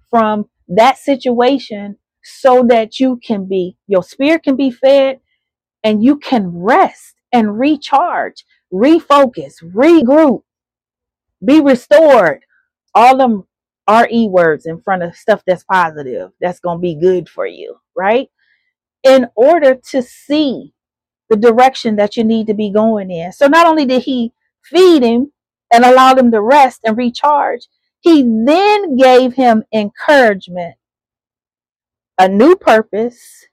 from 0.09 0.49
that 0.67 0.97
situation 0.97 1.97
so 2.25 2.63
that 2.69 2.99
you 2.99 3.19
can 3.23 3.45
be, 3.45 3.77
your 3.87 4.03
spirit 4.03 4.43
can 4.43 4.55
be 4.55 4.71
fed 4.71 5.19
and 5.83 6.03
you 6.03 6.17
can 6.17 6.47
rest 6.47 7.15
and 7.31 7.59
recharge, 7.59 8.43
refocus, 8.73 9.63
regroup, 9.63 10.41
be 11.43 11.61
restored. 11.61 12.41
All 12.93 13.17
them 13.17 13.43
RE 13.87 14.27
words 14.27 14.65
in 14.65 14.81
front 14.81 15.03
of 15.03 15.15
stuff 15.15 15.43
that's 15.45 15.63
positive, 15.63 16.31
that's 16.41 16.59
going 16.59 16.77
to 16.77 16.81
be 16.81 16.95
good 16.95 17.29
for 17.29 17.45
you, 17.45 17.77
right? 17.95 18.29
In 19.03 19.27
order 19.35 19.75
to 19.75 20.01
see 20.01 20.73
the 21.29 21.35
direction 21.35 21.95
that 21.97 22.17
you 22.17 22.23
need 22.23 22.47
to 22.47 22.53
be 22.53 22.71
going 22.71 23.11
in. 23.11 23.31
So 23.31 23.47
not 23.47 23.67
only 23.67 23.85
did 23.85 24.03
he 24.03 24.33
feed 24.63 25.03
him 25.03 25.31
and 25.71 25.83
allow 25.85 26.15
him 26.15 26.31
to 26.31 26.41
rest 26.41 26.81
and 26.83 26.97
recharge, 26.97 27.67
he 28.01 28.21
then 28.23 28.95
gave 28.95 29.33
him 29.33 29.63
encouragement, 29.73 30.75
a 32.17 32.27
new 32.27 32.55
purpose, 32.55 33.45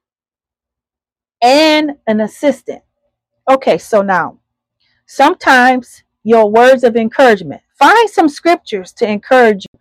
and 1.43 1.93
an 2.07 2.21
assistant. 2.21 2.83
Okay, 3.51 3.79
so 3.79 4.03
now 4.03 4.39
sometimes 5.07 6.05
your 6.25 6.51
words 6.51 6.85
of 6.85 6.97
encouragement. 6.97 7.63
Find 7.79 8.09
some 8.09 8.29
scriptures 8.29 8.93
to 8.95 9.09
encourage 9.09 9.67
you 9.73 9.81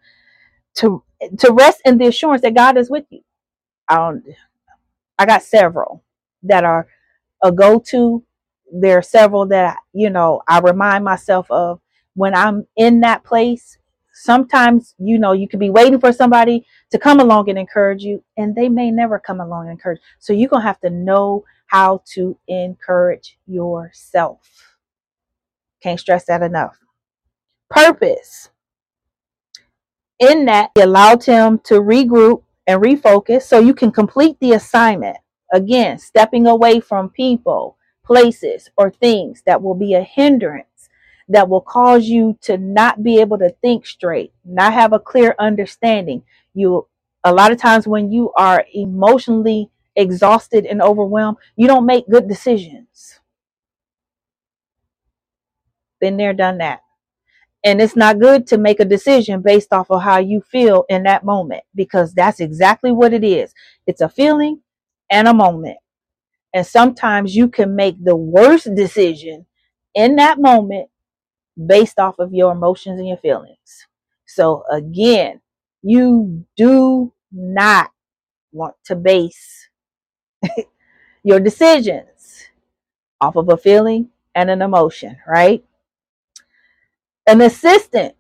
to 0.76 1.04
to 1.40 1.54
rest 1.54 1.82
in 1.86 1.98
the 1.98 2.08
assurance 2.08 2.42
that 2.42 2.56
God 2.56 2.78
is 2.78 2.90
with 2.90 3.06
you. 3.10 3.22
I 3.88 3.96
don't 3.98 4.24
I 5.20 5.26
got 5.26 5.44
several 5.44 6.04
that 6.44 6.64
are 6.64 6.88
a 7.44 7.52
go-to. 7.52 8.24
There 8.74 8.98
are 8.98 9.04
several 9.04 9.46
that 9.48 9.78
you 9.94 10.10
know 10.10 10.42
I 10.48 10.60
remind 10.60 11.04
myself 11.04 11.50
of 11.52 11.80
when 12.16 12.34
I'm 12.36 12.66
in 12.76 13.02
that 13.02 13.24
place. 13.24 13.78
Sometimes 14.14 14.96
you 15.00 15.18
know 15.18 15.32
you 15.32 15.48
could 15.48 15.60
be 15.60 15.70
waiting 15.70 16.00
for 16.00 16.12
somebody 16.14 16.66
to 16.92 17.00
come 17.00 17.20
along 17.20 17.50
and 17.50 17.58
encourage 17.58 18.04
you, 18.04 18.24
and 18.38 18.56
they 18.56 18.70
may 18.70 18.92
never 18.92 19.20
come 19.20 19.40
along 19.40 19.64
and 19.64 19.72
encourage. 19.72 20.02
So 20.20 20.34
you're 20.34 20.50
gonna 20.50 20.64
have 20.64 20.82
to 20.82 20.90
know 20.90 21.46
how 21.68 22.04
to 22.14 22.38
encourage 22.48 23.38
yourself. 23.48 24.78
Can't 25.82 26.00
stress 26.00 26.26
that 26.26 26.42
enough. 26.42 26.78
Purpose. 27.70 28.50
In 30.20 30.46
that, 30.46 30.72
he 30.76 30.82
allowed 30.82 31.24
him 31.24 31.60
to 31.64 31.76
regroup 31.76 32.44
and 32.68 32.82
refocus 32.82 33.44
so 33.44 33.60
you 33.60 33.74
can 33.74 33.92
complete 33.92 34.38
the 34.40 34.54
assignment. 34.54 35.18
Again, 35.52 35.98
stepping 35.98 36.46
away 36.48 36.80
from 36.80 37.10
people, 37.10 37.78
places, 38.06 38.70
or 38.78 38.92
things 38.92 39.42
that 39.46 39.62
will 39.62 39.76
be 39.76 39.96
a 39.96 40.02
hindrance, 40.04 40.68
that 41.32 41.50
will 41.50 41.62
cause 41.62 42.08
you 42.08 42.38
to 42.44 42.58
not 42.58 43.04
be 43.04 43.20
able 43.22 43.38
to 43.40 43.50
think 43.62 43.86
straight, 43.86 44.34
not 44.46 44.74
have 44.74 44.94
a 44.94 45.00
clear 45.00 45.36
understanding. 45.40 46.24
You, 46.54 46.88
a 47.24 47.34
lot 47.34 47.52
of 47.52 47.60
times, 47.60 47.88
when 47.88 48.12
you 48.12 48.34
are 48.38 48.66
emotionally 48.74 49.70
exhausted 49.96 50.66
and 50.66 50.82
overwhelmed, 50.82 51.38
you 51.56 51.68
don't 51.68 51.86
make 51.86 52.10
good 52.10 52.28
decisions. 52.28 53.20
Been 56.00 56.18
there, 56.18 56.34
done 56.34 56.60
that. 56.60 56.82
And 57.64 57.82
it's 57.82 57.96
not 57.96 58.20
good 58.20 58.48
to 58.48 58.58
make 58.58 58.80
a 58.80 58.86
decision 58.86 59.42
based 59.42 59.74
off 59.74 59.92
of 59.92 60.02
how 60.02 60.20
you 60.20 60.42
feel 60.42 60.86
in 60.90 61.04
that 61.04 61.26
moment 61.26 61.64
because 61.76 62.14
that's 62.14 62.40
exactly 62.40 62.92
what 62.92 63.14
it 63.14 63.24
is. 63.24 63.54
It's 63.88 64.02
a 64.02 64.10
feeling 64.10 64.62
and 65.12 65.28
a 65.28 65.34
moment. 65.34 65.78
And 66.54 66.68
sometimes 66.68 67.36
you 67.36 67.50
can 67.50 67.76
make 67.76 68.04
the 68.04 68.16
worst 68.16 68.74
decision 68.76 69.48
in 69.96 70.18
that 70.18 70.40
moment 70.40 70.91
based 71.68 72.00
off 72.00 72.20
of 72.20 72.34
your 72.34 72.52
emotions 72.52 73.00
and 73.00 73.08
your 73.08 73.18
feelings. 73.18 73.88
So 74.26 74.64
again, 74.72 75.42
you 75.84 76.46
do 76.56 77.14
not 77.32 77.92
want 78.52 78.76
to 78.86 78.96
base 78.96 79.70
your 81.24 81.40
decisions 81.40 82.46
off 83.20 83.36
of 83.36 83.50
a 83.50 83.58
feeling 83.58 84.10
and 84.36 84.50
an 84.50 84.62
emotion, 84.62 85.18
right? 85.28 85.64
An 87.28 87.42
assistant, 87.42 88.16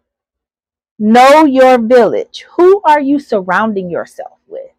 know 0.99 1.45
your 1.45 1.79
village. 1.79 2.45
Who 2.57 2.81
are 2.85 3.01
you 3.01 3.19
surrounding 3.19 3.89
yourself 3.89 4.37
with? 4.47 4.71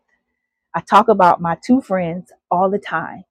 I 0.75 0.81
talk 0.81 1.09
about 1.09 1.41
my 1.41 1.57
two 1.65 1.81
friends 1.81 2.33
all 2.51 2.71
the 2.71 2.79
time. 2.79 3.25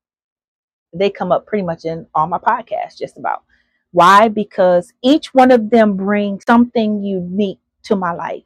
They 0.94 1.10
come 1.10 1.32
up 1.32 1.46
pretty 1.46 1.64
much 1.64 1.86
in 1.86 2.08
all 2.14 2.28
my 2.28 2.38
podcasts, 2.38 2.98
just 2.98 3.18
about. 3.18 3.44
Why? 3.92 4.30
Because 4.30 4.94
each 5.04 5.34
one 5.34 5.52
of 5.52 5.70
them 5.70 5.98
brings 5.98 6.44
something 6.46 7.04
unique 7.04 7.60
to 7.84 7.96
my 7.96 8.14
life. 8.14 8.44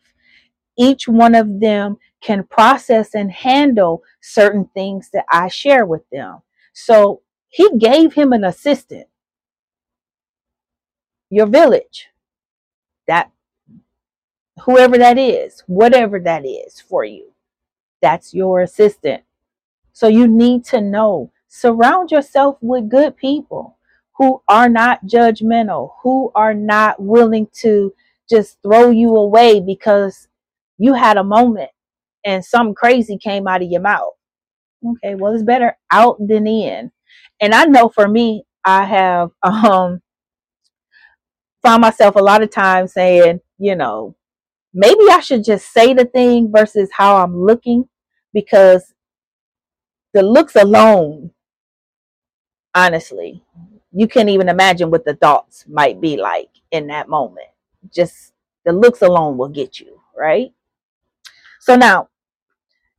Each 0.77 1.07
one 1.07 1.35
of 1.35 1.59
them 1.59 1.97
can 2.21 2.43
process 2.43 3.13
and 3.15 3.31
handle 3.31 4.03
certain 4.21 4.65
things 4.73 5.09
that 5.13 5.25
I 5.31 5.47
share 5.47 5.85
with 5.85 6.01
them. 6.11 6.39
So 6.73 7.21
he 7.47 7.77
gave 7.77 8.13
him 8.13 8.33
an 8.33 8.43
assistant, 8.43 9.07
your 11.29 11.45
village, 11.45 12.09
that 13.07 13.31
whoever 14.63 14.97
that 14.97 15.17
is, 15.17 15.63
whatever 15.67 16.19
that 16.19 16.45
is 16.45 16.81
for 16.81 17.05
you, 17.05 17.33
that's 18.01 18.33
your 18.33 18.61
assistant. 18.61 19.23
So 19.93 20.07
you 20.07 20.27
need 20.27 20.65
to 20.65 20.81
know, 20.81 21.31
surround 21.47 22.11
yourself 22.11 22.57
with 22.61 22.89
good 22.89 23.15
people 23.15 23.77
who 24.17 24.41
are 24.47 24.69
not 24.69 25.05
judgmental, 25.05 25.91
who 26.03 26.31
are 26.35 26.53
not 26.53 27.01
willing 27.01 27.47
to 27.61 27.93
just 28.29 28.57
throw 28.63 28.89
you 28.89 29.15
away 29.15 29.61
because 29.61 30.27
you 30.77 30.93
had 30.93 31.17
a 31.17 31.23
moment 31.23 31.71
and 32.25 32.43
something 32.43 32.75
crazy 32.75 33.17
came 33.17 33.47
out 33.47 33.61
of 33.61 33.69
your 33.69 33.81
mouth. 33.81 34.13
Okay, 34.85 35.15
well, 35.15 35.33
it's 35.33 35.43
better 35.43 35.77
out 35.91 36.17
than 36.19 36.47
in. 36.47 36.91
And 37.41 37.53
I 37.53 37.65
know 37.65 37.89
for 37.89 38.07
me, 38.07 38.43
I 38.65 38.85
have 38.85 39.31
um 39.43 40.01
found 41.63 41.81
myself 41.81 42.15
a 42.15 42.21
lot 42.23 42.43
of 42.43 42.51
times 42.51 42.93
saying, 42.93 43.39
you 43.57 43.75
know, 43.75 44.15
maybe 44.73 45.01
I 45.11 45.19
should 45.21 45.43
just 45.43 45.73
say 45.73 45.93
the 45.93 46.05
thing 46.05 46.51
versus 46.55 46.89
how 46.95 47.17
I'm 47.17 47.37
looking 47.43 47.85
because 48.33 48.93
the 50.13 50.23
looks 50.23 50.55
alone, 50.55 51.31
honestly, 52.75 53.43
you 53.95 54.07
can't 54.09 54.27
even 54.29 54.49
imagine 54.49 54.91
what 54.91 55.05
the 55.05 55.15
thoughts 55.15 55.63
might 55.69 56.01
be 56.01 56.17
like 56.17 56.49
in 56.71 56.87
that 56.87 57.07
moment. 57.07 57.47
Just 57.93 58.33
the 58.65 58.73
looks 58.73 59.01
alone 59.01 59.37
will 59.37 59.47
get 59.47 59.79
you, 59.79 60.01
right? 60.15 60.51
So 61.61 61.77
now, 61.77 62.09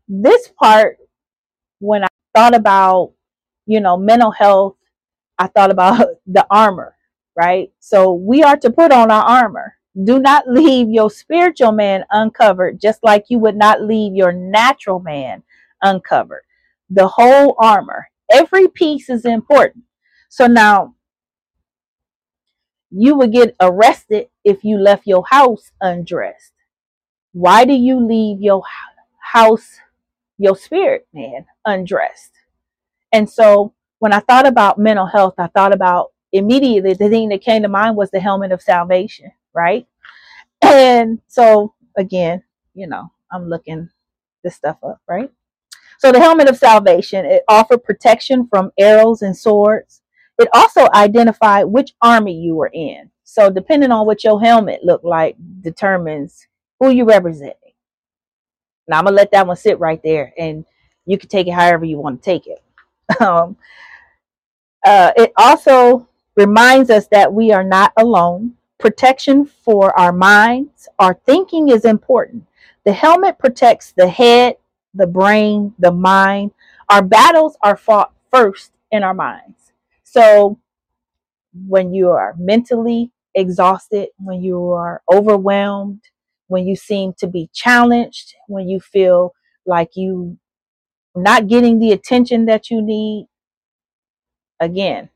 this 0.08 0.48
part, 0.58 0.96
when 1.80 2.02
I 2.02 2.08
thought 2.34 2.54
about, 2.54 3.12
you 3.66 3.80
know, 3.80 3.98
mental 3.98 4.30
health, 4.30 4.76
I 5.38 5.48
thought 5.48 5.70
about 5.70 6.06
the 6.26 6.46
armor, 6.50 6.96
right? 7.36 7.70
So 7.78 8.14
we 8.14 8.42
are 8.42 8.56
to 8.56 8.70
put 8.70 8.90
on 8.90 9.10
our 9.10 9.22
armor. 9.22 9.74
Do 10.04 10.18
not 10.18 10.48
leave 10.48 10.88
your 10.88 11.10
spiritual 11.10 11.72
man 11.72 12.04
uncovered, 12.10 12.80
just 12.80 13.04
like 13.04 13.26
you 13.28 13.38
would 13.40 13.56
not 13.56 13.82
leave 13.82 14.14
your 14.14 14.32
natural 14.32 15.00
man 15.00 15.42
uncovered. 15.82 16.44
The 16.88 17.06
whole 17.06 17.54
armor, 17.58 18.08
every 18.32 18.68
piece 18.68 19.10
is 19.10 19.26
important. 19.26 19.84
So 20.36 20.46
now 20.46 20.94
you 22.90 23.14
would 23.16 23.32
get 23.32 23.56
arrested 23.58 24.28
if 24.44 24.64
you 24.64 24.76
left 24.76 25.06
your 25.06 25.24
house 25.30 25.70
undressed. 25.80 26.52
Why 27.32 27.64
do 27.64 27.72
you 27.72 28.06
leave 28.06 28.42
your 28.42 28.62
house, 29.18 29.66
your 30.36 30.54
spirit 30.54 31.08
man, 31.14 31.46
undressed? 31.64 32.32
And 33.12 33.30
so 33.30 33.72
when 33.98 34.12
I 34.12 34.20
thought 34.20 34.46
about 34.46 34.78
mental 34.78 35.06
health, 35.06 35.36
I 35.38 35.46
thought 35.46 35.72
about 35.72 36.12
immediately 36.32 36.92
the 36.92 37.08
thing 37.08 37.30
that 37.30 37.40
came 37.40 37.62
to 37.62 37.68
mind 37.68 37.96
was 37.96 38.10
the 38.10 38.20
helmet 38.20 38.52
of 38.52 38.60
salvation, 38.60 39.32
right? 39.54 39.86
And 40.60 41.18
so 41.28 41.72
again, 41.96 42.42
you 42.74 42.86
know, 42.86 43.10
I'm 43.32 43.48
looking 43.48 43.88
this 44.44 44.56
stuff 44.56 44.76
up, 44.82 45.00
right? 45.08 45.32
So 45.98 46.12
the 46.12 46.20
helmet 46.20 46.50
of 46.50 46.58
salvation, 46.58 47.24
it 47.24 47.42
offered 47.48 47.84
protection 47.84 48.46
from 48.48 48.70
arrows 48.78 49.22
and 49.22 49.34
swords. 49.34 50.02
It 50.38 50.48
also 50.54 50.88
identified 50.94 51.66
which 51.66 51.94
army 52.02 52.34
you 52.34 52.54
were 52.56 52.70
in. 52.72 53.10
So 53.24 53.50
depending 53.50 53.90
on 53.90 54.06
what 54.06 54.24
your 54.24 54.40
helmet 54.40 54.84
looked 54.84 55.04
like 55.04 55.36
determines 55.62 56.46
who 56.80 56.90
you 56.90 57.04
representing. 57.04 57.54
Now 58.88 58.98
I'm 58.98 59.04
gonna 59.04 59.16
let 59.16 59.32
that 59.32 59.46
one 59.46 59.56
sit 59.56 59.80
right 59.80 60.02
there 60.02 60.32
and 60.38 60.64
you 61.06 61.18
can 61.18 61.28
take 61.28 61.46
it 61.48 61.52
however 61.54 61.84
you 61.84 61.98
want 61.98 62.22
to 62.22 62.24
take 62.24 62.46
it. 62.46 62.62
Um, 63.20 63.56
uh, 64.86 65.12
it 65.16 65.32
also 65.36 66.08
reminds 66.36 66.90
us 66.90 67.06
that 67.08 67.32
we 67.32 67.52
are 67.52 67.64
not 67.64 67.92
alone. 67.96 68.54
Protection 68.78 69.44
for 69.44 69.98
our 69.98 70.12
minds, 70.12 70.88
our 70.98 71.14
thinking 71.26 71.68
is 71.68 71.84
important. 71.84 72.44
The 72.84 72.92
helmet 72.92 73.38
protects 73.38 73.92
the 73.92 74.08
head, 74.08 74.56
the 74.94 75.06
brain, 75.06 75.74
the 75.78 75.92
mind. 75.92 76.52
Our 76.88 77.02
battles 77.02 77.56
are 77.62 77.76
fought 77.76 78.12
first 78.32 78.72
in 78.90 79.02
our 79.02 79.14
minds. 79.14 79.65
So 80.16 80.58
when 81.68 81.92
you 81.92 82.10
are 82.10 82.34
mentally 82.38 83.12
exhausted, 83.34 84.08
when 84.18 84.42
you 84.42 84.70
are 84.70 85.02
overwhelmed, 85.12 86.02
when 86.48 86.66
you 86.66 86.74
seem 86.74 87.12
to 87.18 87.26
be 87.26 87.50
challenged, 87.52 88.34
when 88.48 88.66
you 88.66 88.80
feel 88.80 89.34
like 89.66 89.90
you 89.94 90.38
not 91.14 91.48
getting 91.48 91.78
the 91.80 91.92
attention 91.92 92.46
that 92.46 92.70
you 92.70 92.80
need, 92.80 93.28
again, 94.58 95.10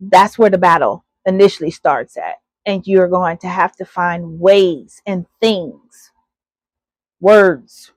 that's 0.00 0.38
where 0.38 0.50
the 0.50 0.58
battle 0.58 1.06
initially 1.24 1.70
starts 1.70 2.18
at. 2.18 2.36
And 2.66 2.86
you're 2.86 3.08
going 3.08 3.38
to 3.38 3.48
have 3.48 3.74
to 3.76 3.86
find 3.86 4.40
ways 4.40 5.00
and 5.06 5.24
things, 5.40 6.12
words, 7.20 7.92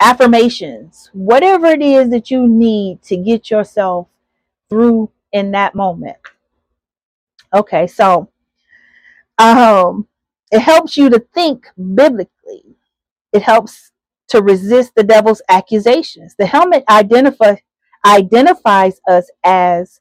affirmations, 0.00 1.10
whatever 1.12 1.66
it 1.66 1.82
is 1.82 2.10
that 2.10 2.30
you 2.30 2.48
need 2.48 3.02
to 3.02 3.16
get 3.16 3.50
yourself 3.50 4.08
through 4.72 5.12
in 5.32 5.52
that 5.52 5.76
moment. 5.76 6.18
Okay, 7.54 7.86
so 7.88 8.30
um 9.38 10.08
it 10.52 10.60
helps 10.60 10.96
you 10.96 11.10
to 11.10 11.20
think 11.34 11.66
biblically. 11.94 12.76
It 13.32 13.42
helps 13.42 13.92
to 14.30 14.42
resist 14.42 14.94
the 14.96 15.04
devil's 15.04 15.42
accusations. 15.48 16.36
The 16.38 16.46
helmet 16.46 16.84
identify, 16.90 17.56
identifies 18.06 19.00
us 19.08 19.30
as 19.44 20.00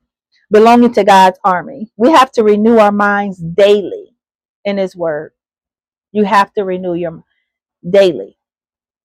belonging 0.51 0.93
to 0.95 1.05
God's 1.05 1.39
army. 1.45 1.91
We 1.97 2.11
have 2.11 2.31
to 2.33 2.43
renew 2.43 2.77
our 2.79 2.93
minds 2.93 3.39
daily 3.39 4.15
in 4.65 4.77
His 4.77 4.95
Word. 4.95 5.33
You 6.13 6.25
have 6.25 6.53
to 6.55 6.63
renew 6.63 6.95
your 6.95 7.23
daily. 7.89 8.37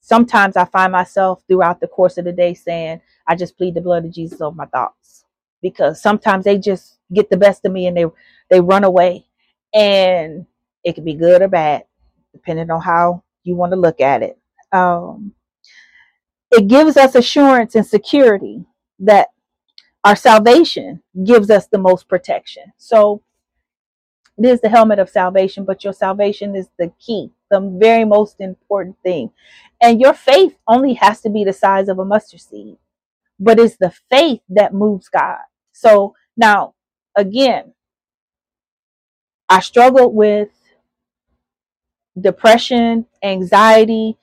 Sometimes 0.03 0.57
I 0.57 0.67
find 0.67 0.93
myself 0.93 1.43
throughout 1.49 1.81
the 1.81 1.89
course 1.89 2.19
of 2.19 2.27
the 2.27 2.33
day 2.33 2.55
saying, 2.55 3.03
I 3.29 3.37
just 3.37 3.59
plead 3.59 3.75
the 3.75 3.83
blood 3.83 4.07
of 4.07 4.12
Jesus 4.14 4.41
over 4.43 4.57
my 4.57 4.67
thoughts 4.67 5.26
because 5.63 6.01
sometimes 6.01 6.45
they 6.45 6.59
just 6.59 6.99
get 7.13 7.31
the 7.31 7.37
best 7.37 7.65
of 7.65 7.73
me 7.73 7.87
and 7.87 7.97
they 7.97 8.07
they 8.51 8.61
run 8.61 8.85
away 8.85 9.27
and 9.75 10.47
it 10.85 10.95
can 10.95 11.05
be 11.05 11.15
good 11.15 11.43
or 11.43 11.49
bad 11.49 11.85
depending 12.33 12.71
on 12.71 12.81
how 12.81 13.23
you 13.45 13.55
want 13.55 13.73
to 13.73 13.79
look 13.79 14.01
at 14.01 14.23
it. 14.23 14.39
Um, 14.73 15.33
it 16.51 16.69
gives 16.69 16.97
us 16.97 17.15
assurance 17.15 17.75
and 17.75 17.87
security 17.87 18.65
that 19.01 19.29
our 20.05 20.17
salvation 20.17 21.03
gives 21.25 21.51
us 21.51 21.67
the 21.67 21.79
most 21.79 22.09
protection. 22.09 22.65
So 22.77 23.23
it 24.39 24.47
is 24.47 24.61
the 24.61 24.69
helmet 24.69 24.99
of 24.99 25.09
salvation, 25.09 25.65
but 25.65 25.83
your 25.83 25.93
salvation 25.93 26.55
is 26.55 26.69
the 26.79 26.93
key, 26.99 27.33
the 27.51 27.61
very 27.81 28.05
most 28.05 28.37
important 28.41 28.97
thing. 29.03 29.31
And 29.81 30.01
your 30.01 30.15
faith 30.15 30.57
only 30.69 30.95
has 30.95 31.21
to 31.23 31.31
be 31.31 31.45
the 31.45 31.53
size 31.53 31.89
of 31.89 31.99
a 31.99 32.05
mustard 32.05 32.41
seed, 32.41 32.77
but 33.39 33.59
it's 33.59 33.76
the 33.76 33.93
faith 34.11 34.41
that 34.51 34.74
moves 34.74 35.09
God. 35.09 35.39
So 35.72 36.14
now, 36.37 36.74
again, 37.16 37.74
I 39.49 39.61
struggled 39.61 40.14
with 40.14 40.49
depression, 42.20 43.07
anxiety. 43.22 44.16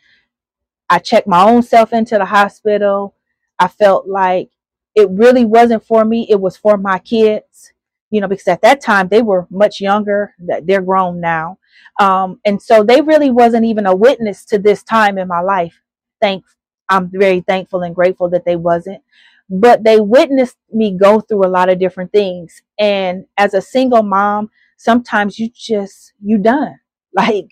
I 0.90 1.00
checked 1.00 1.28
my 1.28 1.44
own 1.44 1.64
self 1.64 1.94
into 1.94 2.18
the 2.18 2.26
hospital. 2.26 3.16
I 3.60 3.68
felt 3.68 4.08
like 4.08 4.50
it 4.96 5.10
really 5.12 5.46
wasn't 5.46 5.86
for 5.86 6.06
me, 6.06 6.28
it 6.30 6.40
was 6.40 6.58
for 6.58 6.78
my 6.78 7.00
kids, 7.00 7.74
you 8.12 8.22
know, 8.22 8.28
because 8.28 8.48
at 8.48 8.62
that 8.62 8.82
time 8.82 9.08
they 9.08 9.22
were 9.22 9.48
much 9.50 9.82
younger, 9.82 10.34
they're 10.40 10.82
grown 10.82 11.20
now. 11.20 11.58
Um, 12.00 12.40
and 12.46 12.62
so 12.62 12.84
they 12.84 13.02
really 13.02 13.32
wasn't 13.32 13.66
even 13.66 13.88
a 13.88 13.96
witness 13.96 14.46
to 14.46 14.60
this 14.60 14.84
time 14.84 15.18
in 15.18 15.28
my 15.28 15.42
life. 15.42 15.82
Thank 16.22 16.44
I'm 16.90 17.10
very 17.12 17.42
thankful 17.42 17.82
and 17.84 17.96
grateful 17.96 18.30
that 18.30 18.46
they 18.46 18.56
wasn't. 18.56 19.02
But 19.50 19.84
they 19.84 20.00
witnessed 20.00 20.58
me 20.72 20.98
go 20.98 21.20
through 21.22 21.46
a 21.46 21.50
lot 21.50 21.70
of 21.70 21.80
different 21.80 22.12
things. 22.12 22.62
And 22.80 23.26
as 23.38 23.54
a 23.54 23.62
single 23.62 24.04
mom, 24.04 24.50
sometimes 24.78 25.40
you 25.40 25.50
just 25.54 26.14
you 26.24 26.38
done. 26.38 26.80
Like 27.16 27.50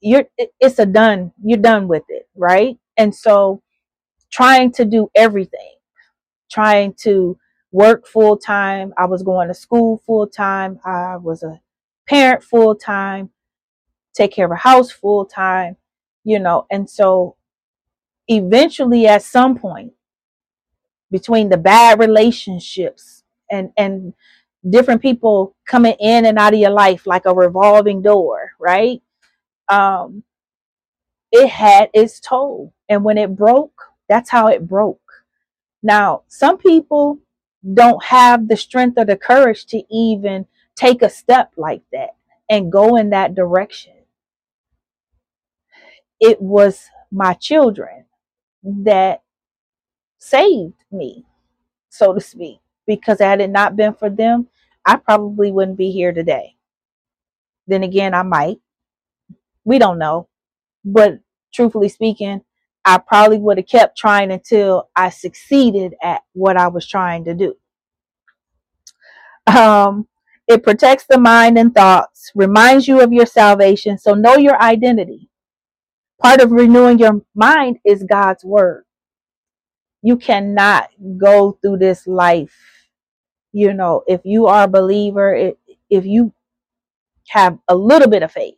you're 0.00 0.24
it's 0.60 0.78
a 0.78 0.86
done 0.86 1.32
you're 1.42 1.58
done 1.58 1.88
with 1.88 2.04
it 2.08 2.28
right 2.34 2.78
and 2.96 3.14
so 3.14 3.62
trying 4.32 4.72
to 4.72 4.84
do 4.84 5.10
everything 5.14 5.74
trying 6.50 6.94
to 6.94 7.38
work 7.72 8.06
full 8.06 8.36
time 8.36 8.92
i 8.98 9.06
was 9.06 9.22
going 9.22 9.48
to 9.48 9.54
school 9.54 10.02
full 10.06 10.26
time 10.26 10.80
i 10.84 11.16
was 11.16 11.42
a 11.42 11.60
parent 12.08 12.42
full 12.42 12.74
time 12.74 13.30
take 14.14 14.32
care 14.32 14.46
of 14.46 14.52
a 14.52 14.56
house 14.56 14.90
full 14.90 15.24
time 15.24 15.76
you 16.24 16.38
know 16.38 16.66
and 16.70 16.90
so 16.90 17.36
eventually 18.30 19.08
at 19.08 19.22
some 19.24 19.58
point 19.58 19.92
between 21.10 21.48
the 21.50 21.58
bad 21.58 21.98
relationships 22.00 23.24
and 23.50 23.72
and 23.76 24.14
different 24.70 25.02
people 25.02 25.56
coming 25.66 25.96
in 26.00 26.26
and 26.26 26.38
out 26.38 26.54
of 26.54 26.60
your 26.60 26.70
life 26.70 27.06
like 27.06 27.26
a 27.26 27.34
revolving 27.34 28.02
door 28.02 28.52
right 28.60 29.02
um, 29.70 30.22
it 31.32 31.48
had 31.48 31.90
its 31.94 32.20
toll. 32.20 32.72
And 32.88 33.04
when 33.04 33.18
it 33.18 33.36
broke, 33.36 33.82
that's 34.08 34.30
how 34.30 34.48
it 34.48 34.66
broke. 34.66 35.00
Now, 35.82 36.22
some 36.28 36.58
people 36.58 37.18
don't 37.74 38.02
have 38.04 38.48
the 38.48 38.56
strength 38.56 38.98
or 38.98 39.04
the 39.06 39.16
courage 39.16 39.66
to 39.66 39.82
even 39.94 40.46
take 40.76 41.02
a 41.02 41.10
step 41.10 41.52
like 41.56 41.82
that 41.92 42.10
and 42.50 42.72
go 42.72 42.96
in 42.96 43.10
that 43.10 43.34
direction. 43.34 43.94
It 46.20 46.40
was 46.42 46.86
my 47.12 47.34
children 47.34 48.04
that 48.62 49.22
saved 50.18 50.84
me, 50.92 51.26
so 51.90 52.14
to 52.14 52.20
speak, 52.20 52.58
because 52.86 53.20
had 53.20 53.40
it 53.40 53.50
not 53.50 53.76
been 53.76 53.94
for 53.94 54.10
them, 54.10 54.48
I 54.86 54.96
probably 54.96 55.52
wouldn't 55.52 55.78
be 55.78 55.90
here 55.90 56.12
today. 56.12 56.56
Then 57.66 57.82
again, 57.84 58.14
I 58.14 58.22
might. 58.22 58.58
We 59.64 59.78
don't 59.78 59.98
know. 59.98 60.28
But 60.84 61.20
truthfully 61.54 61.88
speaking, 61.90 62.42
I 62.84 62.98
probably 62.98 63.38
would 63.38 63.58
have 63.58 63.68
kept 63.68 63.98
trying 63.98 64.32
until 64.32 64.90
I 64.96 65.10
succeeded 65.10 65.94
at 66.02 66.22
what 66.32 66.56
I 66.56 66.68
was 66.68 66.86
trying 66.86 67.24
to 67.26 67.34
do. 67.34 67.56
Um, 69.46 70.08
it 70.48 70.64
protects 70.64 71.06
the 71.08 71.18
mind 71.18 71.58
and 71.58 71.74
thoughts, 71.74 72.32
reminds 72.34 72.88
you 72.88 73.00
of 73.02 73.12
your 73.12 73.26
salvation. 73.26 73.98
So 73.98 74.14
know 74.14 74.36
your 74.36 74.60
identity. 74.62 75.29
Part 76.22 76.40
of 76.42 76.52
renewing 76.52 76.98
your 77.00 77.22
mind 77.34 77.78
is 77.84 78.04
God's 78.04 78.44
word. 78.44 78.84
You 80.02 80.16
cannot 80.16 80.90
go 81.18 81.58
through 81.62 81.78
this 81.78 82.06
life, 82.06 82.56
you 83.52 83.74
know, 83.74 84.04
if 84.08 84.22
you 84.24 84.46
are 84.46 84.64
a 84.64 84.68
believer, 84.68 85.34
if 85.90 86.06
you 86.06 86.32
have 87.28 87.58
a 87.68 87.76
little 87.76 88.08
bit 88.08 88.22
of 88.24 88.32
faith, 88.32 88.56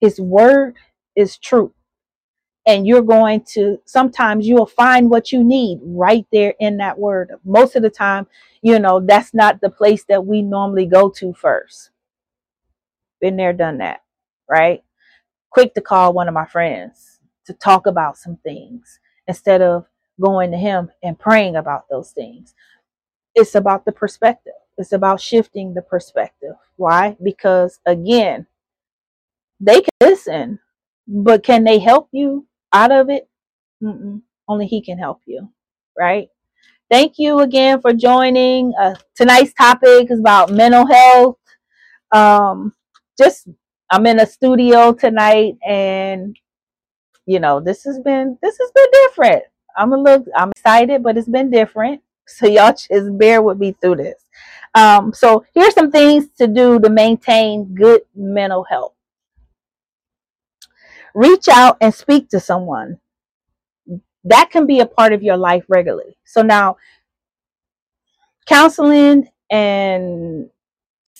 His 0.00 0.20
word 0.20 0.76
is 1.16 1.38
true. 1.38 1.74
And 2.66 2.86
you're 2.86 3.02
going 3.02 3.42
to 3.54 3.80
sometimes 3.86 4.46
you'll 4.46 4.66
find 4.66 5.10
what 5.10 5.32
you 5.32 5.44
need 5.44 5.80
right 5.82 6.26
there 6.32 6.54
in 6.60 6.78
that 6.78 6.98
word. 6.98 7.32
Most 7.44 7.76
of 7.76 7.82
the 7.82 7.90
time 7.90 8.26
you 8.62 8.78
know 8.78 9.00
that's 9.00 9.34
not 9.34 9.60
the 9.60 9.70
place 9.70 10.04
that 10.08 10.26
we 10.26 10.42
normally 10.42 10.86
go 10.86 11.10
to 11.10 11.34
first. 11.34 11.90
Been 13.20 13.36
there 13.36 13.52
done 13.54 13.78
that 13.78 14.02
right 14.50 14.82
quick 15.50 15.74
to 15.74 15.80
call 15.80 16.12
one 16.12 16.28
of 16.28 16.34
my 16.34 16.46
friends 16.46 17.20
to 17.46 17.52
talk 17.54 17.86
about 17.86 18.16
some 18.16 18.36
things 18.38 19.00
instead 19.26 19.62
of 19.62 19.86
going 20.20 20.50
to 20.50 20.56
him 20.56 20.90
and 21.02 21.18
praying 21.18 21.56
about 21.56 21.84
those 21.90 22.12
things 22.12 22.54
it's 23.34 23.54
about 23.54 23.84
the 23.84 23.92
perspective 23.92 24.52
it's 24.78 24.92
about 24.92 25.20
shifting 25.20 25.74
the 25.74 25.82
perspective 25.82 26.54
why 26.76 27.16
because 27.22 27.80
again 27.86 28.46
they 29.60 29.80
can 29.80 29.90
listen 30.00 30.58
but 31.06 31.42
can 31.42 31.64
they 31.64 31.78
help 31.78 32.08
you 32.12 32.46
out 32.72 32.92
of 32.92 33.10
it, 33.10 33.28
Mm-mm. 33.82 34.22
only 34.48 34.66
He 34.66 34.80
can 34.80 34.98
help 34.98 35.20
you, 35.26 35.48
right? 35.98 36.28
Thank 36.90 37.14
you 37.18 37.40
again 37.40 37.80
for 37.80 37.92
joining. 37.92 38.72
Uh, 38.80 38.94
tonight's 39.16 39.52
topic 39.54 40.10
is 40.10 40.20
about 40.20 40.50
mental 40.50 40.86
health. 40.86 41.38
Um, 42.12 42.74
just 43.18 43.48
I'm 43.90 44.06
in 44.06 44.20
a 44.20 44.26
studio 44.26 44.92
tonight, 44.92 45.56
and 45.66 46.36
you 47.26 47.40
know 47.40 47.60
this 47.60 47.84
has 47.84 47.98
been 48.00 48.38
this 48.42 48.58
has 48.60 48.70
been 48.74 48.86
different. 48.92 49.44
I'm 49.76 49.92
a 49.92 49.96
little 49.98 50.26
I'm 50.36 50.50
excited, 50.52 51.02
but 51.02 51.16
it's 51.18 51.28
been 51.28 51.50
different. 51.50 52.02
So 52.28 52.46
y'all 52.46 52.72
just 52.72 53.18
bear 53.18 53.42
with 53.42 53.58
me 53.58 53.74
through 53.80 53.96
this. 53.96 54.22
Um, 54.76 55.12
so 55.12 55.44
here's 55.52 55.74
some 55.74 55.90
things 55.90 56.28
to 56.38 56.46
do 56.46 56.78
to 56.78 56.88
maintain 56.88 57.74
good 57.74 58.02
mental 58.14 58.62
health 58.70 58.94
reach 61.14 61.48
out 61.48 61.76
and 61.80 61.94
speak 61.94 62.28
to 62.30 62.40
someone. 62.40 62.98
That 64.24 64.50
can 64.50 64.66
be 64.66 64.80
a 64.80 64.86
part 64.86 65.12
of 65.12 65.22
your 65.22 65.36
life 65.36 65.64
regularly. 65.68 66.16
So 66.24 66.42
now, 66.42 66.76
counseling 68.46 69.28
and 69.50 70.50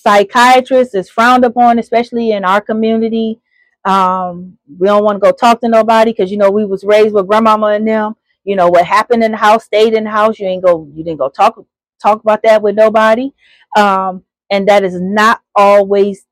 psychiatrists 0.03 0.95
is 0.95 1.11
frowned 1.11 1.45
upon, 1.45 1.79
especially 1.79 2.33
in 2.33 2.45
our 2.45 2.61
community. 2.61 3.41
Um, 3.85 4.59
we 4.79 4.87
don't 4.87 5.05
want 5.05 5.17
to 5.17 5.21
go 5.21 5.33
talk 5.33 5.61
to 5.61 5.69
nobody 5.69 6.13
because 6.13 6.31
you 6.31 6.37
know 6.39 6.51
we 6.51 6.65
was 6.67 6.85
raised 6.85 7.15
with 7.15 7.29
grandmama 7.29 7.69
and 7.69 7.87
them. 7.89 8.15
You 8.45 8.57
know 8.57 8.69
what 8.69 8.87
happened 8.87 9.25
in 9.25 9.33
the 9.33 9.39
house 9.39 9.65
stayed 9.65 9.95
in 9.95 10.05
the 10.05 10.11
house. 10.11 10.39
You 10.39 10.47
ain't 10.47 10.65
go. 10.65 10.89
You 10.95 11.05
didn't 11.05 11.19
go 11.19 11.29
talk 11.29 11.59
talk 12.03 12.23
about 12.23 12.43
that 12.45 12.63
with 12.63 12.77
nobody. 12.77 13.31
Um, 13.77 14.25
and 14.51 14.69
that 14.69 14.85
is 14.85 15.01
not 15.01 15.43
always 15.55 16.27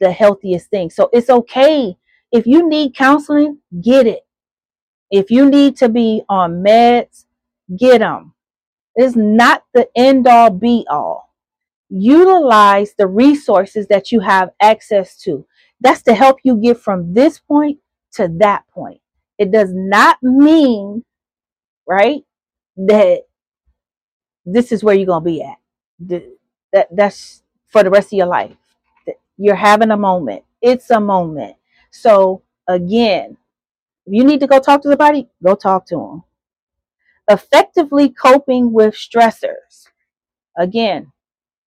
the 0.00 0.12
healthiest 0.12 0.70
thing. 0.70 0.90
So 0.90 1.10
it's 1.12 1.30
okay 1.30 1.96
if 2.32 2.48
you 2.48 2.68
need 2.68 2.96
counseling, 2.96 3.58
get 3.80 4.08
it. 4.08 4.26
If 5.10 5.30
you 5.30 5.48
need 5.48 5.76
to 5.76 5.88
be 5.88 6.22
on 6.28 6.64
meds, 6.64 7.26
get 7.78 8.00
them. 8.00 8.34
It's 8.96 9.16
not 9.16 9.64
the 9.74 9.88
end 9.96 10.26
all 10.26 10.50
be 10.50 10.86
all. 10.90 11.23
Utilize 11.90 12.94
the 12.98 13.06
resources 13.08 13.88
that 13.88 14.12
you 14.12 14.20
have 14.20 14.50
access 14.60 15.16
to. 15.22 15.46
That's 15.80 16.02
to 16.04 16.14
help 16.14 16.38
you 16.44 16.56
get 16.56 16.78
from 16.78 17.14
this 17.14 17.38
point 17.40 17.78
to 18.14 18.28
that 18.40 18.64
point. 18.74 19.00
It 19.38 19.52
does 19.52 19.70
not 19.72 20.18
mean, 20.22 21.04
right, 21.88 22.22
that 22.76 23.22
this 24.46 24.72
is 24.72 24.84
where 24.84 24.94
you're 24.96 25.06
going 25.06 25.22
to 25.24 25.30
be 25.30 25.42
at. 25.42 25.58
That, 26.72 26.88
that's 26.96 27.42
for 27.68 27.82
the 27.84 27.90
rest 27.90 28.08
of 28.08 28.18
your 28.18 28.26
life. 28.26 28.56
You're 29.38 29.56
having 29.56 29.90
a 29.92 29.96
moment. 29.98 30.44
It's 30.62 30.90
a 30.90 31.00
moment. 31.00 31.56
So 31.92 32.42
again, 32.68 33.36
if 34.06 34.14
you 34.14 34.24
need 34.24 34.40
to 34.40 34.46
go 34.48 34.60
talk 34.60 34.82
to 34.82 34.90
somebody, 34.90 35.28
go 35.44 35.54
talk 35.56 35.86
to 35.88 35.96
them. 35.96 36.20
effectively 37.28 38.08
coping 38.10 38.72
with 38.72 38.94
stressors. 38.94 39.88
Again, 40.58 41.12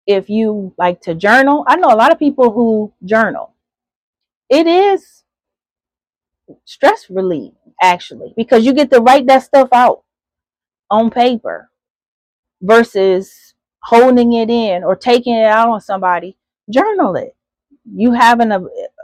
if 0.08 0.30
you 0.30 0.74
like 0.78 1.02
to 1.04 1.16
journal, 1.16 1.66
I 1.68 1.78
know 1.78 1.90
a 1.90 1.98
lot 1.98 2.14
of 2.14 2.20
people 2.20 2.52
who 2.54 2.94
journal. 3.06 3.54
It 4.50 4.68
is 4.68 5.24
stress 6.66 7.10
relief, 7.10 7.54
actually, 7.82 8.34
because 8.38 8.66
you 8.66 8.74
get 8.74 8.92
to 8.92 9.02
write 9.02 9.28
that 9.28 9.44
stuff 9.44 9.70
out 9.74 10.04
on 10.90 11.10
paper 11.10 11.70
versus 12.62 13.56
holding 13.84 14.34
it 14.34 14.50
in 14.50 14.84
or 14.84 14.96
taking 14.96 15.36
it 15.36 15.46
out 15.46 15.70
on 15.70 15.82
somebody. 15.82 16.38
Journal 16.70 17.16
it. 17.16 17.36
You 17.92 18.14
having 18.14 18.52
a, 18.52 18.62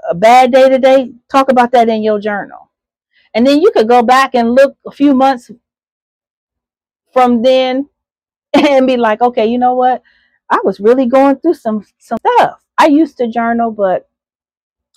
a 0.10 0.16
bad 0.16 0.52
day 0.52 0.70
today, 0.70 1.12
talk 1.32 1.52
about 1.52 1.72
that 1.74 1.90
in 1.90 2.04
your 2.04 2.20
journal. 2.20 2.72
And 3.34 3.48
then 3.48 3.62
you 3.62 3.72
could 3.72 3.88
go 3.90 4.04
back 4.04 4.36
and 4.36 4.56
look 4.56 4.78
a 4.86 4.92
few 4.92 5.14
months 5.16 5.52
from 7.14 7.42
then 7.44 7.90
and 8.54 8.88
be 8.88 8.98
like, 8.98 9.22
okay, 9.22 9.48
you 9.48 9.58
know 9.60 9.76
what? 9.76 10.04
I 10.50 10.60
was 10.64 10.80
really 10.80 11.06
going 11.06 11.38
through 11.38 11.56
some 11.56 11.86
some 11.98 12.18
stuff. 12.38 12.64
I 12.78 12.88
used 12.88 13.18
to 13.18 13.28
journal, 13.28 13.72
but 13.72 14.10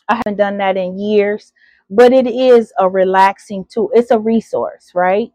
I 0.09 0.17
haven't 0.17 0.37
done 0.37 0.59
that 0.59 0.77
in 0.77 0.99
years. 0.99 1.53
But 1.89 2.13
it 2.13 2.27
is 2.27 2.73
a 2.79 2.89
relaxing 2.89 3.65
tool. 3.65 3.91
It's 3.95 4.11
a 4.11 4.19
resource, 4.19 4.91
right? 4.95 5.31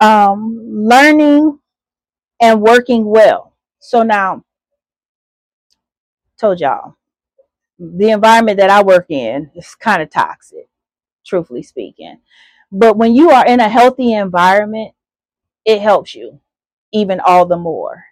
Um, 0.00 0.60
learning 0.66 1.58
and 2.40 2.60
working 2.60 3.04
well. 3.04 3.54
So 3.80 4.02
now, 4.02 4.44
told 6.38 6.60
y'all, 6.60 6.96
the 7.78 8.10
environment 8.10 8.58
that 8.58 8.70
I 8.70 8.82
work 8.82 9.06
in 9.10 9.50
is 9.54 9.74
kind 9.74 10.02
of 10.02 10.10
toxic, 10.10 10.68
truthfully 11.26 11.62
speaking. 11.62 12.18
But 12.70 12.96
when 12.96 13.14
you 13.14 13.30
are 13.30 13.46
in 13.46 13.60
a 13.60 13.68
healthy 13.68 14.12
environment, 14.12 14.94
it 15.64 15.80
helps 15.80 16.14
you 16.14 16.40
even 16.92 17.20
all 17.20 17.46
the 17.46 17.56
more. 17.56 18.04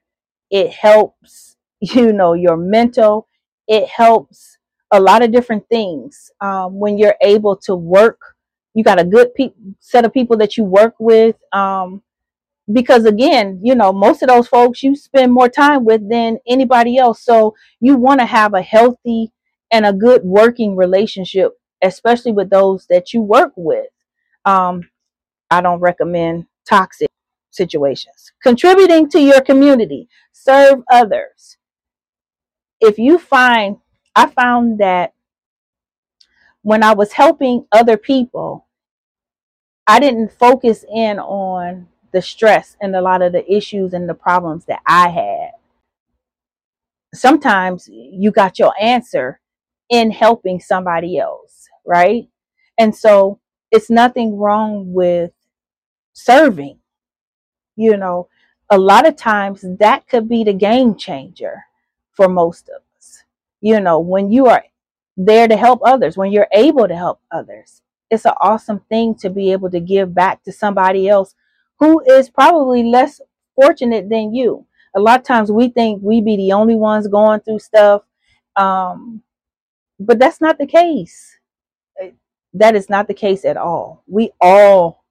It 0.51 0.71
helps, 0.73 1.57
you 1.81 2.13
know, 2.13 2.35
your 2.35 2.57
mental, 2.57 3.29
it 3.69 3.89
helps 3.89 4.59
a 4.93 5.01
lot 5.01 5.23
of 5.23 5.33
different 5.33 5.69
things 5.69 6.31
um, 6.41 6.79
when 6.79 6.99
you're 6.99 7.17
able 7.23 7.57
to 7.57 7.75
work. 7.75 8.21
You 8.75 8.85
got 8.85 9.01
a 9.01 9.05
good 9.05 9.35
pe- 9.35 9.55
set 9.81 10.05
of 10.05 10.13
people 10.13 10.37
that 10.39 10.57
you 10.57 10.65
work 10.65 10.95
with. 10.99 11.37
Um, 11.53 12.03
because 12.73 13.05
again, 13.05 13.61
you 13.63 13.75
know, 13.75 13.93
most 13.93 14.23
of 14.23 14.29
those 14.29 14.49
folks 14.49 14.83
you 14.83 14.97
spend 14.97 15.33
more 15.33 15.49
time 15.49 15.85
with 15.85 16.09
than 16.09 16.39
anybody 16.49 16.97
else. 16.99 17.23
So 17.25 17.55
you 17.81 17.97
want 17.97 18.21
to 18.21 18.27
have 18.27 18.55
a 18.55 18.63
healthy 18.63 19.33
and 19.71 19.85
a 19.85 19.93
good 19.93 20.23
working 20.25 20.77
relationship, 20.77 21.53
especially 21.83 22.33
with 22.33 22.51
those 22.51 22.87
that 22.89 23.13
you 23.13 23.21
work 23.21 23.53
with. 23.57 23.87
Um, 24.45 24.83
I 25.51 25.61
don't 25.63 25.81
recommend 25.81 26.47
toxic 26.69 27.09
situations. 27.55 28.33
Contributing 28.43 29.09
to 29.11 29.21
your 29.21 29.41
community, 29.41 30.09
serve 30.33 30.83
others. 30.91 31.57
If 32.81 32.99
you 32.99 33.19
find, 33.19 33.79
I 34.17 34.27
found 34.27 34.79
that 34.81 35.15
when 36.63 36.83
I 36.83 36.95
was 36.95 37.13
helping 37.13 37.67
other 37.73 37.97
people, 37.97 38.67
I 39.87 40.01
didn't 40.01 40.33
focus 40.33 40.85
in 40.93 41.19
on 41.19 41.89
the 42.13 42.23
stress 42.23 42.77
and 42.81 42.97
a 42.97 43.03
lot 43.03 43.23
of 43.23 43.33
the 43.33 43.51
issues 43.53 43.93
and 43.93 44.09
the 44.09 44.15
problems 44.15 44.65
that 44.67 44.81
I 44.87 45.09
had. 45.09 45.51
Sometimes 47.15 47.89
you 47.93 48.31
got 48.31 48.59
your 48.59 48.73
answer 48.81 49.41
in 49.91 50.11
helping 50.11 50.59
somebody 50.61 51.19
else, 51.19 51.69
right? 51.87 52.29
And 52.79 52.95
so 52.95 53.41
it's 53.71 53.91
nothing 53.91 54.37
wrong 54.39 54.93
with 54.93 55.33
serving. 56.15 56.79
You 57.77 57.97
know, 57.97 58.29
a 58.70 58.79
lot 58.79 59.07
of 59.07 59.16
times 59.16 59.64
that 59.79 60.09
could 60.09 60.29
be 60.29 60.45
the 60.45 60.53
game 60.53 60.97
changer 60.97 61.64
for 62.12 62.29
most 62.29 62.68
of 62.68 62.83
us. 62.99 63.25
You 63.61 63.81
know, 63.81 63.99
when 63.99 64.31
you 64.31 64.47
are 64.47 64.64
there 65.16 65.49
to 65.49 65.57
help 65.57 65.81
others, 65.85 66.16
when 66.16 66.33
you're 66.33 66.49
able 66.53 66.89
to 66.89 66.97
help 66.97 67.20
others, 67.31 67.83
it's 68.11 68.25
an 68.25 68.35
awesome 68.41 68.81
thing 68.89 69.14
to 69.16 69.31
be 69.31 69.53
able 69.53 69.70
to 69.70 69.81
give 69.81 70.14
back 70.14 70.43
to 70.45 70.53
somebody 70.53 71.09
else 71.09 71.35
who 71.79 72.01
is 72.03 72.31
probably 72.31 72.85
less 72.85 73.20
fortunate 73.57 74.09
than 74.09 74.35
you. 74.35 74.66
A 74.97 75.01
lot 75.01 75.20
of 75.20 75.27
times 75.27 75.51
we 75.51 75.68
think 75.68 76.01
we 76.03 76.20
be 76.20 76.37
the 76.37 76.53
only 76.53 76.77
ones 76.77 77.09
going 77.09 77.41
through 77.41 77.59
stuff, 77.59 78.03
um, 78.57 79.22
but 79.99 80.18
that's 80.18 80.41
not 80.41 80.59
the 80.59 80.66
case. 80.66 81.39
That 82.55 82.77
is 82.77 82.89
not 82.89 83.09
the 83.09 83.14
case 83.14 83.45
at 83.45 83.57
all. 83.57 84.05
We 84.07 84.31
all 84.41 85.05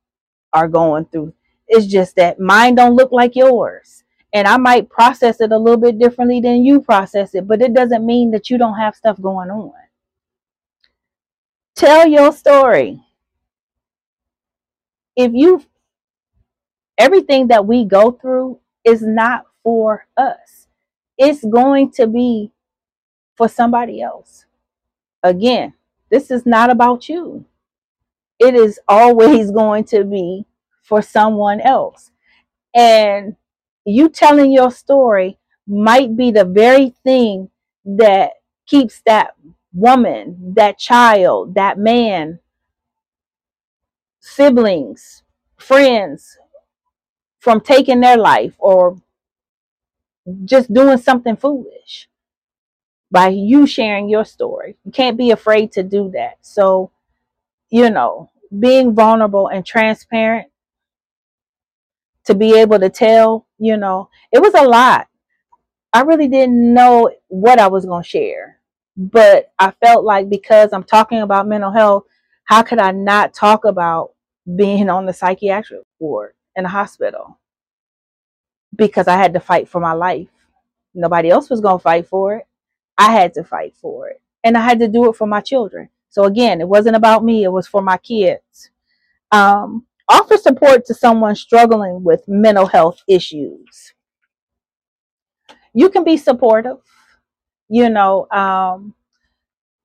are 0.53 0.67
going 0.69 1.05
through. 1.05 1.33
It's 1.67 1.85
just 1.87 2.15
that 2.17 2.39
mine 2.39 2.75
don't 2.75 2.95
look 2.95 3.11
like 3.11 3.35
yours. 3.35 4.03
And 4.33 4.47
I 4.47 4.57
might 4.57 4.89
process 4.89 5.41
it 5.41 5.51
a 5.51 5.57
little 5.57 5.79
bit 5.79 5.99
differently 5.99 6.41
than 6.41 6.65
you 6.65 6.81
process 6.81 7.35
it, 7.35 7.47
but 7.47 7.61
it 7.61 7.73
doesn't 7.73 8.05
mean 8.05 8.31
that 8.31 8.49
you 8.49 8.57
don't 8.57 8.77
have 8.79 8.95
stuff 8.95 9.21
going 9.21 9.49
on. 9.51 9.73
Tell 11.75 12.07
your 12.07 12.31
story. 12.31 12.99
If 15.15 15.31
you 15.33 15.63
everything 16.97 17.47
that 17.47 17.65
we 17.65 17.85
go 17.85 18.11
through 18.11 18.59
is 18.83 19.01
not 19.01 19.45
for 19.63 20.05
us. 20.17 20.67
It's 21.17 21.43
going 21.43 21.91
to 21.91 22.07
be 22.07 22.51
for 23.35 23.47
somebody 23.47 24.01
else. 24.01 24.45
Again, 25.21 25.73
this 26.09 26.29
is 26.31 26.45
not 26.45 26.69
about 26.69 27.07
you. 27.09 27.45
It 28.39 28.55
is 28.55 28.79
always 28.87 29.51
going 29.61 29.85
to 29.85 30.03
be 30.03 30.45
for 30.83 31.01
someone 31.01 31.61
else. 31.61 32.11
And 32.75 33.35
you 33.85 34.09
telling 34.09 34.51
your 34.51 34.71
story 34.71 35.39
might 35.67 36.15
be 36.15 36.31
the 36.31 36.45
very 36.45 36.89
thing 37.03 37.49
that 37.85 38.33
keeps 38.67 39.01
that 39.05 39.35
woman, 39.73 40.53
that 40.55 40.77
child, 40.77 41.55
that 41.55 41.77
man, 41.77 42.39
siblings, 44.19 45.23
friends, 45.57 46.37
from 47.39 47.61
taking 47.61 47.99
their 47.99 48.17
life 48.17 48.55
or 48.59 48.97
just 50.45 50.73
doing 50.73 50.97
something 50.97 51.35
foolish 51.35 52.07
by 53.11 53.27
you 53.29 53.67
sharing 53.67 54.09
your 54.09 54.25
story. 54.25 54.77
You 54.85 54.91
can't 54.91 55.17
be 55.17 55.31
afraid 55.31 55.71
to 55.73 55.83
do 55.83 56.11
that. 56.15 56.37
So, 56.41 56.91
you 57.69 57.89
know, 57.89 58.31
being 58.59 58.95
vulnerable 58.95 59.47
and 59.47 59.65
transparent 59.65 60.49
to 62.25 62.35
be 62.35 62.57
able 62.57 62.79
to 62.79 62.89
tell, 62.89 63.47
you 63.59 63.77
know, 63.77 64.09
it 64.31 64.41
was 64.41 64.53
a 64.53 64.63
lot. 64.63 65.07
I 65.93 66.01
really 66.01 66.27
didn't 66.27 66.73
know 66.73 67.11
what 67.27 67.59
I 67.59 67.67
was 67.67 67.85
going 67.85 68.03
to 68.03 68.09
share, 68.09 68.59
but 68.97 69.51
I 69.59 69.71
felt 69.71 70.05
like 70.05 70.29
because 70.29 70.73
I'm 70.73 70.83
talking 70.83 71.21
about 71.21 71.47
mental 71.47 71.71
health, 71.71 72.05
how 72.45 72.63
could 72.63 72.79
I 72.79 72.91
not 72.91 73.33
talk 73.33 73.65
about 73.65 74.13
being 74.55 74.89
on 74.89 75.05
the 75.05 75.13
psychiatric 75.13 75.81
ward? 75.99 76.33
in 76.55 76.65
a 76.65 76.69
hospital 76.69 77.39
because 78.75 79.07
I 79.07 79.17
had 79.17 79.33
to 79.33 79.39
fight 79.39 79.67
for 79.67 79.79
my 79.79 79.93
life. 79.93 80.27
Nobody 80.93 81.29
else 81.29 81.49
was 81.49 81.61
going 81.61 81.79
to 81.79 81.83
fight 81.83 82.07
for 82.07 82.35
it. 82.35 82.47
I 82.97 83.11
had 83.11 83.33
to 83.35 83.43
fight 83.43 83.75
for 83.75 84.09
it. 84.09 84.21
And 84.43 84.57
I 84.57 84.61
had 84.61 84.79
to 84.79 84.87
do 84.87 85.09
it 85.09 85.15
for 85.15 85.27
my 85.27 85.41
children. 85.41 85.89
So 86.09 86.25
again, 86.25 86.61
it 86.61 86.67
wasn't 86.67 86.95
about 86.95 87.23
me, 87.23 87.43
it 87.43 87.51
was 87.51 87.67
for 87.67 87.81
my 87.81 87.97
kids. 87.97 88.69
Um, 89.31 89.85
offer 90.09 90.37
support 90.37 90.85
to 90.85 90.93
someone 90.93 91.35
struggling 91.35 92.03
with 92.03 92.27
mental 92.27 92.65
health 92.65 93.01
issues. 93.07 93.93
You 95.73 95.89
can 95.89 96.03
be 96.03 96.17
supportive. 96.17 96.77
You 97.69 97.89
know, 97.89 98.27
um, 98.29 98.93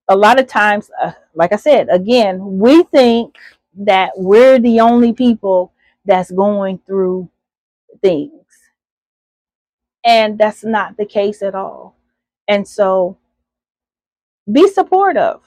a 0.08 0.16
lot 0.16 0.38
of 0.38 0.46
times, 0.46 0.90
uh, 1.00 1.12
like 1.34 1.52
I 1.52 1.56
said, 1.56 1.88
again, 1.90 2.58
we 2.58 2.82
think 2.84 3.36
that 3.76 4.12
we're 4.16 4.58
the 4.58 4.80
only 4.80 5.12
people 5.12 5.72
that's 6.04 6.30
going 6.30 6.78
through 6.86 7.30
things. 8.02 8.32
And 10.04 10.38
that's 10.38 10.64
not 10.64 10.96
the 10.96 11.06
case 11.06 11.42
at 11.42 11.54
all. 11.54 11.96
And 12.48 12.66
so 12.66 13.18
be 14.50 14.68
supportive. 14.68 15.40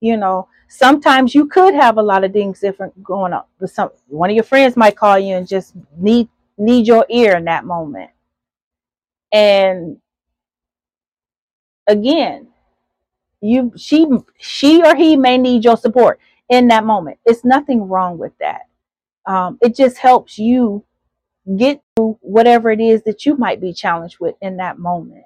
You 0.00 0.16
know, 0.16 0.48
sometimes 0.68 1.34
you 1.34 1.46
could 1.46 1.74
have 1.74 1.98
a 1.98 2.02
lot 2.02 2.24
of 2.24 2.32
things 2.32 2.60
different 2.60 3.02
going 3.02 3.32
on. 3.32 3.44
But 3.58 3.70
some 3.70 3.90
one 4.06 4.30
of 4.30 4.36
your 4.36 4.44
friends 4.44 4.76
might 4.76 4.96
call 4.96 5.18
you 5.18 5.36
and 5.36 5.48
just 5.48 5.74
need 5.96 6.28
need 6.56 6.86
your 6.86 7.06
ear 7.10 7.36
in 7.36 7.44
that 7.46 7.64
moment. 7.64 8.10
And 9.32 9.98
again, 11.86 12.48
you 13.40 13.72
she 13.76 14.06
she 14.38 14.82
or 14.82 14.94
he 14.96 15.16
may 15.16 15.38
need 15.38 15.64
your 15.64 15.76
support 15.76 16.20
in 16.48 16.68
that 16.68 16.84
moment. 16.84 17.18
It's 17.24 17.44
nothing 17.44 17.88
wrong 17.88 18.18
with 18.18 18.32
that 18.38 18.62
um, 19.28 19.58
it 19.60 19.76
just 19.76 19.98
helps 19.98 20.38
you 20.38 20.84
get 21.56 21.82
through 21.96 22.18
whatever 22.22 22.70
it 22.70 22.80
is 22.80 23.02
that 23.04 23.26
you 23.26 23.36
might 23.36 23.60
be 23.60 23.72
challenged 23.72 24.16
with 24.20 24.34
in 24.40 24.56
that 24.56 24.78
moment. 24.78 25.24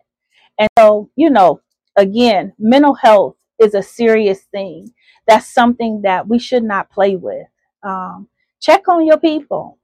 And 0.59 0.69
so, 0.79 1.11
you 1.17 1.31
know, 1.31 1.61
again, 1.97 2.53
mental 2.59 2.95
health 2.95 3.37
is 3.63 3.75
a 3.75 3.83
serious 3.83 4.43
thing. 4.43 4.93
That's 5.29 5.49
something 5.49 6.03
that 6.03 6.29
we 6.29 6.39
should 6.41 6.65
not 6.65 6.91
play 6.91 7.17
with. 7.17 7.47
Um, 7.85 8.29
check 8.61 8.89
on 8.89 9.07
your 9.07 9.19
people. 9.19 9.79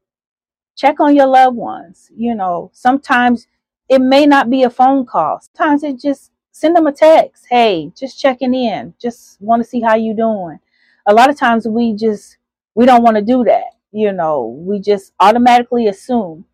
check 0.76 1.00
on 1.00 1.16
your 1.16 1.26
loved 1.26 1.56
ones. 1.56 2.10
You 2.16 2.34
know, 2.34 2.70
sometimes 2.72 3.46
it 3.88 4.00
may 4.00 4.26
not 4.26 4.50
be 4.50 4.62
a 4.62 4.70
phone 4.70 5.06
call. 5.06 5.40
Sometimes 5.40 5.82
it 5.82 6.00
just 6.00 6.32
send 6.52 6.76
them 6.76 6.86
a 6.86 6.92
text. 6.92 7.46
Hey, 7.50 7.92
just 7.98 8.18
checking 8.20 8.54
in. 8.54 8.94
Just 9.00 9.40
want 9.40 9.62
to 9.62 9.68
see 9.68 9.80
how 9.80 9.96
you 9.96 10.14
doing. 10.14 10.58
A 11.06 11.14
lot 11.14 11.30
of 11.30 11.38
times 11.38 11.66
we 11.66 11.94
just 11.94 12.38
we 12.74 12.86
don't 12.86 13.02
want 13.02 13.16
to 13.16 13.22
do 13.22 13.44
that. 13.44 13.64
You 13.92 14.12
know, 14.12 14.46
we 14.66 14.80
just 14.80 15.12
automatically 15.20 15.88
assume 15.88 16.44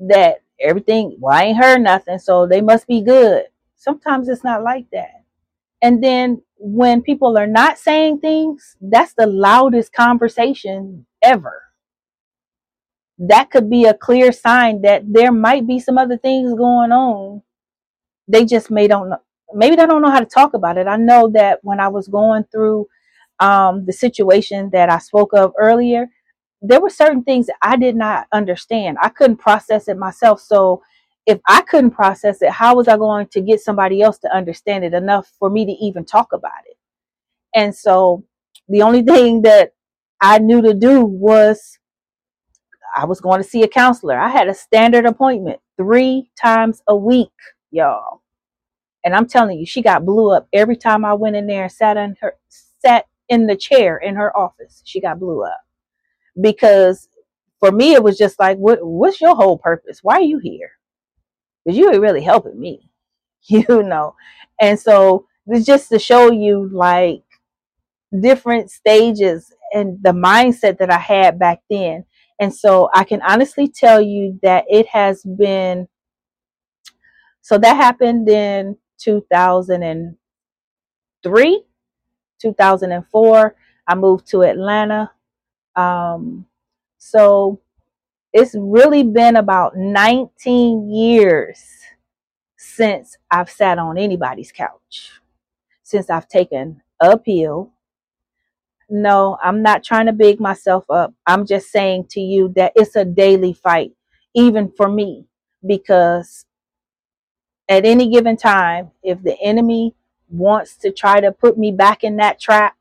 that 0.00 0.42
everything, 0.60 1.16
well, 1.20 1.36
I 1.36 1.44
ain't 1.44 1.58
heard 1.58 1.80
nothing, 1.82 2.18
so 2.18 2.46
they 2.46 2.60
must 2.60 2.86
be 2.86 3.02
good. 3.02 3.44
Sometimes 3.76 4.28
it's 4.28 4.44
not 4.44 4.62
like 4.64 4.86
that. 4.92 5.17
And 5.82 6.02
then 6.02 6.42
when 6.56 7.02
people 7.02 7.38
are 7.38 7.46
not 7.46 7.78
saying 7.78 8.20
things, 8.20 8.76
that's 8.80 9.14
the 9.14 9.26
loudest 9.26 9.92
conversation 9.92 11.06
ever. 11.22 11.62
That 13.18 13.50
could 13.50 13.70
be 13.70 13.84
a 13.84 13.94
clear 13.94 14.32
sign 14.32 14.82
that 14.82 15.02
there 15.06 15.32
might 15.32 15.66
be 15.66 15.80
some 15.80 15.98
other 15.98 16.18
things 16.18 16.54
going 16.54 16.92
on. 16.92 17.42
They 18.28 18.44
just 18.44 18.70
may 18.70 18.88
don't 18.88 19.10
know. 19.10 19.18
Maybe 19.54 19.76
they 19.76 19.86
don't 19.86 20.02
know 20.02 20.10
how 20.10 20.20
to 20.20 20.26
talk 20.26 20.54
about 20.54 20.78
it. 20.78 20.86
I 20.86 20.96
know 20.96 21.30
that 21.34 21.60
when 21.62 21.80
I 21.80 21.88
was 21.88 22.08
going 22.08 22.44
through 22.52 22.86
um, 23.40 23.86
the 23.86 23.92
situation 23.92 24.70
that 24.72 24.90
I 24.90 24.98
spoke 24.98 25.32
of 25.34 25.52
earlier, 25.58 26.08
there 26.62 26.80
were 26.80 26.90
certain 26.90 27.22
things 27.24 27.46
that 27.46 27.56
I 27.62 27.76
did 27.76 27.96
not 27.96 28.26
understand. 28.32 28.98
I 29.00 29.08
couldn't 29.10 29.36
process 29.38 29.88
it 29.88 29.96
myself. 29.96 30.40
So 30.40 30.82
if 31.28 31.40
I 31.48 31.62
couldn't 31.62 31.92
process 31.92 32.42
it, 32.42 32.50
how 32.50 32.76
was 32.76 32.88
I 32.88 32.98
going 32.98 33.28
to 33.28 33.42
get 33.42 33.60
somebody 33.62 34.02
else 34.02 34.18
to 34.20 34.36
understand 34.36 34.84
it 34.84 34.94
enough 34.94 35.32
for 35.40 35.50
me 35.50 35.66
to 35.66 35.72
even 35.72 36.06
talk 36.06 36.32
about 36.34 36.52
it? 36.66 36.78
And 37.54 37.74
so 37.74 38.24
the 38.68 38.82
only 38.82 39.02
thing 39.02 39.42
that 39.42 39.72
I 40.20 40.38
knew 40.38 40.62
to 40.62 40.74
do 40.74 41.04
was 41.04 41.78
I 42.96 43.06
was 43.06 43.20
going 43.20 43.42
to 43.42 43.48
see 43.48 43.62
a 43.64 43.68
counselor. 43.68 44.18
I 44.18 44.28
had 44.28 44.48
a 44.48 44.54
standard 44.54 45.06
appointment 45.06 45.60
three 45.78 46.30
times 46.40 46.82
a 46.88 46.96
week, 46.96 47.32
y'all. 47.70 48.22
And 49.04 49.14
I'm 49.16 49.28
telling 49.28 49.58
you, 49.58 49.66
she 49.66 49.82
got 49.82 50.06
blew 50.06 50.32
up 50.32 50.48
every 50.52 50.76
time 50.76 51.04
I 51.04 51.14
went 51.14 51.36
in 51.36 51.46
there 51.46 51.64
and 51.64 51.72
sat 51.72 51.96
in 51.96 52.16
her 52.22 52.34
sat 52.84 53.06
in 53.28 53.46
the 53.46 53.56
chair 53.56 53.98
in 53.98 54.16
her 54.16 54.36
office. 54.36 54.82
She 54.84 55.00
got 55.00 55.20
blew 55.20 55.44
up 55.44 55.52
because 56.42 57.08
for 57.60 57.72
me 57.72 57.94
it 57.94 58.04
was 58.04 58.18
just 58.18 58.40
like 58.40 58.58
what 58.58 58.80
what's 58.86 59.20
your 59.22 59.36
whole 59.36 59.58
purpose 59.58 60.00
why 60.02 60.16
are 60.16 60.22
you 60.22 60.38
here 60.40 60.72
because 61.68 61.78
you 61.78 61.90
ain't 61.90 62.00
really 62.00 62.22
helping 62.22 62.58
me 62.58 62.80
you 63.48 63.82
know? 63.82 64.14
And 64.60 64.78
so 64.80 65.26
it's 65.46 65.66
just 65.66 65.88
to 65.90 65.98
show 65.98 66.30
you 66.30 66.68
like 66.72 67.22
different 68.20 68.70
stages 68.70 69.52
and 69.74 70.02
the 70.02 70.12
mindset 70.12 70.78
that 70.78 70.90
i 70.90 70.98
had 70.98 71.38
back 71.38 71.60
then. 71.70 72.04
And 72.40 72.54
so 72.54 72.88
i 72.94 73.04
can 73.04 73.20
honestly 73.22 73.68
tell 73.68 74.00
you 74.00 74.38
that 74.42 74.64
it 74.68 74.86
has 74.88 75.22
been 75.24 75.88
so 77.42 77.58
that 77.58 77.76
happened 77.76 78.28
in 78.28 78.76
2003 78.98 81.64
2004 82.40 83.56
i 83.88 83.94
moved 83.94 84.26
to 84.28 84.42
atlanta. 84.42 85.10
Um, 85.76 86.46
so 86.98 87.60
it's 88.32 88.54
really 88.58 89.02
been 89.02 89.36
about 89.36 89.76
19 89.76 90.90
years 90.90 91.60
since 92.56 93.16
I've 93.30 93.50
sat 93.50 93.78
on 93.78 93.98
anybody's 93.98 94.52
couch, 94.52 95.10
since 95.82 96.10
I've 96.10 96.28
taken 96.28 96.82
a 97.00 97.16
pill. 97.16 97.72
No, 98.90 99.38
I'm 99.42 99.62
not 99.62 99.84
trying 99.84 100.06
to 100.06 100.12
big 100.12 100.40
myself 100.40 100.84
up. 100.90 101.14
I'm 101.26 101.46
just 101.46 101.70
saying 101.70 102.06
to 102.10 102.20
you 102.20 102.52
that 102.56 102.72
it's 102.74 102.96
a 102.96 103.04
daily 103.04 103.52
fight, 103.52 103.92
even 104.34 104.72
for 104.76 104.88
me, 104.88 105.26
because 105.66 106.44
at 107.68 107.84
any 107.84 108.08
given 108.10 108.36
time, 108.36 108.90
if 109.02 109.22
the 109.22 109.38
enemy 109.40 109.94
wants 110.30 110.76
to 110.78 110.90
try 110.90 111.20
to 111.20 111.32
put 111.32 111.58
me 111.58 111.72
back 111.72 112.04
in 112.04 112.16
that 112.16 112.40
trap, 112.40 112.76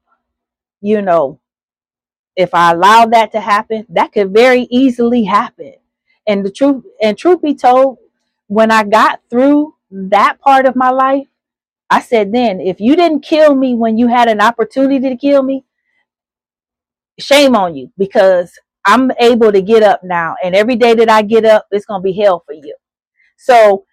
you 0.82 1.02
know, 1.02 1.40
if 2.38 2.54
I 2.54 2.72
allow 2.72 3.08
that 3.08 3.32
to 3.34 3.42
happen, 3.42 3.86
that 3.90 4.14
could 4.14 4.32
very 4.34 4.68
easily 4.70 5.26
happen. 5.26 5.74
And 6.28 6.46
the 6.46 6.52
truth 6.52 6.86
and 7.02 7.18
truth 7.18 7.42
be 7.42 7.56
told, 7.56 7.98
when 8.48 8.72
I 8.72 8.84
got 8.84 9.22
through 9.30 9.76
that 9.92 10.40
part 10.40 10.68
of 10.68 10.76
my 10.76 10.92
life, 10.92 11.28
I 11.90 12.02
said 12.02 12.32
then, 12.32 12.62
if 12.62 12.80
you 12.80 12.96
didn't 12.96 13.22
kill 13.22 13.56
me 13.56 13.74
when 13.76 13.98
you 13.98 14.08
had 14.08 14.30
an 14.30 14.40
opportunity 14.40 15.10
to 15.10 15.18
kill 15.18 15.42
me, 15.42 15.66
shame 17.20 17.56
on 17.56 17.76
you 17.76 17.92
because 17.98 18.52
I'm 18.86 19.12
able 19.20 19.52
to 19.52 19.62
get 19.62 19.82
up 19.84 20.04
now. 20.04 20.36
And 20.44 20.56
every 20.56 20.76
day 20.76 20.94
that 20.94 21.10
I 21.10 21.24
get 21.24 21.44
up, 21.44 21.66
it's 21.72 21.86
going 21.86 22.02
to 22.02 22.04
be 22.04 22.14
hell 22.14 22.44
for 22.46 22.54
you. 22.54 22.76
So 23.38 23.86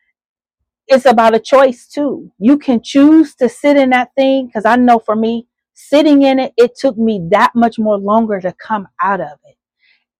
it's 0.86 1.06
about 1.06 1.34
a 1.34 1.40
choice 1.40 1.88
too. 1.88 2.30
You 2.38 2.58
can 2.58 2.82
choose 2.82 3.34
to 3.36 3.48
sit 3.48 3.76
in 3.76 3.90
that 3.90 4.14
thing 4.14 4.46
because 4.46 4.66
I 4.66 4.76
know 4.76 4.98
for 4.98 5.16
me, 5.16 5.46
sitting 5.74 6.22
in 6.22 6.38
it, 6.38 6.52
it 6.56 6.76
took 6.76 6.96
me 6.96 7.26
that 7.30 7.52
much 7.54 7.78
more 7.78 7.98
longer 7.98 8.40
to 8.40 8.52
come 8.54 8.88
out 9.00 9.20
of 9.20 9.38
it. 9.44 9.56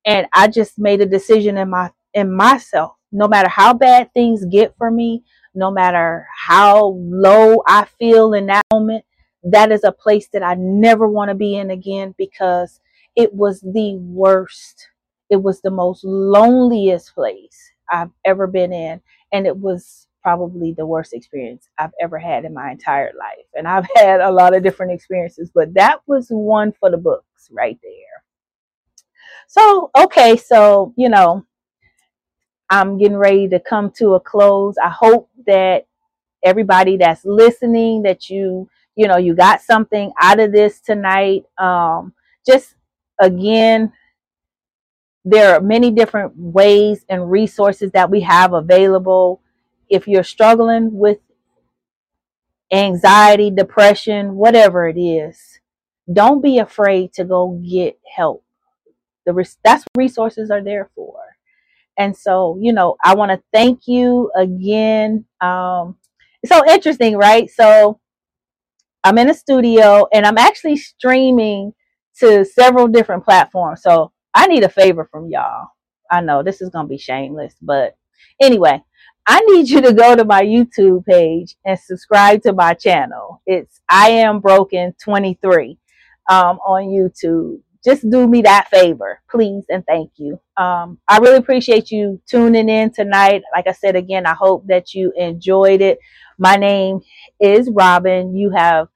And 0.05 0.27
I 0.35 0.49
just 0.49 0.79
made 0.79 1.01
a 1.01 1.07
decision 1.07 1.57
in 1.57 1.71
my 1.71 1.91
in 2.13 2.35
myself. 2.35 2.93
No 3.13 3.29
matter 3.29 3.49
how 3.49 3.73
bad 3.75 4.13
things 4.13 4.45
get 4.45 4.75
for 4.77 4.91
me, 4.91 5.23
no 5.55 5.71
matter 5.71 6.27
how 6.37 6.99
low 6.99 7.63
I 7.67 7.87
feel 7.99 8.35
in 8.35 8.47
that 8.47 8.65
moment, 8.73 9.05
that 9.45 9.71
is 9.71 9.85
a 9.85 9.93
place 9.93 10.29
that 10.33 10.43
I 10.43 10.55
never 10.55 11.09
want 11.09 11.29
to 11.29 11.35
be 11.35 11.57
in 11.57 11.71
again 11.71 12.15
because 12.19 12.81
it 13.15 13.33
was 13.33 13.61
the 13.61 13.97
worst. 13.99 14.89
It 15.31 15.43
was 15.43 15.61
the 15.61 15.71
most 15.71 16.05
loneliest 16.05 17.15
place 17.15 17.71
I've 17.91 18.11
ever 18.25 18.47
been 18.47 18.73
in. 18.73 19.01
And 19.33 19.47
it 19.47 19.57
was 19.57 20.07
probably 20.25 20.73
the 20.73 20.87
worst 20.87 21.13
experience 21.13 21.69
I've 21.79 21.93
ever 22.01 22.19
had 22.19 22.47
in 22.47 22.55
my 22.55 22.73
entire 22.73 23.13
life. 23.17 23.47
And 23.55 23.69
I've 23.69 23.87
had 23.95 24.21
a 24.21 24.33
lot 24.33 24.57
of 24.57 24.63
different 24.65 24.93
experiences, 24.93 25.51
but 25.55 25.75
that 25.75 26.01
was 26.07 26.29
one 26.31 26.73
for 26.73 26.91
the 26.91 26.97
books 26.97 27.51
right 27.53 27.79
there. 27.83 27.93
So, 29.47 29.91
okay, 29.97 30.37
so, 30.39 30.95
you 30.97 31.11
know, 31.11 31.45
I'm 32.71 32.97
getting 32.99 33.19
ready 33.19 33.49
to 33.51 33.61
come 33.61 33.93
to 33.99 34.15
a 34.15 34.21
close. 34.21 34.77
I 34.83 34.89
hope 34.89 35.29
that 35.47 35.87
everybody 36.43 36.97
that's 36.97 37.25
listening 37.25 38.03
that 38.03 38.31
you, 38.31 38.69
you 38.97 39.07
know, 39.07 39.19
you 39.19 39.35
got 39.35 39.61
something 39.61 40.11
out 40.21 40.41
of 40.41 40.53
this 40.53 40.81
tonight. 40.81 41.45
Um 41.59 42.15
just 42.47 42.75
again, 43.21 43.93
there 45.25 45.55
are 45.55 45.61
many 45.61 45.91
different 45.91 46.33
ways 46.37 47.05
and 47.09 47.31
resources 47.31 47.91
that 47.93 48.11
we 48.11 48.21
have 48.21 48.53
available 48.55 49.41
if 49.89 50.09
you're 50.09 50.25
struggling 50.25 50.91
with 50.93 51.19
anxiety, 52.73 53.51
depression, 53.51 54.35
whatever 54.37 54.89
it 54.89 54.99
is, 54.99 55.61
don't 56.13 56.43
be 56.43 56.59
afraid 56.59 57.13
to 57.15 57.25
go 57.25 57.61
get 57.67 57.99
help. 58.17 58.45
The 59.27 59.33
res- 59.33 59.59
that's 59.65 59.85
what 59.85 60.03
resources 60.03 60.51
are 60.51 60.63
there 60.63 60.91
for. 60.95 61.15
And 61.99 62.17
so, 62.17 62.59
you 62.61 62.73
know, 62.73 62.97
I 63.05 63.15
want 63.15 63.31
to 63.31 63.43
thank 63.53 63.87
you 63.87 64.31
again. 64.37 65.25
Um, 65.41 65.97
it's 66.43 66.53
so 66.53 66.63
interesting, 66.71 67.17
right? 67.17 67.49
So 67.51 68.01
I'm 69.05 69.19
in 69.19 69.31
a 69.31 69.35
studio 69.35 70.07
and 70.13 70.27
I'm 70.27 70.39
actually 70.39 70.77
streaming 70.77 71.73
to 72.19 72.45
several 72.45 72.89
different 72.89 73.25
platforms. 73.25 73.83
So 73.83 74.13
I 74.35 74.47
need 74.47 74.65
a 74.65 74.69
favor 74.69 75.09
from 75.11 75.31
y'all. 75.31 75.69
I 76.11 76.21
know 76.21 76.43
this 76.43 76.61
is 76.61 76.71
going 76.71 76.87
to 76.87 76.91
be 76.91 76.99
shameless, 76.99 77.55
but 77.63 77.97
anyway, 78.41 78.83
I 79.27 79.41
need 79.41 79.71
you 79.71 79.81
to 79.83 79.93
go 79.95 80.15
to 80.15 80.25
my 80.25 80.43
YouTube 80.43 81.07
page 81.07 81.57
and 81.65 81.79
subscribe 81.79 82.43
to 82.43 82.53
my 82.53 82.75
channel. 82.75 83.41
It's 83.47 83.81
I 83.89 84.11
am 84.11 84.41
broken 84.41 84.95
23 85.03 85.79
um, 86.31 86.59
on 86.59 86.85
YouTube. 86.85 87.61
Just 87.85 88.09
do 88.11 88.27
me 88.27 88.43
that 88.43 88.69
favor, 88.71 89.21
please, 89.31 89.65
and 89.69 89.85
thank 89.87 90.11
you. 90.17 90.41
Um, 90.57 90.99
I 91.09 91.19
really 91.19 91.37
appreciate 91.37 91.91
you 91.91 92.21
tuning 92.27 92.69
in 92.69 92.91
tonight. 92.93 93.43
Like 93.55 93.67
I 93.67 93.73
said 93.73 93.97
again, 93.97 94.27
I 94.27 94.35
hope 94.35 94.67
that 94.67 94.95
you 94.95 95.13
enjoyed 95.17 95.81
it. 95.83 95.99
My 96.39 96.57
name 96.57 97.01
is 97.41 97.71
Robin. 97.71 98.35
You 98.35 98.51
have 98.51 98.89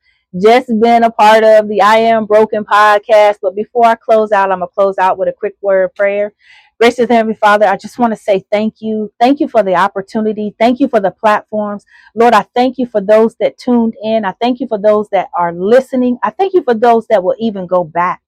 just 0.43 0.69
been 0.81 1.05
a 1.05 1.11
part 1.11 1.45
of 1.45 1.69
the 1.69 1.81
I 1.83 1.99
Am 1.99 2.27
Broken 2.27 2.65
podcast. 2.65 3.37
But 3.41 3.55
before 3.55 3.87
I 3.87 3.95
close 3.95 4.33
out, 4.33 4.51
I'm 4.51 4.59
going 4.59 4.69
to 4.69 4.75
close 4.75 4.99
out 4.99 5.19
with 5.19 5.29
a 5.29 5.33
quick 5.33 5.55
word 5.63 5.85
of 5.85 5.95
prayer. 5.95 6.33
Gracious 6.79 7.09
Heavenly 7.09 7.37
Father, 7.37 7.67
I 7.67 7.79
just 7.79 7.99
want 7.99 8.13
to 8.13 8.19
say 8.21 8.45
thank 8.53 8.83
you. 8.83 9.11
Thank 9.19 9.41
you 9.41 9.49
for 9.49 9.63
the 9.63 9.77
opportunity. 9.77 10.55
Thank 10.61 10.81
you 10.81 10.89
for 10.89 11.01
the 11.01 11.11
platforms. 11.11 11.87
Lord, 12.15 12.35
I 12.35 12.43
thank 12.55 12.79
you 12.79 12.87
for 12.87 13.01
those 13.01 13.35
that 13.41 13.59
tuned 13.59 13.95
in. 14.05 14.27
I 14.27 14.33
thank 14.43 14.61
you 14.61 14.69
for 14.69 14.79
those 14.79 15.09
that 15.11 15.31
are 15.39 15.55
listening. 15.55 16.19
I 16.23 16.31
thank 16.31 16.55
you 16.55 16.63
for 16.65 16.75
those 16.75 17.07
that 17.09 17.25
will 17.25 17.37
even 17.41 17.67
go 17.67 17.85
back 17.85 18.23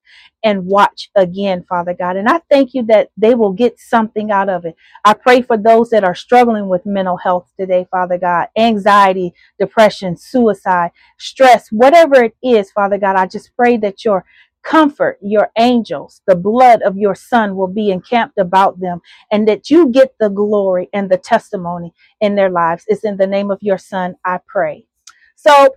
and 0.44 0.66
watch 0.66 1.10
again, 1.16 1.64
Father 1.68 1.94
God. 1.94 2.16
And 2.16 2.28
I 2.30 2.40
thank 2.50 2.74
you 2.74 2.84
that 2.84 3.10
they 3.18 3.34
will 3.36 3.52
get 3.52 3.78
something 3.78 4.30
out 4.32 4.48
of 4.48 4.64
it. 4.64 4.76
I 5.04 5.12
pray 5.14 5.42
for 5.42 5.58
those 5.58 5.90
that 5.90 6.04
are 6.04 6.14
struggling 6.14 6.68
with 6.68 6.86
mental 6.86 7.18
health 7.18 7.48
today, 7.60 7.86
Father 7.90 8.18
God, 8.18 8.48
anxiety, 8.56 9.34
depression, 9.60 10.16
suicide, 10.16 10.92
stress, 11.18 11.68
whatever 11.70 12.24
it 12.24 12.36
is, 12.42 12.72
Father 12.72 12.98
God. 12.98 13.16
I 13.16 13.26
just 13.26 13.54
pray 13.56 13.76
that 13.78 14.06
your 14.06 14.24
comfort 14.62 15.18
your 15.22 15.50
angels. 15.58 16.22
The 16.26 16.36
blood 16.36 16.82
of 16.82 16.96
your 16.96 17.14
son 17.14 17.56
will 17.56 17.68
be 17.68 17.90
encamped 17.90 18.38
about 18.38 18.80
them, 18.80 19.00
and 19.30 19.48
that 19.48 19.70
you 19.70 19.90
get 19.90 20.14
the 20.20 20.30
glory 20.30 20.88
and 20.92 21.10
the 21.10 21.18
testimony 21.18 21.92
in 22.20 22.34
their 22.34 22.50
lives. 22.50 22.84
It's 22.88 23.04
in 23.04 23.16
the 23.16 23.26
name 23.26 23.50
of 23.50 23.58
your 23.62 23.78
son 23.78 24.16
I 24.24 24.40
pray. 24.46 24.86
So 25.36 25.74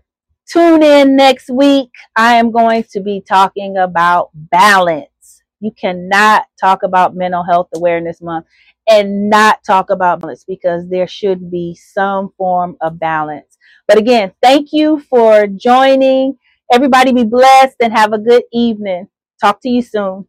tune 0.47 0.83
in 0.83 1.15
next 1.15 1.49
week. 1.49 1.89
I 2.15 2.35
am 2.35 2.51
going 2.51 2.85
to 2.91 3.01
be 3.01 3.21
talking 3.27 3.77
about 3.77 4.29
balance. 4.35 5.41
You 5.59 5.71
cannot 5.79 6.45
talk 6.59 6.83
about 6.83 7.15
mental 7.15 7.43
health 7.43 7.69
awareness 7.75 8.21
month 8.21 8.45
and 8.89 9.29
not 9.29 9.63
talk 9.65 9.89
about 9.89 10.19
balance 10.19 10.43
because 10.45 10.89
there 10.89 11.07
should 11.07 11.49
be 11.49 11.75
some 11.75 12.31
form 12.37 12.75
of 12.81 12.99
balance. 12.99 13.57
But 13.87 13.97
again, 13.97 14.33
thank 14.41 14.69
you 14.73 14.99
for 14.99 15.47
joining. 15.47 16.37
Everybody 16.71 17.13
be 17.13 17.23
blessed 17.23 17.77
and 17.81 17.93
have 17.93 18.13
a 18.13 18.17
good 18.17 18.43
evening. 18.51 19.07
Talk 19.41 19.61
to 19.61 19.69
you 19.69 19.81
soon. 19.81 20.27